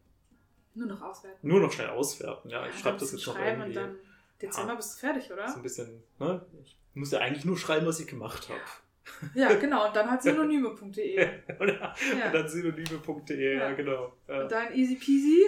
Nur 0.74 0.88
noch 0.88 1.00
auswerten. 1.00 1.46
Nur 1.46 1.60
noch 1.60 1.72
schnell 1.72 1.88
auswerten. 1.90 2.50
Ja, 2.50 2.66
ich 2.66 2.74
Ja, 2.74 2.80
schreibe 2.80 2.98
dann 2.98 3.06
das 3.08 3.12
jetzt 3.12 3.26
noch 3.26 3.38
irgendwie. 3.38 3.68
und 3.68 3.74
dann 3.74 3.96
Dezember 4.42 4.70
Ja. 4.70 4.74
bist 4.74 4.94
du 4.96 4.98
fertig, 4.98 5.24
So 5.28 5.34
oder? 5.34 5.54
ein 5.54 5.62
bisschen, 5.62 6.02
ne? 6.18 6.44
Ich 6.64 6.76
muss 6.94 7.10
ja 7.12 7.20
eigentlich 7.20 7.44
nur 7.44 7.56
schreiben, 7.56 7.86
was 7.86 8.00
ich 8.00 8.06
gemacht 8.08 8.48
habe. 8.48 8.60
Ja, 9.34 9.54
genau. 9.54 9.86
Und 9.86 9.96
dann 9.96 10.10
halt 10.10 10.22
synonyme.de. 10.22 11.28
und 11.58 11.68
Ja. 11.68 11.94
dann 12.32 12.48
synonyme.de, 12.48 13.54
ja. 13.56 13.68
Ja. 13.68 13.72
genau. 13.74 14.12
Ja. 14.28 14.42
Und 14.42 14.52
dann 14.52 14.74
easy 14.74 14.96
peasy. 14.96 15.44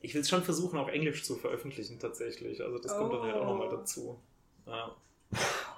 Ich 0.00 0.14
will 0.14 0.20
es 0.22 0.28
schon 0.28 0.42
versuchen, 0.42 0.78
auch 0.78 0.88
Englisch 0.88 1.24
zu 1.24 1.36
veröffentlichen 1.36 1.98
tatsächlich. 2.00 2.62
Also 2.62 2.78
das 2.78 2.96
kommt 2.96 3.12
dann 3.12 3.22
halt 3.22 3.34
auch 3.36 3.42
Oh. 3.42 3.50
nochmal 3.54 3.68
dazu. 3.68 4.18
Ja. 4.66 4.94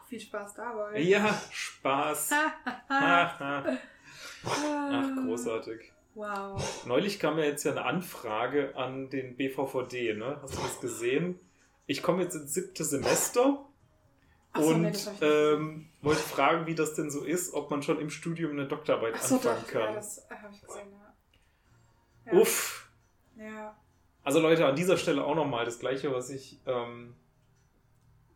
Viel 0.08 0.20
Spaß 0.20 0.54
dabei. 0.54 1.00
Ja, 1.00 1.40
Spaß. 1.50 2.30
Ach, 4.46 5.24
großartig. 5.24 5.92
Wow. 6.14 6.84
Neulich 6.87 7.18
kam 7.18 7.38
ja 7.38 7.44
jetzt 7.44 7.64
ja 7.64 7.72
eine 7.72 7.84
Anfrage 7.84 8.76
an 8.76 9.10
den 9.10 9.37
BVVD, 9.37 10.14
ne? 10.14 10.38
Hast 10.42 10.56
du 10.56 10.62
das 10.62 10.80
gesehen? 10.80 11.40
Ich 11.87 12.02
komme 12.02 12.22
jetzt 12.22 12.34
ins 12.37 12.54
siebte 12.54 12.84
Semester 12.84 13.64
so, 14.56 14.68
und 14.68 14.82
nee, 14.82 14.92
ähm, 15.20 15.88
wollte 16.02 16.22
fragen, 16.22 16.66
wie 16.66 16.74
das 16.74 16.94
denn 16.94 17.10
so 17.10 17.24
ist, 17.24 17.54
ob 17.54 17.70
man 17.70 17.82
schon 17.82 18.00
im 18.00 18.10
Studium 18.10 18.52
eine 18.52 18.66
Doktorarbeit 18.66 19.14
Achso, 19.14 19.36
anfangen 19.36 19.64
doch, 19.66 19.74
ja, 19.74 19.86
kann. 19.86 19.94
das 19.94 20.26
habe 20.30 20.54
ich 20.54 20.60
gesehen, 20.62 20.92
ja. 20.92 22.32
ja. 22.32 22.40
Uff. 22.40 22.88
Ja. 23.36 23.76
Also 24.22 24.40
Leute, 24.40 24.66
an 24.66 24.76
dieser 24.76 24.96
Stelle 24.96 25.24
auch 25.24 25.34
nochmal 25.34 25.64
das 25.64 25.78
gleiche, 25.80 26.12
was 26.12 26.30
ich 26.30 26.60
ähm, 26.66 27.14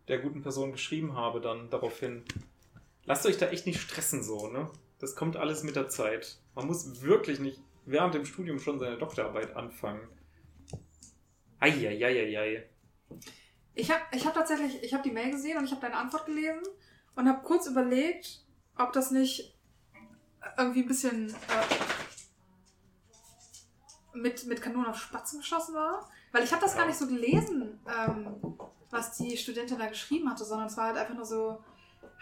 der 0.09 0.19
guten 0.19 0.43
Person 0.43 0.73
geschrieben 0.73 1.15
habe, 1.15 1.41
dann 1.41 1.71
daraufhin. 1.71 2.25
Lasst 3.05 3.25
euch 3.25 3.39
da 3.39 3.49
echt 3.49 3.67
nicht 3.67 3.81
stressen 3.81 4.23
so, 4.23 4.49
ne? 4.49 4.71
Das 4.99 5.15
kommt 5.15 5.37
alles 5.37 5.63
mit 5.63 5.77
der 5.77 5.89
Zeit. 5.89 6.41
Man 6.55 6.67
muss 6.67 7.01
wirklich 7.03 7.39
nicht 7.39 7.61
während 7.87 8.15
dem 8.15 8.27
Studium 8.27 8.59
schon 8.59 8.79
seine 8.79 8.99
Doktorarbeit 8.99 9.55
anfangen. 9.55 10.07
Eieieiei. 11.61 12.69
Ich 13.79 13.93
habe 13.93 14.03
ich 14.11 14.27
hab 14.27 14.35
tatsächlich, 14.35 14.83
ich 14.83 14.93
habe 14.93 15.05
die 15.05 15.13
Mail 15.13 15.31
gesehen 15.31 15.57
und 15.57 15.65
ich 15.65 15.71
habe 15.71 15.81
deine 15.81 15.97
Antwort 15.97 16.27
gelesen 16.27 16.63
und 17.15 17.29
habe 17.29 17.43
kurz 17.45 17.69
überlegt, 17.69 18.45
ob 18.77 18.93
das 18.93 19.13
nicht 19.13 19.57
irgendwie 20.57 20.83
ein 20.83 20.89
bisschen 20.89 21.29
äh, 21.29 21.35
mit, 24.15 24.47
mit 24.47 24.61
Kanonen 24.61 24.89
auf 24.89 25.01
Spatzen 25.01 25.39
geschossen 25.39 25.75
war. 25.77 26.11
Weil 26.33 26.43
ich 26.43 26.51
habe 26.53 26.61
das 26.61 26.77
gar 26.77 26.87
nicht 26.87 26.99
so 26.99 27.07
gelesen, 27.07 27.79
ähm, 27.87 28.59
was 28.91 29.17
die 29.17 29.37
Studentin 29.37 29.79
da 29.79 29.87
geschrieben 29.87 30.29
hatte, 30.29 30.45
sondern 30.45 30.67
es 30.67 30.77
war 30.77 30.87
halt 30.87 30.97
einfach 30.97 31.15
nur 31.15 31.25
so, 31.25 31.63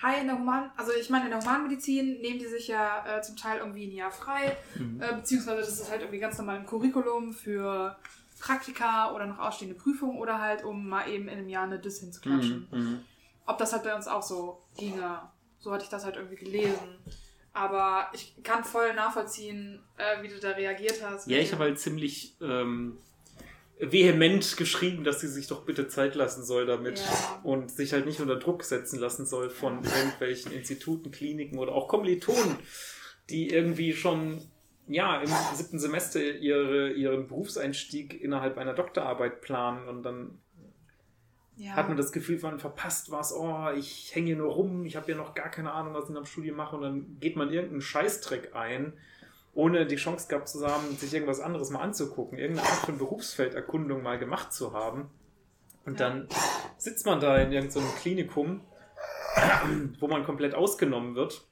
hi, 0.02 0.20
in 0.20 0.26
der 0.26 0.38
Human, 0.38 0.70
also 0.76 0.92
ich 0.92 1.08
meine, 1.08 1.24
in 1.24 1.30
der 1.30 1.40
Humanmedizin 1.40 2.20
nehmen 2.20 2.38
die 2.38 2.46
sich 2.48 2.68
ja 2.68 3.04
äh, 3.16 3.22
zum 3.22 3.36
Teil 3.36 3.60
irgendwie 3.60 3.86
ein 3.86 3.92
Jahr 3.92 4.10
frei, 4.10 4.56
Mhm. 4.76 5.00
äh, 5.00 5.14
beziehungsweise 5.14 5.60
das 5.60 5.80
ist 5.80 5.90
halt 5.90 6.02
irgendwie 6.02 6.18
ganz 6.20 6.36
normal 6.36 6.58
im 6.58 6.66
Curriculum 6.66 7.32
für 7.32 7.96
Praktika 8.38 9.12
oder 9.14 9.26
noch 9.26 9.38
ausstehende 9.38 9.74
Prüfungen 9.74 10.18
oder 10.18 10.40
halt, 10.40 10.64
um 10.64 10.88
mal 10.88 11.08
eben 11.08 11.28
in 11.28 11.38
einem 11.38 11.48
Jahr 11.48 11.64
eine 11.64 11.78
Dis 11.78 12.00
hinzuklatschen. 12.00 12.68
Mhm. 12.70 13.00
Ob 13.46 13.58
das 13.58 13.72
halt 13.72 13.84
bei 13.84 13.94
uns 13.94 14.06
auch 14.08 14.22
so 14.22 14.62
ginge. 14.76 15.22
So 15.58 15.72
hatte 15.72 15.84
ich 15.84 15.90
das 15.90 16.04
halt 16.04 16.16
irgendwie 16.16 16.36
gelesen. 16.36 16.98
Aber 17.52 18.08
ich 18.12 18.34
kann 18.42 18.64
voll 18.64 18.92
nachvollziehen, 18.94 19.82
äh, 19.96 20.22
wie 20.22 20.28
du 20.28 20.38
da 20.38 20.50
reagiert 20.50 21.02
hast. 21.02 21.26
Ja, 21.26 21.38
ich 21.38 21.52
habe 21.52 21.64
halt 21.64 21.78
ziemlich 21.80 22.36
ähm, 22.42 22.98
vehement 23.78 24.56
geschrieben, 24.56 25.04
dass 25.04 25.20
sie 25.20 25.28
sich 25.28 25.46
doch 25.46 25.64
bitte 25.64 25.88
Zeit 25.88 26.14
lassen 26.14 26.44
soll 26.44 26.66
damit 26.66 26.98
Ja. 26.98 27.40
und 27.44 27.70
sich 27.70 27.92
halt 27.92 28.04
nicht 28.06 28.20
unter 28.20 28.36
Druck 28.36 28.62
setzen 28.64 28.98
lassen 28.98 29.24
soll 29.26 29.48
von 29.50 29.82
irgendwelchen 29.84 30.52
Instituten, 30.52 31.10
Kliniken 31.10 31.58
oder 31.58 31.72
auch 31.72 31.88
Kommilitonen, 31.88 32.58
die 33.30 33.48
irgendwie 33.48 33.94
schon 33.94 34.42
ja 34.88 35.20
im 35.20 35.30
siebten 35.54 35.78
Semester 35.78 36.20
ihre, 36.20 36.92
ihren 36.92 37.26
Berufseinstieg 37.26 38.20
innerhalb 38.20 38.58
einer 38.58 38.74
Doktorarbeit 38.74 39.40
planen 39.40 39.88
und 39.88 40.02
dann 40.02 40.38
ja. 41.56 41.72
hat 41.72 41.88
man 41.88 41.96
das 41.96 42.12
Gefühl, 42.12 42.38
man 42.42 42.58
verpasst 42.60 43.10
was, 43.10 43.32
oh, 43.32 43.70
ich 43.76 44.14
hänge 44.14 44.26
hier 44.26 44.36
nur 44.36 44.52
rum, 44.52 44.84
ich 44.84 44.96
habe 44.96 45.10
ja 45.10 45.16
noch 45.16 45.34
gar 45.34 45.50
keine 45.50 45.72
Ahnung, 45.72 45.94
was 45.94 46.08
ich 46.08 46.16
am 46.16 46.24
Studium 46.26 46.56
mache 46.56 46.76
und 46.76 46.82
dann 46.82 47.16
geht 47.20 47.36
man 47.36 47.50
irgendeinen 47.50 47.80
Scheißdreck 47.80 48.54
ein, 48.54 48.92
ohne 49.54 49.86
die 49.86 49.96
Chance 49.96 50.28
gehabt 50.28 50.48
zu 50.48 50.66
haben, 50.66 50.94
sich 50.96 51.12
irgendwas 51.14 51.40
anderes 51.40 51.70
mal 51.70 51.80
anzugucken, 51.80 52.38
irgendeine 52.38 52.68
Art 52.68 52.80
von 52.80 52.98
Berufsfelderkundung 52.98 54.02
mal 54.02 54.18
gemacht 54.18 54.52
zu 54.52 54.72
haben. 54.74 55.08
Und 55.86 55.98
Ja. 55.98 56.10
dann 56.10 56.28
sitzt 56.76 57.06
man 57.06 57.20
da 57.20 57.38
in 57.38 57.52
irgendeinem 57.52 57.88
Klinikum, 58.00 58.60
wo 59.98 60.08
man 60.08 60.24
komplett 60.24 60.54
ausgenommen 60.54 61.14
wird. 61.14 61.46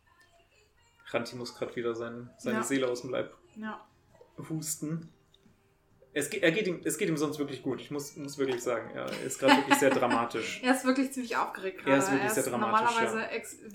Ranti 1.14 1.36
muss 1.36 1.54
gerade 1.54 1.74
wieder 1.76 1.94
sein, 1.94 2.28
seine 2.36 2.58
Ja. 2.58 2.62
Seele 2.62 2.88
aus 2.90 3.02
dem 3.02 3.10
Leib 3.10 3.32
ja. 3.56 3.80
husten. 4.50 5.10
Es, 6.12 6.30
geht- 6.30 6.42
er 6.42 6.52
geht 6.52 6.66
ihm, 6.68 6.80
es 6.84 6.96
geht 6.98 7.08
ihm 7.08 7.16
sonst 7.16 7.38
wirklich 7.38 7.62
gut. 7.62 7.80
Ich 7.80 7.90
muss, 7.90 8.16
muss 8.16 8.38
wirklich 8.38 8.62
sagen, 8.62 8.90
er 8.94 9.08
ist 9.24 9.38
gerade 9.40 9.56
wirklich 9.56 9.78
sehr 9.78 9.90
dramatisch. 9.90 10.60
Er 10.64 10.74
ist 10.74 10.84
wirklich 10.84 11.12
ziemlich 11.12 11.36
aufgeregt 11.36 11.78
gerade. 11.78 11.92
Er 11.92 11.98
ist 11.98 12.12
wirklich 12.12 12.30
sehr 12.30 12.42
dramatisch, 12.44 12.94
normalerweise 12.94 13.28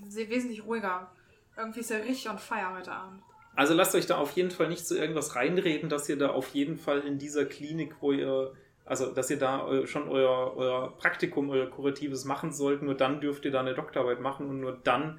sehr 0.08 0.28
wesentlich 0.30 0.64
ruhiger. 0.64 1.10
Irgendwie 1.56 1.80
ist 1.80 1.90
er 1.90 2.02
richtig 2.04 2.30
on 2.30 2.38
fire 2.38 2.74
heute 2.74 2.92
Abend. 2.92 3.22
Also 3.56 3.74
lasst 3.74 3.94
euch 3.94 4.06
da 4.06 4.16
auf 4.16 4.30
jeden 4.32 4.50
Fall 4.50 4.68
nicht 4.68 4.86
zu 4.86 4.96
irgendwas 4.96 5.36
reinreden, 5.36 5.90
dass 5.90 6.08
ihr 6.08 6.16
da 6.16 6.30
auf 6.30 6.48
jeden 6.54 6.78
Fall 6.78 7.00
in 7.00 7.18
dieser 7.18 7.44
Klinik, 7.44 7.96
wo 8.00 8.12
ihr, 8.12 8.54
also 8.86 9.12
dass 9.12 9.28
ihr 9.28 9.38
da 9.38 9.86
schon 9.86 10.08
euer, 10.08 10.56
euer 10.56 10.96
Praktikum, 10.96 11.50
euer 11.50 11.68
Kuratives 11.68 12.24
machen 12.24 12.52
sollt, 12.52 12.80
nur 12.82 12.94
dann 12.94 13.20
dürft 13.20 13.44
ihr 13.44 13.50
da 13.50 13.60
eine 13.60 13.74
Doktorarbeit 13.74 14.20
machen 14.20 14.48
und 14.48 14.60
nur 14.60 14.78
dann 14.84 15.18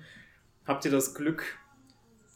habt 0.66 0.86
ihr 0.86 0.92
das 0.92 1.14
Glück, 1.14 1.44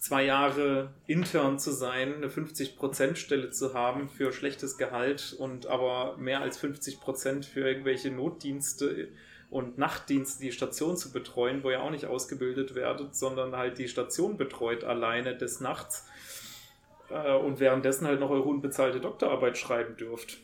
zwei 0.06 0.24
Jahre 0.26 0.94
intern 1.08 1.58
zu 1.58 1.72
sein, 1.72 2.13
eine 2.15 2.28
50%-Stelle 2.28 3.50
zu 3.50 3.74
haben 3.74 4.08
für 4.08 4.32
schlechtes 4.32 4.78
Gehalt 4.78 5.36
und 5.39 5.65
aber 5.65 6.15
mehr 6.18 6.41
als 6.41 6.62
50% 6.62 7.44
für 7.44 7.68
irgendwelche 7.68 8.12
Notdienste 8.12 9.08
und 9.50 9.80
Nachtdienste 9.80 10.41
die 10.44 10.52
Station 10.52 10.96
zu 10.96 11.12
betreuen, 11.12 11.63
wo 11.63 11.72
ihr 11.72 11.82
auch 11.82 11.89
nicht 11.89 12.06
ausgebildet 12.06 12.76
werdet, 12.76 13.15
sondern 13.15 13.56
halt 13.56 13.80
die 13.80 13.88
Station 13.88 14.38
betreut 14.38 14.84
alleine 14.84 15.36
des 15.36 15.60
Nachts 15.60 16.08
äh, 17.10 17.34
und 17.34 17.60
währenddessen 17.60 18.06
halt 18.06 18.20
noch 18.20 18.30
eure 18.30 18.44
unbezahlte 18.48 19.00
Doktorarbeit 19.00 19.58
schreiben 19.58 19.98
dürft. 19.98 20.38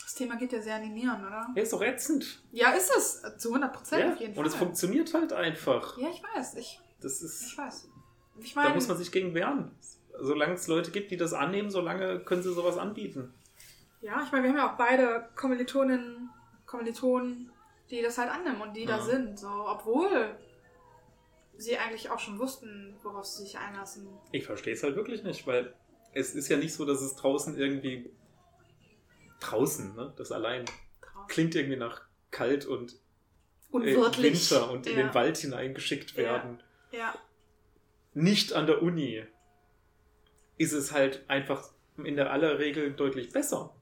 Das 0.00 0.14
Thema 0.14 0.36
geht 0.36 0.52
ja 0.52 0.60
sehr 0.60 0.76
an 0.76 0.82
die 0.82 0.90
Nieren, 0.90 1.24
oder? 1.26 1.48
Ja, 1.56 1.62
ist 1.62 1.72
doch 1.72 1.82
ätzend. 1.82 2.40
Ja, 2.52 2.70
ist 2.72 2.92
es. 2.96 3.22
Zu 3.38 3.48
100 3.48 3.72
Prozent 3.72 4.04
Ja? 4.04 4.12
auf 4.12 4.20
jeden 4.20 4.36
Und 4.38 4.46
es 4.46 4.52
Fall. 4.54 4.66
funktioniert 4.66 5.12
halt 5.14 5.32
einfach. 5.32 5.96
Ja, 5.98 6.08
ich 6.10 6.22
weiß. 6.22 6.54
Ich, 6.56 6.78
Das 7.02 7.18
ich 7.20 7.24
ist, 7.26 7.58
weiß. 7.58 7.88
Ich 8.40 8.54
da 8.54 8.62
meine, 8.62 8.74
muss 8.74 8.88
man 8.88 8.96
sich 8.96 9.12
gegen 9.12 9.34
wehren. 9.34 9.70
Solange 10.20 10.54
es 10.54 10.66
Leute 10.66 10.90
gibt, 10.90 11.10
die 11.10 11.16
das 11.16 11.32
annehmen, 11.32 11.70
solange 11.70 12.20
können 12.20 12.42
sie 12.42 12.52
sowas 12.52 12.78
anbieten. 12.78 13.32
ja, 14.00 14.22
ich 14.24 14.30
meine, 14.32 14.44
wir 14.44 14.50
haben 14.50 14.56
ja 14.58 14.72
auch 14.72 14.76
beide 14.78 15.28
Kommilitoninnen, 15.36 16.30
Kommilitonen, 16.66 17.50
die 17.90 18.02
das 18.02 18.18
halt 18.18 18.30
annehmen 18.30 18.60
und 18.62 18.74
die 18.74 18.84
da 18.86 18.96
Ja. 18.98 19.02
sind. 19.02 19.38
So, 19.38 19.48
obwohl 19.48 20.36
sie 21.56 21.76
eigentlich 21.78 22.10
auch 22.10 22.18
schon 22.18 22.38
wussten, 22.38 22.94
worauf 23.02 23.24
sie 23.26 23.42
sich 23.44 23.58
einlassen. 23.58 24.08
Ich 24.32 24.44
verstehe 24.46 24.72
es 24.74 24.82
halt 24.82 24.96
wirklich 24.96 25.22
nicht, 25.22 25.46
weil 25.46 25.74
es 26.14 26.34
ist 26.34 26.48
ja 26.48 26.56
nicht 26.56 26.74
so, 26.74 26.84
dass 26.84 27.00
es 27.02 27.14
draußen 27.16 27.56
irgendwie 27.56 28.10
draußen, 29.40 29.94
ne? 29.94 30.12
Das 30.16 30.32
allein 30.32 30.64
Traurig. 30.66 31.28
klingt 31.28 31.54
irgendwie 31.54 31.76
nach 31.78 32.02
kalt 32.30 32.64
und 32.66 32.92
äh, 32.92 32.96
Unwirtlich. 33.70 34.50
Winter 34.50 34.70
und 34.70 34.86
in 34.86 34.96
ja. 34.98 35.04
den 35.04 35.14
Wald 35.14 35.36
hineingeschickt 35.38 36.16
werden. 36.16 36.58
Ja, 36.58 36.64
Nicht 38.14 38.52
an 38.52 38.66
der 38.66 38.82
Uni 38.82 39.24
ist 40.58 40.72
es 40.72 40.92
halt 40.92 41.24
einfach 41.28 41.70
in 41.96 42.16
der 42.16 42.30
aller 42.30 42.58
Regel 42.58 42.92
deutlich 42.92 43.30
besser. 43.32 43.74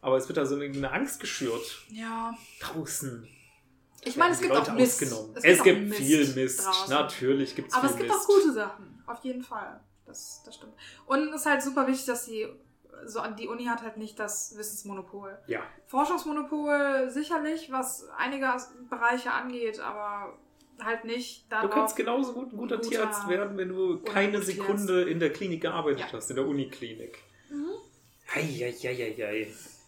Aber 0.00 0.16
es 0.16 0.28
wird 0.28 0.36
da 0.36 0.46
so 0.46 0.56
eine 0.56 0.92
Angst 0.92 1.20
geschürt. 1.20 1.84
ja. 1.90 2.34
Draußen. 2.60 3.28
Ich 4.04 4.16
meine, 4.16 4.32
es 4.32 4.40
gibt 4.40 4.54
Leute 4.54 4.70
auch 4.70 4.76
Mist. 4.76 5.02
ausgenommen. 5.02 5.34
Es, 5.42 5.62
gibt, 5.62 5.92
auch 5.92 5.96
viel 5.96 6.34
Mist. 6.34 6.64
draußen. 6.64 6.90
Natürlich 6.90 7.56
gibt 7.56 7.68
es 7.68 7.74
Aber 7.74 7.88
viel 7.88 7.94
es 7.94 7.96
gibt 7.98 8.10
Mist. 8.10 8.20
auch 8.20 8.26
gute 8.26 8.52
Sachen. 8.52 9.02
Auf 9.06 9.24
jeden 9.24 9.42
Fall. 9.42 9.80
Das, 10.06 10.42
das 10.44 10.54
stimmt. 10.54 10.72
Und 11.06 11.28
es 11.28 11.40
ist 11.40 11.46
halt 11.46 11.62
super 11.62 11.86
wichtig, 11.86 12.06
dass 12.06 12.26
die, 12.26 12.46
so, 13.06 13.20
die 13.38 13.48
Uni 13.48 13.64
hat 13.64 13.82
halt 13.82 13.96
nicht 13.96 14.18
das 14.18 14.56
Wissensmonopol. 14.56 15.38
Ja, 15.46 15.62
Forschungsmonopol 15.86 17.10
sicherlich, 17.10 17.70
was 17.72 18.08
einige 18.16 18.56
Bereiche 18.88 19.32
angeht, 19.32 19.80
aber 19.80 20.38
halt 20.84 21.04
nicht 21.04 21.44
du 21.44 21.50
darauf. 21.56 21.70
kannst 21.70 21.96
genauso 21.96 22.32
gut 22.32 22.52
ein 22.52 22.56
guter, 22.56 22.76
Guter- 22.76 22.88
Tierarzt 22.88 23.28
werden, 23.28 23.56
wenn 23.56 23.68
du 23.68 23.98
keine 24.00 24.40
Sekunde 24.42 25.02
in 25.08 25.18
der 25.20 25.32
Klinik 25.32 25.62
gearbeitet 25.62 26.00
Ja. 26.00 26.12
hast, 26.12 26.30
in 26.30 26.36
der 26.36 26.46
Uniklinik. 26.46 27.18
Mhm. 27.50 27.66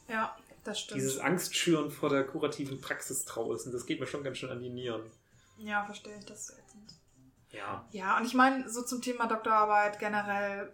Ja, 0.09 0.37
das 0.65 0.81
stimmt. 0.81 1.01
Dieses 1.01 1.19
Angstschüren 1.19 1.91
vor 1.91 2.09
der 2.09 2.25
kurativen 2.25 2.81
Praxis 2.81 3.25
draußen, 3.25 3.71
das 3.73 3.87
geht 3.87 4.01
mir 4.01 4.07
schon 4.07 4.25
ganz 4.25 4.39
schön 4.39 4.51
an 4.51 4.61
die 4.61 4.71
Nieren. 4.71 5.03
ja, 5.59 5.85
verstehe 5.85 6.17
ich. 6.19 6.25
Das 6.25 6.49
ist 6.51 6.59
ätzend. 6.59 6.95
Ja. 7.53 7.85
Ja, 7.91 8.17
und 8.17 8.25
ich 8.25 8.35
meine, 8.35 8.69
so 8.71 8.83
zum 8.83 9.03
Thema 9.03 9.27
Doktorarbeit 9.27 9.99
generell, 9.99 10.73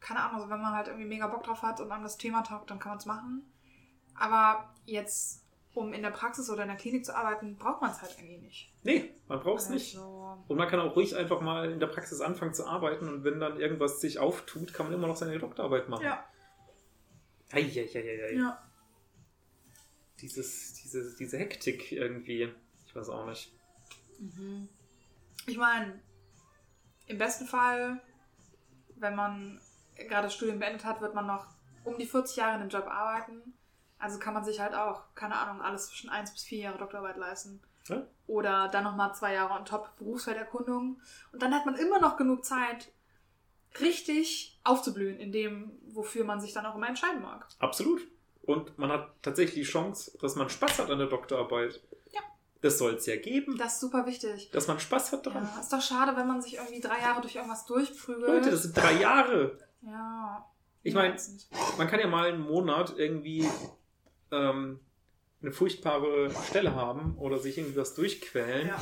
keine 0.00 0.20
Ahnung, 0.20 0.36
also 0.36 0.50
wenn 0.50 0.60
man 0.60 0.72
halt 0.74 0.86
irgendwie 0.88 1.06
mega 1.08 1.26
Bock 1.26 1.42
drauf 1.42 1.62
hat 1.62 1.80
und 1.80 1.90
an 1.90 2.02
das 2.02 2.16
Thema 2.16 2.42
taugt, 2.42 2.70
dann 2.70 2.78
kann 2.78 2.90
man 2.90 2.98
es 2.98 3.06
machen. 3.06 3.42
Aber 4.14 4.72
jetzt, 4.86 5.42
um 5.74 5.92
in 5.92 6.02
der 6.02 6.10
Praxis 6.10 6.50
oder 6.50 6.62
in 6.62 6.68
der 6.68 6.76
Klinik 6.76 7.04
zu 7.04 7.16
arbeiten, 7.16 7.56
braucht 7.56 7.80
man 7.80 7.90
es 7.90 8.02
halt 8.02 8.16
irgendwie 8.18 8.38
nicht. 8.38 8.72
Nee, 8.82 9.14
man 9.28 9.40
braucht 9.40 9.60
es 9.62 9.68
nicht. 9.68 9.96
Also, 9.96 10.44
Und 10.48 10.56
man 10.56 10.68
kann 10.68 10.80
auch 10.80 10.96
ruhig 10.96 11.16
einfach 11.16 11.40
mal 11.40 11.70
in 11.70 11.80
der 11.80 11.86
Praxis 11.86 12.20
anfangen 12.20 12.54
zu 12.54 12.66
arbeiten 12.66 13.08
und 13.08 13.24
wenn 13.24 13.38
dann 13.40 13.58
irgendwas 13.60 14.00
sich 14.00 14.18
auftut, 14.18 14.72
kann 14.74 14.86
man 14.86 14.94
immer 14.94 15.06
noch 15.06 15.16
seine 15.16 15.38
Doktorarbeit 15.38 15.88
machen. 15.88 16.04
ja, 16.04 16.24
Eieieiei. 17.52 18.34
ja. 18.34 18.62
Dieses, 20.20 20.74
diese, 20.74 21.16
diese 21.16 21.38
Hektik 21.38 21.92
irgendwie. 21.92 22.52
Ich 22.86 22.94
weiß 22.94 23.08
auch 23.08 23.26
nicht. 23.26 23.52
Mhm. 24.18 24.68
Ich 25.46 25.56
meine, 25.56 25.98
im 27.06 27.16
besten 27.18 27.46
Fall, 27.46 28.00
wenn 28.96 29.16
man 29.16 29.60
gerade 29.96 30.24
das 30.24 30.34
Studium 30.34 30.58
beendet 30.58 30.84
hat, 30.84 31.00
wird 31.00 31.14
man 31.14 31.26
noch 31.26 31.46
um 31.84 31.96
die 31.98 32.06
40 32.06 32.36
Jahre 32.36 32.54
in 32.56 32.60
dem 32.60 32.68
Job 32.68 32.86
arbeiten. 32.86 33.54
Also 34.00 34.18
kann 34.18 34.34
man 34.34 34.44
sich 34.44 34.60
halt 34.60 34.74
auch, 34.74 35.02
keine 35.14 35.36
Ahnung, 35.36 35.60
alles 35.62 35.88
zwischen 35.88 36.08
1 36.10 36.32
bis 36.32 36.42
4 36.42 36.58
Jahre 36.58 36.78
Doktorarbeit 36.78 37.16
leisten. 37.16 37.60
Ja. 37.88 38.02
Oder 38.26 38.68
dann 38.68 38.84
nochmal 38.84 39.14
zwei 39.14 39.34
Jahre 39.34 39.54
on 39.54 39.64
top 39.64 39.96
Berufsfelderkundung. 39.98 41.00
Und 41.32 41.42
dann 41.42 41.54
hat 41.54 41.66
man 41.66 41.74
immer 41.76 41.98
noch 42.00 42.16
genug 42.16 42.44
Zeit, 42.44 42.92
richtig 43.80 44.58
aufzublühen 44.64 45.18
in 45.18 45.32
dem, 45.32 45.72
wofür 45.92 46.24
man 46.24 46.40
sich 46.40 46.52
dann 46.52 46.66
auch 46.66 46.74
immer 46.76 46.88
entscheiden 46.88 47.22
mag. 47.22 47.46
Absolut. 47.58 48.00
Und 48.42 48.76
man 48.78 48.90
hat 48.90 49.10
tatsächlich 49.22 49.54
die 49.66 49.70
Chance, 49.70 50.16
dass 50.20 50.34
man 50.34 50.48
Spaß 50.48 50.78
hat 50.80 50.90
an 50.90 50.98
der 50.98 51.06
Doktorarbeit. 51.08 51.80
Ja. 52.10 52.20
Das 52.62 52.78
soll 52.78 52.94
es 52.94 53.06
ja 53.06 53.16
geben, 53.16 53.56
Das 53.58 53.74
ist 53.74 53.80
super 53.80 54.06
wichtig. 54.06 54.50
dass 54.50 54.66
man 54.66 54.80
Spaß 54.80 55.12
hat 55.12 55.26
daran. 55.26 55.44
Ja, 55.54 55.60
ist 55.60 55.72
doch 55.72 55.82
schade, 55.82 56.16
wenn 56.16 56.26
man 56.26 56.42
sich 56.42 56.56
irgendwie 56.56 56.80
drei 56.80 57.00
Jahre 57.00 57.20
durch 57.20 57.36
irgendwas 57.36 57.64
durchprügelt. 57.66 58.26
Leute, 58.28 58.50
das 58.50 58.62
sind 58.64 58.76
drei 58.76 58.92
Jahre. 58.94 59.58
ja. 59.82 60.46
Ich 60.82 60.94
meine, 60.94 61.14
man 61.76 61.88
kann 61.88 62.00
ja 62.00 62.06
mal 62.06 62.28
einen 62.30 62.40
Monat 62.40 62.94
irgendwie 62.96 63.46
ähm, 64.32 64.80
eine 65.42 65.52
furchtbare 65.52 66.30
Stelle 66.48 66.74
haben 66.74 67.16
oder 67.18 67.38
sich 67.38 67.56
irgendwie 67.58 67.76
was 67.78 67.94
durchquälen. 67.94 68.68
Ja. 68.68 68.78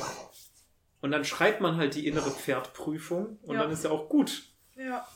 Und 1.00 1.12
dann 1.12 1.24
schreibt 1.24 1.60
man 1.60 1.76
halt 1.76 1.94
die 1.94 2.06
innere 2.08 2.30
Pferdprüfung 2.30 3.38
und 3.42 3.54
Ja. 3.54 3.62
dann 3.62 3.70
ist 3.70 3.84
ja 3.84 3.90
auch 3.90 4.08
gut. 4.08 4.44
ja. 4.76 5.06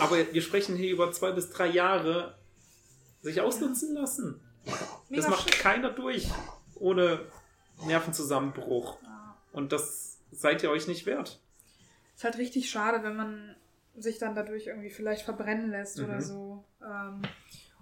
Aber 0.00 0.18
wir 0.34 0.42
sprechen 0.42 0.76
hier 0.76 0.90
über 0.92 1.10
zwei 1.12 1.32
bis 1.32 1.48
drei 1.48 1.66
Jahre 1.66 2.36
sich 3.22 3.40
ausnutzen 3.40 3.94
lassen. 3.94 4.38
Mega 5.08 5.22
das 5.22 5.30
macht 5.30 5.48
shit. 5.54 5.60
keiner 5.62 5.88
durch 5.90 6.28
ohne 6.74 7.20
Nervenzusammenbruch. 7.86 8.98
Ja. 9.02 9.36
Und 9.52 9.72
das 9.72 10.18
seid 10.30 10.62
ihr 10.62 10.70
euch 10.70 10.86
nicht 10.88 11.06
wert. 11.06 11.40
Ist 12.14 12.24
halt 12.24 12.36
richtig 12.36 12.68
schade, 12.70 13.02
wenn 13.02 13.16
man 13.16 13.56
sich 13.96 14.18
dann 14.18 14.34
dadurch 14.34 14.66
irgendwie 14.66 14.90
vielleicht 14.90 15.22
verbrennen 15.22 15.70
lässt 15.70 15.98
Mhm. 15.98 16.04
oder 16.04 16.20
so. 16.20 16.64
Ähm, 16.82 17.22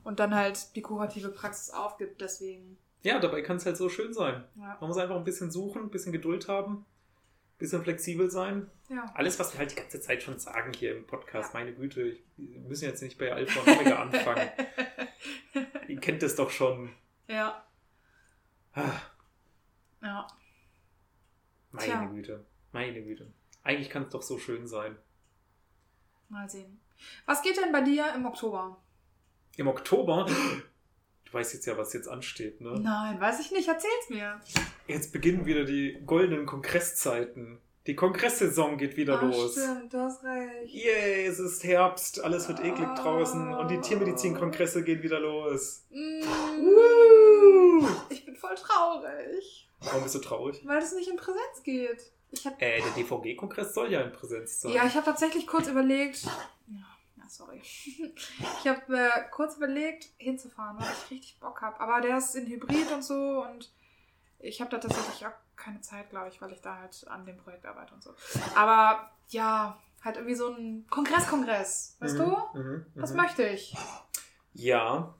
und 0.06 0.20
dann 0.20 0.34
halt 0.34 0.74
die 0.76 0.82
kurative 0.82 1.28
Praxis 1.30 1.70
aufgibt, 1.70 2.20
deswegen. 2.20 2.78
Ja, 3.02 3.18
dabei 3.18 3.42
kann 3.42 3.56
es 3.56 3.66
halt 3.66 3.76
so 3.76 3.88
schön 3.88 4.12
sein. 4.14 4.44
Ja. 4.56 4.76
Man 4.80 4.88
muss 4.88 4.96
einfach 4.98 5.16
ein 5.16 5.24
bisschen 5.24 5.50
suchen, 5.50 5.82
ein 5.82 5.90
bisschen 5.90 6.12
Geduld 6.12 6.48
haben, 6.48 6.76
ein 6.78 7.58
bisschen 7.58 7.82
flexibel 7.82 8.30
sein. 8.30 8.70
ja. 8.88 9.04
Alles, 9.14 9.38
was 9.38 9.52
wir 9.52 9.58
halt 9.60 9.70
die 9.72 9.76
ganze 9.76 10.00
Zeit 10.00 10.22
schon 10.22 10.38
sagen 10.38 10.72
hier 10.72 10.96
im 10.96 11.06
Podcast, 11.06 11.52
Ja. 11.52 11.60
meine 11.60 11.74
Güte, 11.74 12.02
ich, 12.02 12.22
wir 12.36 12.60
müssen 12.60 12.84
jetzt 12.84 13.02
nicht 13.02 13.18
bei 13.18 13.32
Alpha 13.32 13.60
und 13.60 13.68
Omega 13.68 14.00
anfangen. 14.02 14.48
Ihr 15.88 16.00
kennt 16.00 16.22
das 16.22 16.34
doch 16.36 16.50
schon. 16.50 16.90
ja. 17.28 17.62
Ah, 18.72 18.92
Ja. 20.02 20.26
meine 21.72 21.86
Tja. 21.86 22.04
Güte, 22.06 22.44
meine 22.72 23.02
Güte. 23.02 23.32
Eigentlich 23.62 23.90
kann 23.90 24.02
es 24.04 24.10
doch 24.10 24.22
so 24.22 24.38
schön 24.38 24.66
sein. 24.66 24.96
Mal 26.28 26.48
sehen. 26.50 26.80
Was 27.24 27.42
geht 27.42 27.56
denn 27.56 27.72
bei 27.72 27.80
dir 27.82 28.12
im 28.14 28.26
Oktober? 28.26 28.80
Im 29.56 29.68
Oktober, 29.68 30.26
du 31.24 31.32
weißt 31.32 31.54
jetzt 31.54 31.66
ja, 31.66 31.76
was 31.78 31.92
jetzt 31.92 32.08
ansteht, 32.08 32.60
ne? 32.60 32.78
Nein, 32.80 33.20
weiß 33.20 33.40
ich 33.40 33.50
nicht. 33.52 33.68
Erzähl's 33.68 34.08
mir. 34.10 34.40
Jetzt 34.86 35.12
beginnen 35.12 35.46
wieder 35.46 35.64
die 35.64 35.98
goldenen 36.06 36.46
Kongresszeiten. 36.46 37.58
Die 37.86 37.94
Kongresssaison 37.94 38.78
geht 38.78 38.96
wieder 38.96 39.20
Ah, 39.20 39.24
los. 39.24 39.52
Stimmt, 39.52 39.94
du 39.94 39.98
hast 39.98 40.24
recht. 40.24 40.74
Yay, 40.74 41.26
es 41.26 41.38
ist 41.38 41.62
Herbst, 41.62 42.22
alles 42.22 42.48
wird 42.48 42.58
eklig 42.60 42.86
Ah. 42.88 42.94
draußen 42.96 43.54
und 43.54 43.70
die 43.70 43.80
Tiermedizin-Kongresse 43.80 44.82
gehen 44.82 45.02
wieder 45.04 45.20
los. 45.20 45.84
Mm, 45.90 46.20
Woo! 46.64 47.88
ich 48.10 48.24
bin 48.24 48.34
voll 48.34 48.56
traurig, 48.56 49.68
Warum 49.80 50.02
bist 50.02 50.16
du 50.16 50.18
traurig? 50.18 50.60
weil 50.64 50.78
es 50.82 50.92
nicht 50.94 51.08
in 51.08 51.16
Präsenz 51.16 51.62
geht. 51.62 52.10
Ich 52.32 52.44
hab, 52.44 52.60
Äh, 52.60 52.80
der 52.82 52.90
DVG-Kongress 52.90 53.72
soll 53.72 53.92
ja 53.92 54.00
in 54.00 54.10
Präsenz 54.12 54.60
sein. 54.62 54.72
ja, 54.72 54.84
ich 54.84 54.94
habe 54.94 55.04
tatsächlich 55.06 55.46
kurz 55.46 55.68
überlegt. 55.68 56.26
Ja 57.26 57.30
sorry. 57.30 57.60
Ich 58.60 58.66
habe 58.68 58.96
äh, 58.96 59.10
kurz 59.30 59.56
überlegt, 59.56 60.06
hinzufahren, 60.18 60.78
weil 60.78 60.86
ich 60.92 61.10
richtig 61.10 61.40
Bock 61.40 61.60
habe. 61.62 61.80
Aber 61.80 62.00
der 62.00 62.18
ist 62.18 62.34
in 62.36 62.46
Hybrid 62.46 62.92
und 62.92 63.02
so 63.02 63.42
und 63.44 63.72
ich 64.38 64.60
habe 64.60 64.70
da 64.70 64.78
tatsächlich 64.78 65.26
auch 65.26 65.32
keine 65.56 65.80
Zeit, 65.80 66.10
glaube 66.10 66.28
ich, 66.28 66.40
weil 66.40 66.52
ich 66.52 66.60
da 66.60 66.76
halt 66.76 67.06
an 67.08 67.24
dem 67.24 67.36
Projekt 67.38 67.64
arbeite 67.66 67.94
und 67.94 68.02
so. 68.02 68.14
Aber 68.54 69.10
ja, 69.28 69.80
halt 70.04 70.16
irgendwie 70.16 70.34
so 70.34 70.48
ein 70.54 70.86
Kongress-Kongress. 70.90 71.96
Weißt 71.98 72.14
Mhm, 72.18 72.18
du? 72.52 72.58
mhm, 72.60 72.86
Das 72.94 73.10
mhm. 73.10 73.16
möchte 73.16 73.42
ich. 73.48 73.74
Ja. 74.52 75.14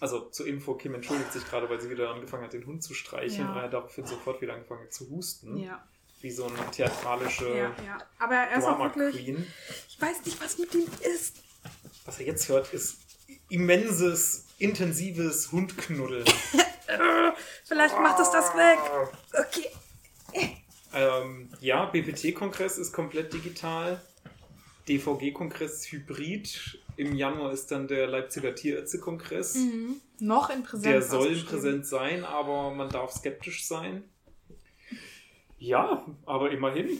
Also 0.00 0.30
zur 0.30 0.46
Info, 0.46 0.74
Kim 0.74 0.94
entschuldigt 0.94 1.32
sich 1.32 1.44
gerade, 1.44 1.68
weil 1.70 1.80
sie 1.80 1.90
wieder 1.90 2.10
angefangen 2.10 2.42
hat, 2.44 2.52
den 2.52 2.66
Hund 2.66 2.82
zu 2.82 2.94
streicheln. 2.94 3.48
Ja. 3.48 3.56
Er 3.56 3.62
hat 3.62 3.72
daraufhin 3.72 4.06
sofort 4.06 4.40
wieder 4.40 4.54
angefangen 4.54 4.82
hat 4.84 4.92
zu 4.92 5.08
husten. 5.10 5.56
Ja, 5.58 5.86
Wie 6.22 6.30
so 6.30 6.46
eine 6.46 6.70
theatralische 6.70 7.48
ja, 7.48 7.74
ja. 7.84 7.98
Aber 8.18 8.34
er 8.34 8.58
ist 8.58 8.64
auch 8.64 8.78
wirklich. 8.78 9.24
Queen. 9.24 9.46
Ich 9.88 10.00
weiß 10.00 10.24
nicht, 10.24 10.40
was 10.42 10.56
mit 10.56 10.72
ihm 10.74 10.86
ist. 11.14 11.36
Was 12.04 12.20
er 12.20 12.26
jetzt 12.26 12.48
hört, 12.48 12.72
ist 12.72 12.98
immenses, 13.48 14.46
intensives 14.58 15.52
Hundknuddeln. 15.52 16.24
Vielleicht 17.64 17.98
macht 17.98 18.20
es 18.20 18.30
das 18.30 18.54
weg. 18.54 18.78
Okay. 19.32 19.68
Ähm, 20.94 21.48
ja, 21.60 21.86
BPT-Kongress 21.86 22.78
ist 22.78 22.92
komplett 22.92 23.32
digital. 23.32 24.00
DVG-Kongress 24.88 25.90
hybrid. 25.90 26.78
Im 26.96 27.14
Januar 27.14 27.52
ist 27.52 27.70
dann 27.70 27.88
der 27.88 28.06
Leipziger 28.06 28.54
Tierärzte-Kongress. 28.54 29.54
Mhm. 29.54 30.00
Noch 30.18 30.50
in 30.50 30.62
Präsenz. 30.62 30.84
Der 30.84 31.02
soll 31.02 31.20
ausgeschrieben. 31.20 31.48
präsent 31.48 31.86
sein, 31.86 32.24
aber 32.24 32.70
man 32.70 32.88
darf 32.90 33.12
skeptisch 33.12 33.66
sein. 33.66 34.04
Ja, 35.62 36.04
aber 36.26 36.50
immerhin 36.50 36.98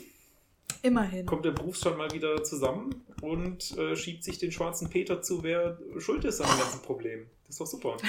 Immerhin. 0.83 1.27
kommt 1.27 1.45
der 1.45 1.51
Berufsstand 1.51 1.99
mal 1.99 2.13
wieder 2.13 2.45
zusammen 2.45 3.05
und 3.21 3.77
äh, 3.77 3.97
schiebt 3.97 4.23
sich 4.23 4.39
den 4.39 4.53
schwarzen 4.53 4.89
Peter 4.89 5.21
zu, 5.21 5.43
wer 5.43 5.81
schuld 5.99 6.25
ist 6.25 6.41
an 6.41 6.49
dem 6.49 6.61
ganzen 6.61 6.81
Problem. 6.83 7.27
Das 7.45 7.57
ist 7.57 7.61
doch 7.61 7.67
super. 7.67 7.97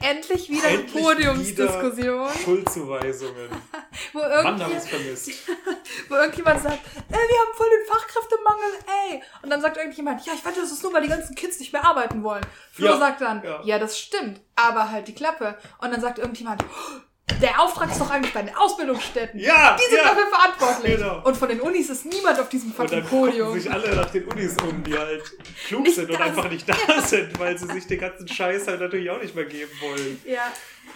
Endlich 0.00 0.48
wieder 0.48 0.68
eine 0.68 0.82
Endlich 0.82 1.02
Podiumsdiskussion, 1.02 2.28
Schuldzuweisungen. 2.44 3.50
wo, 4.12 4.20
vermisst. 4.20 5.48
wo 6.08 6.14
irgendjemand 6.14 6.62
sagt, 6.62 6.78
ey, 7.08 7.18
wir 7.18 7.38
haben 7.40 7.56
voll 7.56 7.66
den 7.70 7.86
Fachkräftemangel, 7.88 8.70
ey. 9.10 9.22
Und 9.42 9.50
dann 9.50 9.60
sagt 9.60 9.76
irgendjemand, 9.78 10.24
ja, 10.24 10.32
ich 10.34 10.44
wette, 10.44 10.60
das 10.60 10.70
ist 10.70 10.84
nur, 10.84 10.92
weil 10.92 11.02
die 11.02 11.08
ganzen 11.08 11.34
Kids 11.34 11.58
nicht 11.58 11.72
mehr 11.72 11.84
arbeiten 11.84 12.22
wollen. 12.22 12.46
Flo 12.70 12.86
Ja, 12.86 12.98
sagt 12.98 13.20
dann, 13.20 13.42
ja. 13.42 13.62
ja. 13.64 13.78
das 13.80 13.98
stimmt, 13.98 14.40
aber 14.54 14.92
halt 14.92 15.08
die 15.08 15.14
Klappe. 15.14 15.58
Und 15.80 15.90
dann 15.90 16.00
sagt 16.00 16.20
irgendjemand, 16.20 16.62
oh, 16.62 17.00
der 17.40 17.60
Auftrag 17.62 17.90
ist 17.90 18.00
doch 18.00 18.10
eigentlich 18.10 18.32
bei 18.34 18.42
den 18.42 18.54
Ausbildungsstätten. 18.54 19.38
Ja, 19.38 19.76
Die 19.76 19.84
sind 19.90 19.98
ja. 19.98 20.08
dafür 20.08 20.26
verantwortlich. 20.28 20.96
Genau. 20.96 21.22
Und 21.24 21.36
von 21.36 21.48
den 21.48 21.60
Unis 21.60 21.88
ist 21.90 22.04
niemand 22.06 22.40
auf 22.40 22.48
diesem 22.48 22.70
Und 22.70 22.76
fucking 22.76 23.04
Podium. 23.04 23.52
sich 23.58 23.70
alle 23.70 23.94
nach 23.94 24.10
den 24.10 24.24
Unis 24.24 24.56
um, 24.62 24.82
die 24.82 24.96
halt 24.96 25.22
klug 25.66 25.82
Nicht 25.82 25.94
sind 25.96 26.10
und 26.10 26.20
einfach 26.20 26.50
nicht 26.50 26.68
da 26.68 26.76
sind, 27.02 27.38
weil 27.38 27.56
sie 27.58 27.66
sich 27.66 27.86
den 27.86 28.00
ganzen 28.00 28.26
Scheiß 28.26 28.66
halt 28.66 28.80
natürlich 28.80 29.10
auch 29.10 29.20
nicht 29.22 29.34
mehr 29.34 29.44
geben 29.44 29.70
wollen. 29.80 30.20
Ja, 30.26 30.52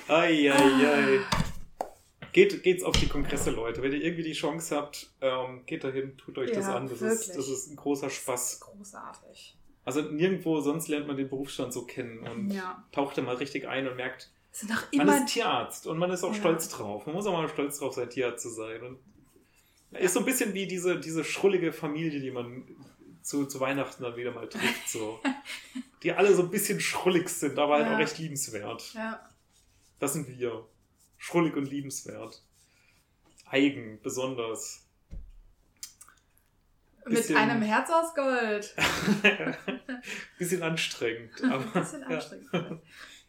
Eieiei. 0.08 1.20
Geht, 2.32 2.62
geht's 2.62 2.82
auf 2.82 2.96
die 2.96 3.08
Kongresse, 3.08 3.50
Leute. 3.50 3.82
Wenn 3.82 3.92
ihr 3.92 4.02
irgendwie 4.02 4.22
die 4.22 4.32
Chance 4.32 4.74
habt, 4.74 5.10
ähm, 5.20 5.64
geht 5.66 5.84
dahin, 5.84 6.16
tut 6.16 6.38
euch 6.38 6.50
das 6.50 6.66
Ja, 6.66 6.76
an. 6.76 6.88
Das 6.88 7.02
ist, 7.02 7.28
das 7.36 7.46
ist 7.48 7.68
ein 7.70 7.76
großer 7.76 8.08
Spaß. 8.08 8.60
großartig. 8.60 9.58
Also 9.84 10.00
nirgendwo 10.00 10.60
sonst 10.60 10.88
lernt 10.88 11.06
man 11.08 11.16
den 11.18 11.28
Berufsstand 11.28 11.72
so 11.74 11.82
kennen 11.84 12.20
und 12.26 12.50
Ja. 12.52 12.82
taucht 12.92 13.18
da 13.18 13.22
mal 13.22 13.34
richtig 13.36 13.68
ein 13.68 13.86
und 13.86 13.96
merkt, 13.96 14.30
sind 14.52 14.70
auch 14.70 14.82
man 14.92 15.08
immer 15.08 15.24
ist 15.24 15.32
Tierarzt 15.32 15.86
und 15.86 15.98
man 15.98 16.10
ist 16.10 16.22
auch 16.24 16.32
Ja. 16.32 16.38
stolz 16.40 16.68
drauf. 16.68 17.06
Man 17.06 17.14
muss 17.14 17.26
auch 17.26 17.32
mal 17.32 17.48
stolz 17.48 17.78
drauf 17.78 17.94
sein, 17.94 18.08
Tierarzt 18.10 18.42
zu 18.42 18.50
sein. 18.50 18.82
Und 18.82 18.98
ist 19.98 20.14
so 20.14 20.20
ein 20.20 20.26
bisschen 20.26 20.52
wie 20.54 20.66
diese, 20.66 21.00
diese 21.00 21.24
schrullige 21.24 21.72
Familie, 21.72 22.20
die 22.20 22.30
man 22.30 22.64
zu, 23.22 23.46
zu 23.46 23.60
Weihnachten 23.60 24.02
dann 24.02 24.16
wieder 24.16 24.30
mal 24.32 24.48
trifft. 24.48 24.88
So. 24.88 25.20
die 26.02 26.12
alle 26.12 26.34
so 26.34 26.42
ein 26.42 26.50
bisschen 26.50 26.80
schrullig 26.80 27.28
sind, 27.28 27.58
aber 27.58 27.74
halt 27.76 27.86
Ja. 27.86 27.94
auch 27.94 27.98
recht 27.98 28.18
liebenswert. 28.18 28.92
Ja. 28.94 29.28
Das 29.98 30.12
sind 30.14 30.28
wir. 30.28 30.66
Schrullig 31.18 31.54
und 31.56 31.66
liebenswert. 31.66 32.42
Eigen, 33.46 34.00
besonders. 34.02 34.84
Mit 37.04 37.14
Bisschen- 37.16 37.36
einem 37.36 37.62
Herz 37.62 37.90
aus 37.90 38.14
Gold. 38.14 38.74
bisschen 40.38 40.62
anstrengend. 40.62 41.32
Ein 41.42 41.52
Aber 41.52 41.64
bisschen 41.80 42.00
ja. 42.02 42.06
anstrengend. 42.08 42.48
Das 42.52 42.62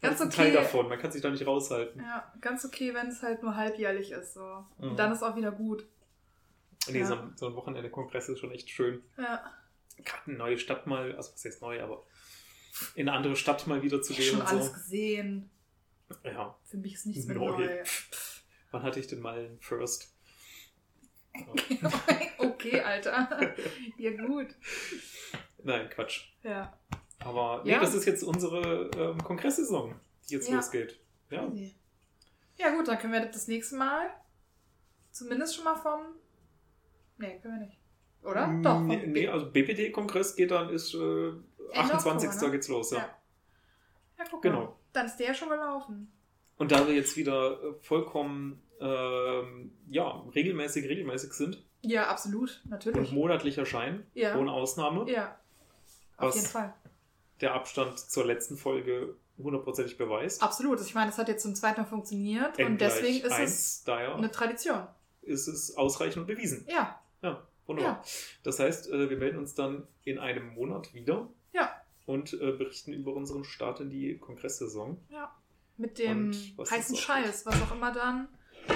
Ganz 0.04 0.20
ein 0.20 0.30
Teil 0.30 0.46
okay. 0.52 0.56
davon, 0.62 0.88
man 0.88 0.98
kann 0.98 1.10
sich 1.12 1.20
da 1.22 1.30
nicht 1.30 1.46
raushalten. 1.46 2.00
Ja, 2.02 2.32
ganz 2.40 2.64
okay, 2.64 2.94
wenn 2.94 3.08
es 3.08 3.22
halt 3.22 3.42
nur 3.42 3.56
halbjährlich 3.56 4.10
ist. 4.12 4.34
So. 4.34 4.64
Mhm. 4.78 4.90
Und 4.90 4.96
dann 4.98 5.12
ist 5.12 5.22
auch 5.22 5.36
wieder 5.36 5.52
gut. 5.52 5.86
Nee, 6.88 7.00
Ja. 7.00 7.06
so, 7.06 7.14
ein- 7.14 7.32
so 7.36 7.46
ein 7.48 7.54
Wochenende-Kongress 7.54 8.28
ist 8.28 8.38
schon 8.40 8.50
echt 8.52 8.68
schön. 8.70 9.02
Ja. 9.16 9.50
Gerade 10.04 10.22
eine 10.26 10.36
neue 10.36 10.58
Stadt 10.58 10.86
mal, 10.86 11.14
also 11.16 11.32
was 11.32 11.44
heißt 11.44 11.62
neu, 11.62 11.82
aber 11.82 12.04
in 12.94 13.08
eine 13.08 13.16
andere 13.16 13.36
Stadt 13.36 13.66
mal 13.66 13.82
wieder 13.82 14.02
zu 14.02 14.12
Ich 14.12 14.18
habe 14.18 14.24
gehen 14.24 14.30
schon 14.32 14.40
und 14.40 14.46
alles 14.48 14.66
so. 14.66 14.72
gesehen. 14.72 15.50
Ja, 16.24 16.56
Für 16.64 16.76
mich 16.76 16.94
ist 16.94 17.06
nichts 17.06 17.26
mehr 17.26 17.36
Neu. 17.36 17.52
neu. 17.58 17.82
wann 18.70 18.82
hatte 18.82 19.00
ich 19.00 19.06
denn 19.06 19.20
mal 19.20 19.38
einen 19.38 19.60
First? 19.60 20.12
okay, 22.38 22.80
Alter. 22.80 23.54
Ja, 23.98 24.10
gut. 24.26 24.48
Nein, 25.62 25.88
Quatsch. 25.90 26.28
Ja. 26.42 26.78
Aber 27.24 27.62
nee, 27.64 27.72
Ja. 27.72 27.80
das 27.80 27.94
ist 27.94 28.04
jetzt 28.04 28.22
unsere 28.22 28.90
ähm, 28.96 29.22
Kongresssaison, 29.22 29.94
die 30.28 30.34
jetzt 30.34 30.48
Ja. 30.48 30.56
losgeht. 30.56 30.98
Ja. 31.30 31.50
Ja, 32.56 32.70
gut, 32.76 32.86
dann 32.88 32.98
können 32.98 33.12
wir 33.12 33.24
das 33.26 33.48
nächste 33.48 33.76
Mal 33.76 34.10
zumindest 35.10 35.56
schon 35.56 35.64
mal 35.64 35.76
vom. 35.76 36.00
Nee, 37.18 37.38
können 37.40 37.60
wir 37.60 37.66
nicht. 37.66 37.78
Oder? 38.22 38.46
Mm, 38.46 38.62
Doch. 38.62 38.80
Nee, 38.80 39.06
nee, 39.06 39.28
also 39.28 39.50
BPD-Kongress 39.50 40.34
geht 40.36 40.50
dann, 40.50 40.68
ist 40.70 40.94
äh, 40.94 41.32
28. 41.74 42.28
Oktober, 42.28 42.46
ne? 42.46 42.52
geht's 42.52 42.68
los, 42.68 42.90
ja. 42.90 42.98
Ja. 42.98 43.04
Ja, 44.18 44.24
guck 44.30 44.44
mal. 44.44 44.50
Genau. 44.50 44.78
Dann 44.92 45.06
ist 45.06 45.16
der 45.16 45.28
ja 45.28 45.34
schon 45.34 45.48
gelaufen. 45.48 46.12
Und 46.56 46.70
da 46.72 46.86
wir 46.86 46.94
jetzt 46.94 47.16
wieder 47.16 47.52
äh, 47.62 47.74
vollkommen 47.82 48.62
ähm, 48.80 49.72
ja, 49.88 50.24
regelmäßig, 50.34 50.88
regelmäßig 50.88 51.32
sind 51.32 51.64
Ja, 51.82 52.08
absolut, 52.08 52.60
und 52.64 52.70
natürlich. 52.70 53.12
monatlich 53.12 53.56
erscheinen, 53.58 54.06
Ja. 54.14 54.36
ohne 54.36 54.52
Ausnahme, 54.52 55.10
Ja. 55.10 55.38
Auf 56.16 56.34
jeden 56.34 56.46
Fall. 56.46 56.72
Der 57.40 57.54
Abstand 57.54 57.98
zur 57.98 58.24
letzten 58.24 58.56
Folge 58.56 59.16
hundertprozentig 59.38 59.98
beweist. 59.98 60.42
Absolut. 60.42 60.80
Ich 60.80 60.94
meine, 60.94 61.10
es 61.10 61.18
hat 61.18 61.28
jetzt 61.28 61.42
zum 61.42 61.54
zweiten 61.54 61.80
Mal 61.80 61.86
funktioniert 61.86 62.56
und 62.58 62.64
N 62.64 62.78
deswegen 62.78 63.26
gleich 63.26 63.44
ist 63.44 63.82
es 63.82 63.88
eine 63.88 64.30
Tradition. 64.30 64.86
ist 65.22 65.48
es 65.48 65.76
ausreichend 65.76 66.26
bewiesen. 66.26 66.64
Ja, 66.68 67.00
Ja, 67.22 67.42
wunderbar. 67.66 67.94
Ja. 67.94 68.04
Das 68.44 68.58
heißt, 68.60 68.90
äh, 68.90 69.10
wir 69.10 69.16
melden 69.16 69.38
uns 69.38 69.54
dann 69.54 69.86
in 70.04 70.18
einem 70.18 70.54
Monat 70.54 70.94
wieder 70.94 71.28
Ja. 71.52 71.72
und 72.06 72.32
äh, 72.34 72.52
berichten 72.52 72.92
über 72.92 73.12
unseren 73.14 73.44
Start 73.44 73.80
in 73.80 73.90
die 73.90 74.18
Kongresssaison. 74.18 74.98
mit 75.76 75.98
dem 75.98 76.26
Und 76.26 76.58
was 76.58 76.70
heißen 76.70 76.94
Scheiß, 76.96 77.46
was 77.46 77.60
auch 77.62 77.74
immer 77.74 77.92
dann 77.92 78.28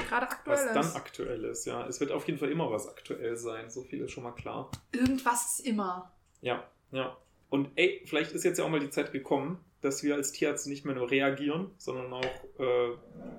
gerade 0.09 0.28
aktuell 0.28 0.56
Was 0.56 0.64
ist. 0.64 0.74
dann 0.74 0.92
aktuell 1.00 1.44
ist, 1.44 1.64
ja. 1.66 1.86
Es 1.86 2.00
wird 2.00 2.11
auf 2.11 2.26
jeden 2.26 2.38
Fall 2.40 2.50
immer 2.50 2.68
was 2.72 2.88
aktuell 2.88 3.36
sein, 3.36 3.70
so 3.70 3.82
viel 3.84 4.00
ist 4.02 4.11
schon 4.11 4.24
mal 4.24 4.32
klar. 4.32 4.70
Irgendwas 4.92 5.59
ist 5.61 5.66
immer. 5.66 6.11
Ja, 6.40 6.64
ja. 6.90 7.16
Und 7.49 7.70
ey, 7.76 8.03
vielleicht 8.05 8.32
ist 8.32 8.44
jetzt 8.44 8.59
ja 8.59 8.64
auch 8.64 8.70
mal 8.70 8.80
die 8.80 8.90
Zeit 8.90 9.12
gekommen, 9.12 9.64
dass 9.80 10.03
wir 10.03 10.14
als 10.14 10.32
Tierarzt 10.32 10.66
nicht 10.66 10.84
mehr 10.84 10.94
nur 10.94 11.11
reagieren, 11.11 11.70
sondern 11.78 12.12
auch 12.12 12.44
äh, 12.59 12.96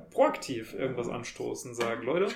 proaktiv 0.10 0.74
irgendwas 0.74 1.10
anstoßen, 1.10 1.76
sagen, 1.76 2.04
Leute, 2.04 2.34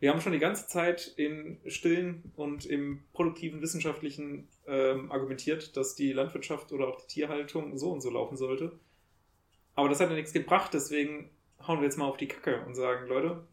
wir 0.00 0.10
haben 0.10 0.20
schon 0.20 0.32
die 0.32 0.38
ganze 0.38 0.66
Zeit 0.66 1.14
in 1.16 1.60
stillen 1.66 2.32
und 2.36 2.66
im 2.66 3.04
produktiven 3.12 3.62
wissenschaftlichen 3.62 4.48
ähm, 4.66 5.10
argumentiert, 5.12 5.76
dass 5.76 5.94
die 5.94 6.12
Landwirtschaft 6.12 6.72
oder 6.72 6.88
auch 6.88 7.00
die 7.02 7.06
Tierhaltung 7.06 7.78
so 7.78 7.90
und 7.90 8.00
so 8.00 8.10
laufen 8.10 8.36
sollte. 8.36 8.78
Aber 9.74 9.88
das 9.88 10.00
hat 10.00 10.10
ja 10.10 10.16
nichts 10.16 10.32
gebracht, 10.32 10.74
deswegen 10.74 11.30
hauen 11.66 11.78
wir 11.78 11.84
jetzt 11.84 11.96
mal 11.96 12.06
auf 12.06 12.16
die 12.16 12.28
Kacke 12.28 12.64
und 12.66 12.74
sagen, 12.74 13.06
Leute, 13.08 13.46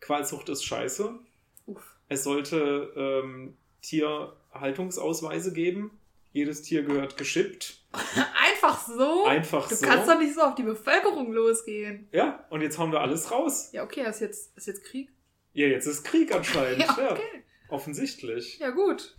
Qualzucht 0.00 0.48
ist 0.48 0.64
scheiße, 0.64 1.18
Uff. 1.66 1.96
es 2.08 2.24
sollte 2.24 2.92
ähm, 2.96 3.56
Tierhaltungsausweise 3.82 5.52
geben. 5.52 5.98
Jedes 6.38 6.62
Tier 6.62 6.84
gehört 6.84 7.16
geschippt. 7.16 7.80
Einfach 7.92 8.80
so? 8.86 9.24
Einfach 9.24 9.68
du 9.68 9.74
so. 9.74 9.84
kannst 9.84 10.08
doch 10.08 10.20
nicht 10.20 10.34
so 10.36 10.42
auf 10.42 10.54
die 10.54 10.62
Bevölkerung 10.62 11.32
losgehen. 11.32 12.06
Ja, 12.12 12.46
und 12.48 12.60
jetzt 12.60 12.78
hauen 12.78 12.92
wir 12.92 13.00
alles 13.00 13.32
raus. 13.32 13.72
Ja, 13.72 13.82
okay, 13.82 14.08
ist 14.08 14.20
jetzt, 14.20 14.56
ist 14.56 14.68
jetzt 14.68 14.84
Krieg? 14.84 15.10
Ja, 15.52 15.66
jetzt 15.66 15.86
ist 15.86 16.04
Krieg 16.04 16.32
anscheinend. 16.32 16.78
Ja, 16.86 16.96
ja, 16.96 17.12
okay. 17.12 17.42
offensichtlich. 17.68 18.60
Ja, 18.60 18.70
gut. 18.70 19.16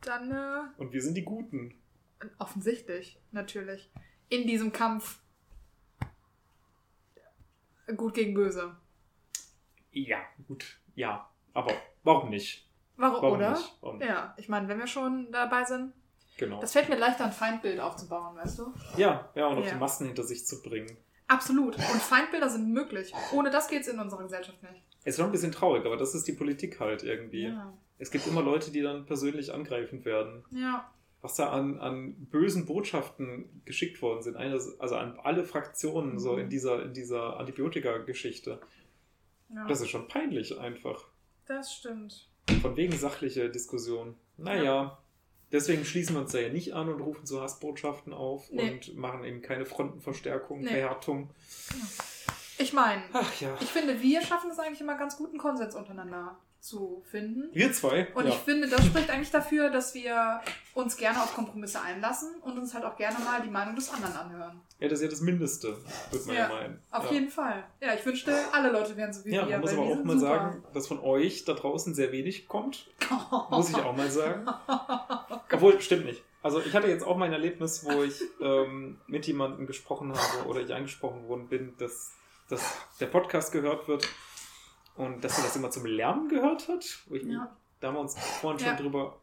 Dann, 0.00 0.30
äh, 0.30 0.80
Und 0.80 0.94
wir 0.94 1.02
sind 1.02 1.18
die 1.18 1.24
Guten. 1.24 1.74
offensichtlich, 2.38 3.20
natürlich. 3.30 3.90
In 4.30 4.46
diesem 4.46 4.72
Kampf. 4.72 5.18
Gut 7.94 8.14
gegen 8.14 8.32
böse. 8.32 8.74
Ja, 9.92 10.16
gut. 10.48 10.78
Ja, 10.94 11.28
aber 11.52 11.74
warum 12.04 12.30
nicht? 12.30 12.66
Warum, 12.96 13.22
Warum 13.22 13.36
oder? 13.36 13.50
nicht? 13.50 13.76
Warum 13.82 13.98
nicht? 13.98 14.08
Ja, 14.08 14.34
ich 14.38 14.48
meine, 14.48 14.66
wenn 14.68 14.78
wir 14.78 14.86
schon 14.86 15.30
dabei 15.30 15.64
sind. 15.64 15.92
Genau. 16.36 16.60
Das 16.60 16.72
fällt 16.72 16.88
mir 16.88 16.96
leichter, 16.96 17.24
ein 17.26 17.32
Feindbild 17.32 17.78
aufzubauen, 17.80 18.36
weißt 18.36 18.58
du? 18.58 18.72
ja, 18.96 19.28
ja, 19.34 19.46
und 19.46 19.58
auch 19.58 19.64
Ja. 19.64 19.70
die 19.72 19.78
Massen 19.78 20.06
hinter 20.06 20.24
sich 20.24 20.44
zu 20.46 20.60
bringen. 20.62 20.96
Absolut. 21.28 21.76
Und 21.76 21.82
Feindbilder 22.02 22.50
sind 22.50 22.72
möglich. 22.72 23.12
Ohne 23.32 23.50
das 23.50 23.68
geht's 23.68 23.88
in 23.88 23.98
unserer 23.98 24.22
Gesellschaft 24.24 24.62
nicht. 24.62 24.82
Es 25.04 25.14
ist 25.14 25.16
schon 25.18 25.26
ein 25.26 25.32
bisschen 25.32 25.52
traurig, 25.52 25.84
aber 25.86 25.96
das 25.96 26.14
ist 26.14 26.26
die 26.28 26.32
Politik 26.32 26.80
halt 26.80 27.02
irgendwie. 27.02 27.44
Ja. 27.48 27.72
Es 27.98 28.10
gibt 28.10 28.26
immer 28.26 28.42
Leute, 28.42 28.70
die 28.72 28.82
dann 28.82 29.06
persönlich 29.06 29.52
angreifend 29.54 30.04
werden. 30.04 30.44
Ja. 30.50 30.90
was 31.22 31.36
da 31.36 31.48
an, 31.48 31.78
an 31.80 32.12
bösen 32.30 32.66
Botschaften 32.66 33.62
geschickt 33.64 34.02
worden 34.02 34.22
sind, 34.22 34.36
eine, 34.36 34.60
also 34.78 34.96
an 34.96 35.18
alle 35.22 35.44
Fraktionen 35.44 36.18
so 36.18 36.34
Mhm. 36.34 36.38
in 36.40 36.48
dieser, 36.50 36.82
in 36.82 36.92
dieser 36.92 37.38
Antibiotika-Geschichte. 37.38 38.60
ja. 39.54 39.66
Das 39.66 39.80
ist 39.80 39.88
schon 39.88 40.06
peinlich 40.08 40.58
einfach. 40.58 41.02
das 41.46 41.72
stimmt. 41.72 42.28
Von 42.60 42.76
wegen 42.76 42.92
sachliche 42.96 43.48
Diskussion. 43.48 44.16
Naja, 44.36 44.98
deswegen 45.54 45.84
schließen 45.84 46.14
wir 46.16 46.20
uns 46.22 46.32
da 46.32 46.38
ja 46.38 46.50
nicht 46.50 46.74
an 46.74 46.88
und 46.90 47.00
rufen 47.00 47.24
zu 47.24 47.40
Hassbotschaften 47.40 48.12
auf 48.12 48.50
Nee. 48.50 48.72
und 48.72 48.96
machen 48.96 49.24
eben 49.24 49.40
keine 49.40 49.64
Frontenverstärkung, 49.64 50.60
Nee. 50.60 50.68
Verhärtung. 50.68 51.30
Ich 52.58 52.72
meine, 52.72 53.02
ja. 53.40 53.56
ich 53.60 53.68
finde, 53.70 54.00
wir 54.02 54.20
schaffen 54.22 54.50
es 54.50 54.58
eigentlich 54.58 54.80
immer 54.80 54.96
ganz 54.96 55.16
guten 55.16 55.38
Konsens 55.38 55.74
untereinander 55.74 56.36
zu 56.64 57.02
finden. 57.10 57.50
Wir 57.52 57.70
zwei. 57.74 58.08
Und 58.14 58.24
ja. 58.24 58.30
ich 58.30 58.38
finde, 58.38 58.66
das 58.68 58.86
spricht 58.86 59.10
eigentlich 59.10 59.30
dafür, 59.30 59.68
dass 59.68 59.92
wir 59.92 60.40
uns 60.72 60.96
gerne 60.96 61.22
auf 61.22 61.34
Kompromisse 61.34 61.78
einlassen 61.80 62.36
und 62.40 62.56
uns 62.58 62.72
halt 62.72 62.86
auch 62.86 62.96
gerne 62.96 63.18
mal 63.18 63.42
die 63.42 63.50
Meinung 63.50 63.76
des 63.76 63.90
anderen 63.90 64.14
anhören. 64.14 64.62
ja, 64.80 64.88
das 64.88 65.00
ist 65.00 65.04
ja 65.04 65.10
das 65.10 65.20
Mindeste, 65.20 65.76
würde 66.10 66.24
man 66.26 66.36
ja, 66.36 66.42
Ja, 66.42 66.48
meinen. 66.48 66.82
Auf 66.90 67.04
ja. 67.06 67.12
jeden 67.12 67.28
Fall. 67.28 67.64
Ja, 67.82 67.92
ich 67.92 68.04
wünschte, 68.06 68.34
alle 68.52 68.72
Leute 68.72 68.96
wären 68.96 69.12
so 69.12 69.26
wie 69.26 69.34
Ja, 69.34 69.46
wir. 69.46 69.58
man 69.58 69.60
muss 69.60 69.72
aber 69.72 69.82
auch 69.82 70.04
mal 70.04 70.18
super. 70.18 70.20
sagen, 70.20 70.64
dass 70.72 70.88
von 70.88 71.00
euch 71.00 71.44
da 71.44 71.52
draußen 71.52 71.94
sehr 71.94 72.12
wenig 72.12 72.48
kommt. 72.48 72.88
Muss 73.50 73.68
ich 73.68 73.76
auch 73.76 73.94
mal 73.94 74.10
sagen. 74.10 74.46
Obwohl, 75.52 75.78
stimmt 75.82 76.06
nicht. 76.06 76.22
Also 76.42 76.60
ich 76.60 76.74
hatte 76.74 76.88
jetzt 76.88 77.04
auch 77.04 77.18
mein 77.18 77.32
Erlebnis, 77.32 77.84
wo 77.84 78.02
ich 78.02 78.22
ähm, 78.40 78.98
mit 79.06 79.26
jemandem 79.26 79.66
gesprochen 79.66 80.14
habe 80.14 80.48
oder 80.48 80.62
ich 80.62 80.74
angesprochen 80.74 81.28
worden 81.28 81.46
bin, 81.48 81.74
dass, 81.76 82.12
dass 82.48 82.62
der 83.00 83.06
Podcast 83.06 83.52
gehört 83.52 83.86
wird 83.86 84.08
und 84.96 85.22
dass 85.24 85.38
er 85.38 85.44
das 85.44 85.56
immer 85.56 85.70
zum 85.70 85.86
Lernen 85.86 86.28
gehört 86.28 86.68
hat. 86.68 86.84
Wo 87.06 87.14
ich, 87.14 87.22
Ja. 87.24 87.54
Da 87.80 87.88
haben 87.88 87.94
wir 87.94 88.00
uns 88.00 88.18
vorhin 88.18 88.58
schon 88.58 88.68
Ja. 88.68 88.76
drüber. 88.76 89.20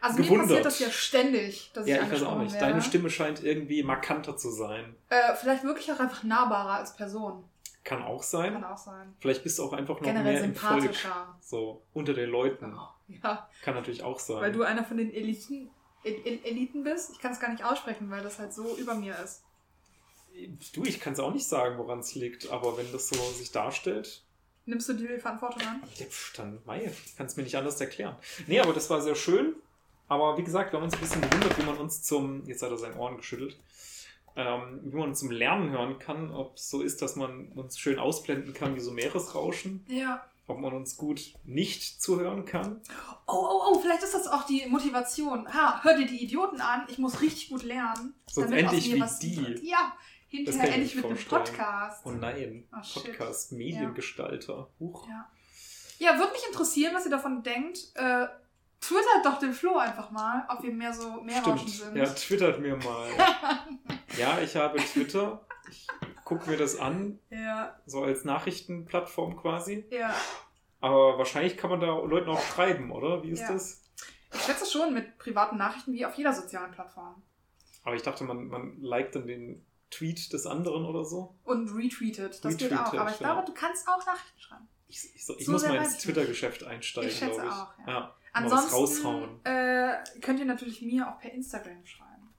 Also 0.00 0.18
mir 0.18 0.24
gewundert. 0.24 0.48
passiert 0.48 0.66
das 0.66 0.78
ja 0.80 0.90
ständig, 0.90 1.70
dass 1.72 1.86
ich 1.86 1.94
Ja, 1.94 2.02
ich 2.02 2.10
weiß 2.12 2.22
auch 2.24 2.38
nicht. 2.38 2.52
werde. 2.54 2.66
Deine 2.66 2.82
Stimme 2.82 3.10
scheint 3.10 3.42
irgendwie 3.42 3.82
markanter 3.82 4.36
zu 4.36 4.50
sein. 4.50 4.94
Äh, 5.08 5.34
vielleicht 5.34 5.64
wirklich 5.64 5.90
auch 5.92 5.98
einfach 5.98 6.22
nahbarer 6.22 6.74
als 6.74 6.94
Person. 6.94 7.44
Kann 7.84 8.02
auch 8.02 8.20
Kann 8.20 8.28
sein. 8.52 8.64
auch 8.64 8.76
sein. 8.76 9.14
Vielleicht 9.20 9.42
bist 9.42 9.58
du 9.58 9.64
auch 9.64 9.72
einfach 9.72 9.94
noch 9.96 10.02
Generell 10.06 10.34
mehr 10.34 10.44
im 10.44 10.54
Volk. 10.54 10.82
sympathischer. 10.82 11.38
So, 11.40 11.82
unter 11.94 12.12
den 12.14 12.28
Leuten. 12.30 12.74
Oh, 12.76 12.88
ja, 13.08 13.48
Kann 13.62 13.74
natürlich 13.74 14.02
auch 14.02 14.18
sein. 14.18 14.40
weil 14.42 14.52
du 14.52 14.62
einer 14.62 14.84
von 14.84 14.98
den 14.98 15.12
Eliten, 15.12 15.70
El 16.04 16.14
El 16.24 16.44
Eliten 16.44 16.84
bist. 16.84 17.10
Ich 17.12 17.18
kann 17.18 17.32
es 17.32 17.40
gar 17.40 17.50
nicht 17.50 17.64
aussprechen, 17.64 18.10
weil 18.10 18.22
das 18.22 18.38
halt 18.38 18.52
so 18.52 18.76
über 18.76 18.94
mir 18.94 19.16
ist. 19.24 19.42
Du, 20.74 20.84
ich 20.84 21.00
kann 21.00 21.14
es 21.14 21.18
auch 21.18 21.32
nicht 21.32 21.48
sagen, 21.48 21.78
woran 21.78 22.00
es 22.00 22.14
liegt, 22.14 22.50
aber 22.50 22.76
wenn 22.76 22.92
das 22.92 23.08
so 23.08 23.16
sich 23.32 23.50
darstellt, 23.50 24.22
Nimmst 24.68 24.88
du 24.88 24.92
die 24.92 25.06
Verantwortung 25.18 25.62
an? 25.62 25.82
ja, 25.96 26.06
pf, 26.06 26.34
dann 26.36 26.58
mei, 26.66 26.84
ich 27.06 27.16
kann 27.16 27.26
es 27.26 27.36
mir 27.36 27.42
nicht 27.42 27.56
anders 27.56 27.80
erklären. 27.80 28.16
Nee, 28.46 28.60
aber 28.60 28.72
das 28.74 28.90
war 28.90 29.00
sehr 29.00 29.14
schön. 29.14 29.54
Aber 30.08 30.36
wie 30.38 30.42
gesagt, 30.44 30.72
wir 30.72 30.78
haben 30.78 30.84
uns 30.84 30.94
ein 30.94 31.00
bisschen 31.00 31.20
gewundert, 31.22 31.58
wie 31.58 31.62
man 31.64 31.76
uns 31.78 32.02
zum, 32.02 32.46
jetzt 32.46 32.62
hat 32.62 32.70
er 32.70 32.76
seine 32.78 32.96
Ohren 32.96 33.16
geschüttelt, 33.16 33.58
ähm, 34.36 34.80
wie 34.84 34.96
man 34.96 35.08
uns 35.10 35.20
zum 35.20 35.30
Lernen 35.30 35.70
hören 35.70 35.98
kann, 35.98 36.30
ob 36.34 36.56
es 36.56 36.68
so 36.70 36.82
ist, 36.82 37.02
dass 37.02 37.16
man 37.16 37.48
uns 37.52 37.78
schön 37.78 37.98
ausblenden 37.98 38.52
kann, 38.54 38.74
wie 38.74 38.80
so 38.80 38.90
Meeresrauschen, 38.90 39.84
Ja. 39.88 40.24
ob 40.46 40.58
man 40.60 40.72
uns 40.74 40.96
gut 40.96 41.34
nicht 41.44 42.00
zuhören 42.02 42.44
kann. 42.46 42.80
Oh, 43.26 43.32
oh, 43.36 43.62
oh, 43.72 43.78
vielleicht 43.80 44.02
ist 44.02 44.14
das 44.14 44.26
auch 44.28 44.44
die 44.46 44.64
Motivation. 44.68 45.46
Ha, 45.52 45.80
hör 45.82 45.94
dir 45.96 46.06
die 46.06 46.22
Idioten 46.22 46.60
an, 46.60 46.84
ich 46.88 46.98
muss 46.98 47.20
richtig 47.20 47.50
gut 47.50 47.62
lernen. 47.62 48.14
Sonst 48.30 48.52
endlich 48.52 48.92
wie 48.92 49.00
was 49.00 49.18
die. 49.18 49.60
Ja, 49.62 49.92
hinterher 50.28 50.72
endlich 50.74 50.94
mit 50.94 51.04
einem. 51.04 51.16
Podcast. 51.18 52.06
Oh 52.06 52.10
nein, 52.12 52.68
Oh, 52.72 52.82
shit. 52.82 53.04
Podcast, 53.04 53.52
Mediengestalter. 53.52 54.68
Huch. 54.78 55.08
Ja. 55.08 55.30
Ja, 55.98 56.18
würde 56.18 56.32
mich 56.32 56.46
interessieren, 56.46 56.94
was 56.94 57.04
ihr 57.04 57.10
davon 57.10 57.42
denkt. 57.42 57.78
Äh, 57.94 58.26
twittert 58.80 59.24
doch 59.24 59.38
den 59.40 59.52
Flo 59.52 59.78
einfach 59.78 60.10
mal, 60.12 60.46
ob 60.48 60.62
wir 60.62 60.72
mehr 60.72 60.92
so 60.92 61.20
mehr 61.22 61.42
Rauschen 61.42 61.66
Stimmt, 61.68 61.70
sind. 61.92 61.96
ja, 61.96 62.06
twittert 62.06 62.60
mir 62.60 62.76
mal. 62.76 63.08
ja, 64.18 64.38
ich 64.40 64.54
habe 64.54 64.78
Twitter. 64.78 65.44
Ich 65.70 65.86
gucke 66.24 66.48
mir 66.48 66.56
das 66.56 66.76
an, 66.78 67.18
ja, 67.30 67.76
so 67.86 68.02
als 68.04 68.24
Nachrichtenplattform 68.24 69.36
quasi. 69.36 69.84
ja. 69.90 70.14
Aber 70.80 71.18
wahrscheinlich 71.18 71.56
kann 71.56 71.70
man 71.70 71.80
da 71.80 71.86
Leuten 71.86 72.28
auch 72.30 72.40
schreiben, 72.40 72.92
oder? 72.92 73.24
Wie 73.24 73.30
ist 73.30 73.40
Ja. 73.40 73.52
das? 73.52 73.82
Ich 74.32 74.40
schätze 74.42 74.64
schon 74.70 74.94
mit 74.94 75.18
privaten 75.18 75.56
Nachrichten 75.56 75.92
wie 75.92 76.06
auf 76.06 76.14
jeder 76.14 76.32
sozialen 76.32 76.70
Plattform. 76.70 77.20
Aber 77.82 77.96
ich 77.96 78.02
dachte, 78.02 78.22
man, 78.22 78.46
man 78.46 78.80
liked 78.80 79.16
dann 79.16 79.26
den 79.26 79.66
Tweet 79.90 80.32
des 80.32 80.46
anderen 80.46 80.84
oder 80.84 81.04
so. 81.04 81.34
Und 81.44 81.68
retweetet. 81.74 82.44
Das 82.44 82.56
geht 82.56 82.72
auch. 82.72 82.78
Retweetet, 82.92 83.00
Aber 83.00 83.10
ich 83.10 83.20
ja. 83.20 83.32
glaube, 83.32 83.46
du 83.46 83.54
kannst 83.54 83.88
auch 83.88 84.04
Nachrichten 84.06 84.40
schreiben. 84.40 84.68
Ich, 84.88 85.14
ich, 85.14 85.24
so, 85.26 85.36
ich 85.38 85.46
So 85.46 85.52
muss 85.52 85.66
mal 85.66 85.76
ins. 85.76 85.98
Twitter-Geschäft 85.98 86.64
einsteigen, 86.64 87.10
Ich 87.10 87.18
schätze 87.18 87.34
glaube 87.40 87.48
ich. 87.48 87.54
auch, 87.54 87.78
ja. 87.86 87.92
ja. 87.94 88.14
Ansonsten 88.32 89.40
äh, 89.44 89.96
könnt 90.20 90.38
ihr 90.38 90.44
natürlich 90.46 90.80
mir 90.82 91.08
auch 91.10 91.18
per 91.18 91.32
Instagram 91.32 91.84
schreiben. 91.84 92.34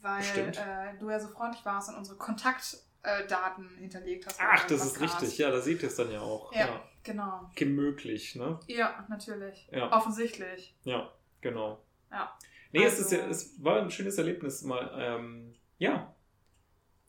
Weil 0.00 0.22
äh, 0.24 0.98
du 0.98 1.10
ja 1.10 1.18
so 1.20 1.28
freundlich 1.28 1.64
warst 1.64 1.88
und 1.88 1.96
unsere 1.96 2.16
Kontaktdaten 2.16 3.68
hinterlegt 3.78 4.26
hast. 4.26 4.38
Ach, 4.40 4.66
das 4.66 4.84
ist 4.84 5.00
richtig. 5.00 5.38
Ja, 5.38 5.50
da 5.50 5.60
seht 5.60 5.82
ihr 5.82 5.88
es 5.88 5.96
dann 5.96 6.10
ja 6.10 6.20
auch. 6.20 6.52
Ja, 6.52 6.66
Ja. 6.66 6.82
genau. 7.02 7.50
Gemöglich, 7.54 8.34
ne? 8.36 8.58
Ja, 8.66 9.04
natürlich. 9.08 9.68
Ja. 9.70 9.92
Offensichtlich. 9.92 10.74
Ja, 10.84 11.10
genau. 11.40 11.82
Ja. 12.10 12.36
Nee, 12.72 12.84
es, 12.84 12.98
ist 12.98 13.06
Also- 13.12 13.16
ja, 13.16 13.26
es 13.28 13.62
war 13.64 13.80
ein 13.80 13.90
schönes 13.90 14.18
Erlebnis, 14.18 14.62
mal, 14.62 14.90
ähm, 14.98 15.54
ja, 15.78 16.14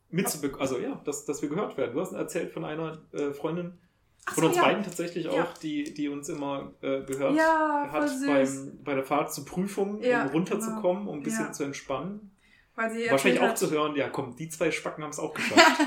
mitzubekommen. 0.10 0.62
Also, 0.62 0.80
ja, 0.80 1.02
dass, 1.06 1.26
dass 1.26 1.42
wir 1.42 1.50
gehört 1.50 1.78
werden. 1.78 1.94
Du 1.94 2.02
hast 2.02 2.14
erzählt 2.14 2.52
von 2.52 2.66
einer 2.66 3.00
äh, 3.14 3.32
Freundin, 3.32 3.78
Ach 4.26 4.34
von 4.34 4.44
so, 4.44 4.48
uns 4.50 4.58
ja. 4.58 4.64
beiden 4.64 4.84
tatsächlich 4.84 5.26
Ja. 5.26 5.44
auch, 5.44 5.58
die, 5.58 5.94
die 5.94 6.10
uns 6.10 6.30
immer 6.30 6.74
äh, 6.82 7.02
gehört 7.04 7.36
Ja, 7.36 7.88
hat 7.92 8.10
beim, 8.26 8.80
bei 8.84 8.94
der 8.96 9.04
Fahrt 9.04 9.34
zur 9.34 9.46
Prüfung, 9.46 10.00
um 10.00 10.28
runterzukommen, 10.34 11.08
um 11.08 11.20
ein 11.20 11.24
bisschen 11.24 11.54
zu 11.54 11.64
entspannen. 11.64 12.32
Wahrscheinlich 12.76 13.42
auch 13.42 13.56
zu 13.56 13.72
hören, 13.72 13.96
ja 13.96 14.08
komm, 14.08 14.36
die 14.36 14.50
zwei 14.50 14.70
Spacken 14.70 15.04
haben 15.04 15.10
es 15.10 15.18
auch 15.18 15.34
geschafft. 15.34 15.80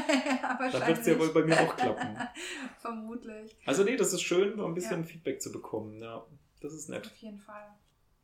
Dann 0.72 0.86
wird 0.88 0.98
es 0.98 1.06
ja 1.06 1.18
wohl 1.20 1.28
bei 1.28 1.44
mir 1.44 1.60
auch 1.60 1.76
klappen. 1.76 2.16
Vermutlich. 2.80 3.56
Also 3.64 3.84
nee, 3.84 3.96
das 3.96 4.12
ist 4.12 4.22
schön, 4.22 4.58
ein 4.60 4.74
bisschen 4.74 5.04
Feedback 5.04 5.40
zu 5.40 5.52
bekommen. 5.52 6.00
Ja, 6.00 6.26
das 6.60 6.72
ist 6.72 6.88
nett. 6.88 7.06
Auf 7.06 7.16
jeden 7.18 7.38
Fall. 7.38 7.68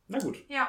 Na 0.08 0.18
gut. 0.18 0.42
Ja. 0.48 0.68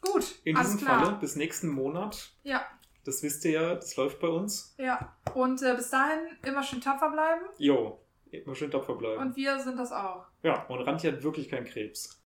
Gut. 0.00 0.40
In 0.44 0.56
diesem. 0.56 0.80
Falle 0.80 1.18
bis 1.20 1.36
nächsten 1.36 1.68
Monat. 1.68 2.32
Ja. 2.42 2.66
Das 3.04 3.22
wisst 3.22 3.44
ihr 3.44 3.52
ja, 3.52 3.74
das 3.74 3.96
läuft 3.96 4.20
bei 4.20 4.28
uns. 4.28 4.74
Ja. 4.78 5.16
Und 5.34 5.62
äh, 5.62 5.74
bis 5.74 5.90
dahin 5.90 6.18
immer 6.44 6.62
schön 6.62 6.80
tapfer 6.80 7.10
bleiben. 7.10 7.42
Jo, 7.58 8.00
immer 8.30 8.54
schön 8.54 8.70
tapfer 8.70 8.94
bleiben. 8.94 9.20
Und 9.22 9.36
wir 9.36 9.58
sind 9.60 9.78
das 9.78 9.92
auch. 9.92 10.26
ja, 10.42 10.64
und 10.66 10.82
Rantje 10.82 11.12
hat 11.12 11.22
wirklich 11.22 11.48
keinen 11.48 11.64
Krebs. 11.66 12.19